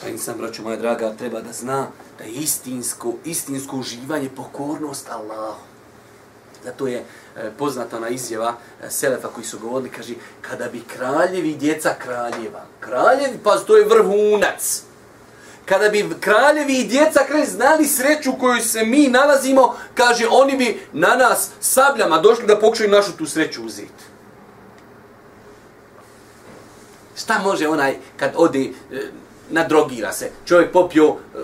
Pa 0.01 0.07
insan, 0.07 0.37
braćo 0.37 0.63
moja 0.63 0.77
draga, 0.77 1.13
treba 1.17 1.41
da 1.41 1.53
zna 1.53 1.87
da 2.17 2.23
je 2.23 2.31
istinsko, 2.31 3.13
istinsko 3.25 3.77
uživanje, 3.77 4.29
pokornost 4.35 5.09
Allahu. 5.09 5.59
Zato 6.63 6.87
je 6.87 6.97
e, 6.97 7.51
poznata 7.57 7.97
ona 7.97 8.09
izjava 8.09 8.53
e, 8.83 8.89
Selefa 8.89 9.27
koji 9.27 9.45
su 9.45 9.59
govorili, 9.59 9.89
kaže, 9.89 10.13
kada 10.41 10.67
bi 10.69 10.83
kraljevi 10.97 11.55
djeca 11.55 11.95
kraljeva, 11.99 12.65
kraljevi, 12.79 13.39
pa 13.43 13.57
to 13.57 13.77
je 13.77 13.85
vrhunac, 13.85 14.83
kada 15.65 15.89
bi 15.89 16.09
kraljevi 16.19 16.73
i 16.73 16.87
djeca 16.87 17.19
kralj 17.27 17.45
znali 17.45 17.85
sreću 17.87 18.31
u 18.31 18.39
kojoj 18.39 18.61
se 18.61 18.83
mi 18.83 19.07
nalazimo, 19.07 19.75
kaže, 19.93 20.27
oni 20.29 20.57
bi 20.57 20.81
na 20.93 21.15
nas 21.15 21.49
sabljama 21.59 22.17
došli 22.17 22.47
da 22.47 22.59
pokušaju 22.59 22.89
našu 22.89 23.17
tu 23.17 23.25
sreću 23.25 23.65
uzeti. 23.65 24.03
Šta 27.17 27.39
može 27.39 27.67
onaj 27.67 27.97
kad 28.17 28.31
odi, 28.35 28.73
e, 28.91 29.11
nadrogira 29.49 30.13
se, 30.13 30.31
čovjek 30.45 30.71
popio, 30.71 31.07
eh, 31.07 31.39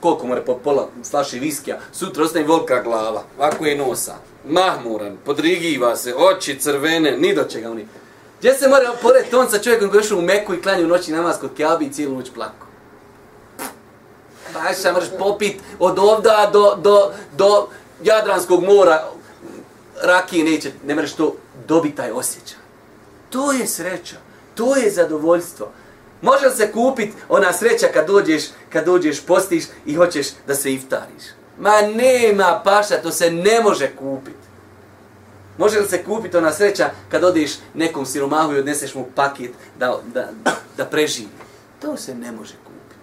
koliko 0.00 0.26
mora 0.26 0.42
po 0.42 0.54
pola 0.54 0.88
flaše 1.10 1.38
viskija, 1.38 1.78
sutra 1.92 2.24
ostaje 2.24 2.46
volka 2.46 2.82
glava, 2.82 3.24
ovako 3.38 3.66
je 3.66 3.78
nosa, 3.78 4.14
mahmuran, 4.48 5.16
podrigiva 5.24 5.96
se, 5.96 6.14
oči 6.16 6.58
crvene, 6.60 7.16
ni 7.18 7.34
do 7.34 7.44
čega 7.44 7.70
oni. 7.70 7.86
Gdje 8.38 8.54
se 8.54 8.68
mora 8.68 8.92
pored 9.02 9.30
tonca 9.30 9.58
čovjekom 9.58 9.90
koji 9.90 10.02
je 10.10 10.16
u 10.16 10.22
Meku 10.22 10.54
i 10.54 10.62
klanju 10.62 10.86
noći 10.86 11.12
namaz 11.12 11.36
kod 11.40 11.50
Kjabi 11.56 11.84
i 11.84 11.92
cijelu 11.92 12.14
noć 12.14 12.30
plako. 12.34 12.66
Baš 14.54 14.76
se 14.76 14.92
moraš 14.92 15.08
popit 15.18 15.60
od 15.78 15.98
ovda 15.98 16.50
do, 16.52 16.74
do, 16.82 17.12
do 17.36 17.68
Jadranskog 18.04 18.64
mora, 18.64 19.04
rakije 20.02 20.44
neće, 20.44 20.72
ne 20.86 20.94
mreš 20.94 21.12
to 21.12 21.34
dobiti 21.68 21.96
taj 21.96 22.10
osjećaj. 22.10 22.58
To 23.30 23.52
je 23.52 23.66
sreća, 23.66 24.16
to 24.54 24.76
je 24.76 24.90
zadovoljstvo. 24.90 25.72
Može 26.22 26.50
se 26.50 26.72
kupit 26.72 27.14
ona 27.28 27.52
sreća 27.52 27.86
kad 27.94 28.06
dođeš, 28.06 28.42
kad 28.72 28.84
dođeš, 28.84 29.26
postiš 29.26 29.64
i 29.86 29.94
hoćeš 29.94 30.26
da 30.46 30.54
se 30.54 30.72
iftariš. 30.72 31.24
Ma 31.58 31.80
nema 31.94 32.60
paša, 32.64 33.02
to 33.02 33.10
se 33.10 33.30
ne 33.30 33.60
može 33.60 33.90
kupit. 33.96 34.34
Može 35.58 35.80
li 35.80 35.88
se 35.88 36.04
kupiti 36.04 36.36
ona 36.36 36.52
sreća 36.52 36.90
kad 37.08 37.24
odeš 37.24 37.50
nekom 37.74 38.06
siromahu 38.06 38.52
i 38.52 38.58
odneseš 38.58 38.94
mu 38.94 39.06
paket 39.14 39.50
da, 39.78 39.98
da, 40.14 40.28
da 40.76 40.84
preživi? 40.84 41.28
To 41.80 41.96
se 41.96 42.14
ne 42.14 42.32
može 42.32 42.54
kupiti. 42.64 42.96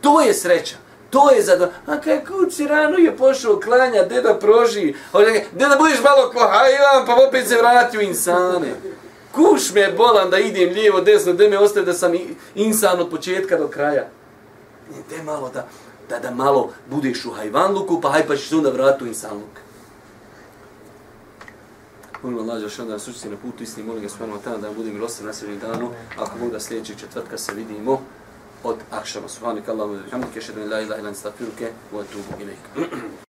To 0.00 0.20
je 0.20 0.34
sreća. 0.34 0.76
To 1.10 1.30
je 1.30 1.42
za... 1.42 1.70
A 1.86 2.00
kaj 2.00 2.24
kući 2.24 2.66
rano 2.66 2.96
je 2.96 3.16
pošao 3.16 3.60
klanja, 3.60 4.02
deda 4.02 4.34
proži. 4.34 4.94
Deda 5.12 5.40
Gdje 5.52 5.66
budeš 5.78 6.02
malo 6.02 6.30
ko 6.30 6.40
hajvan, 6.40 7.06
pa 7.06 7.26
opet 7.28 7.48
se 7.48 7.56
vrati 7.56 7.98
u 7.98 8.00
insane. 8.00 8.74
Kuš 9.34 9.72
me 9.74 9.92
bolan 9.92 10.30
da 10.30 10.38
idem 10.38 10.72
lijevo, 10.72 11.00
desno, 11.00 11.32
da 11.32 11.48
me 11.48 11.58
ostaje 11.58 11.86
da 11.86 11.92
sam 11.92 12.12
insan 12.54 13.00
od 13.00 13.10
početka 13.10 13.58
do 13.58 13.68
kraja. 13.68 14.08
Te 15.08 15.22
malo 15.22 15.50
da, 15.54 15.68
da, 16.08 16.18
da 16.18 16.30
malo 16.30 16.72
budeš 16.90 17.24
u 17.24 17.30
hajvanluku, 17.30 18.00
pa 18.00 18.10
haj 18.10 18.26
pa 18.26 18.36
ćeš 18.36 18.52
onda 18.52 18.70
vrati 18.70 19.04
u 19.04 19.06
insanluk. 19.06 19.64
Molim 22.22 22.38
Allah 22.38 22.62
da 22.62 22.68
što 22.68 22.84
da 22.84 22.92
nas 22.92 23.08
učiti 23.08 23.28
na 23.28 23.36
putu 23.36 23.62
istini, 23.62 23.86
molim 23.86 24.02
ga 24.02 24.08
spomenu 24.08 24.38
tamo 24.44 24.58
da 24.58 24.72
budem 24.72 24.94
milosti 24.94 25.24
na 25.24 25.32
srednjem 25.32 25.60
danu. 25.60 25.90
Ako 26.18 26.38
Bog 26.38 26.50
da 26.50 26.60
sljedećeg 26.60 26.96
četvrtka 26.96 27.38
se 27.38 27.54
vidimo 27.54 28.00
od 28.62 28.76
Akšama. 28.90 29.28
Subhanika 29.28 29.72
Allahumma 29.72 30.00
wa 30.00 30.04
bihamdika 30.04 30.38
ashhadu 30.38 30.60
an 30.60 30.70
la 30.70 30.80
ilaha 30.80 31.00
ilaha 31.00 31.16
ilaha 31.40 31.72
ilaha 31.92 32.04
wa 32.38 32.42
ilaha. 32.42 33.24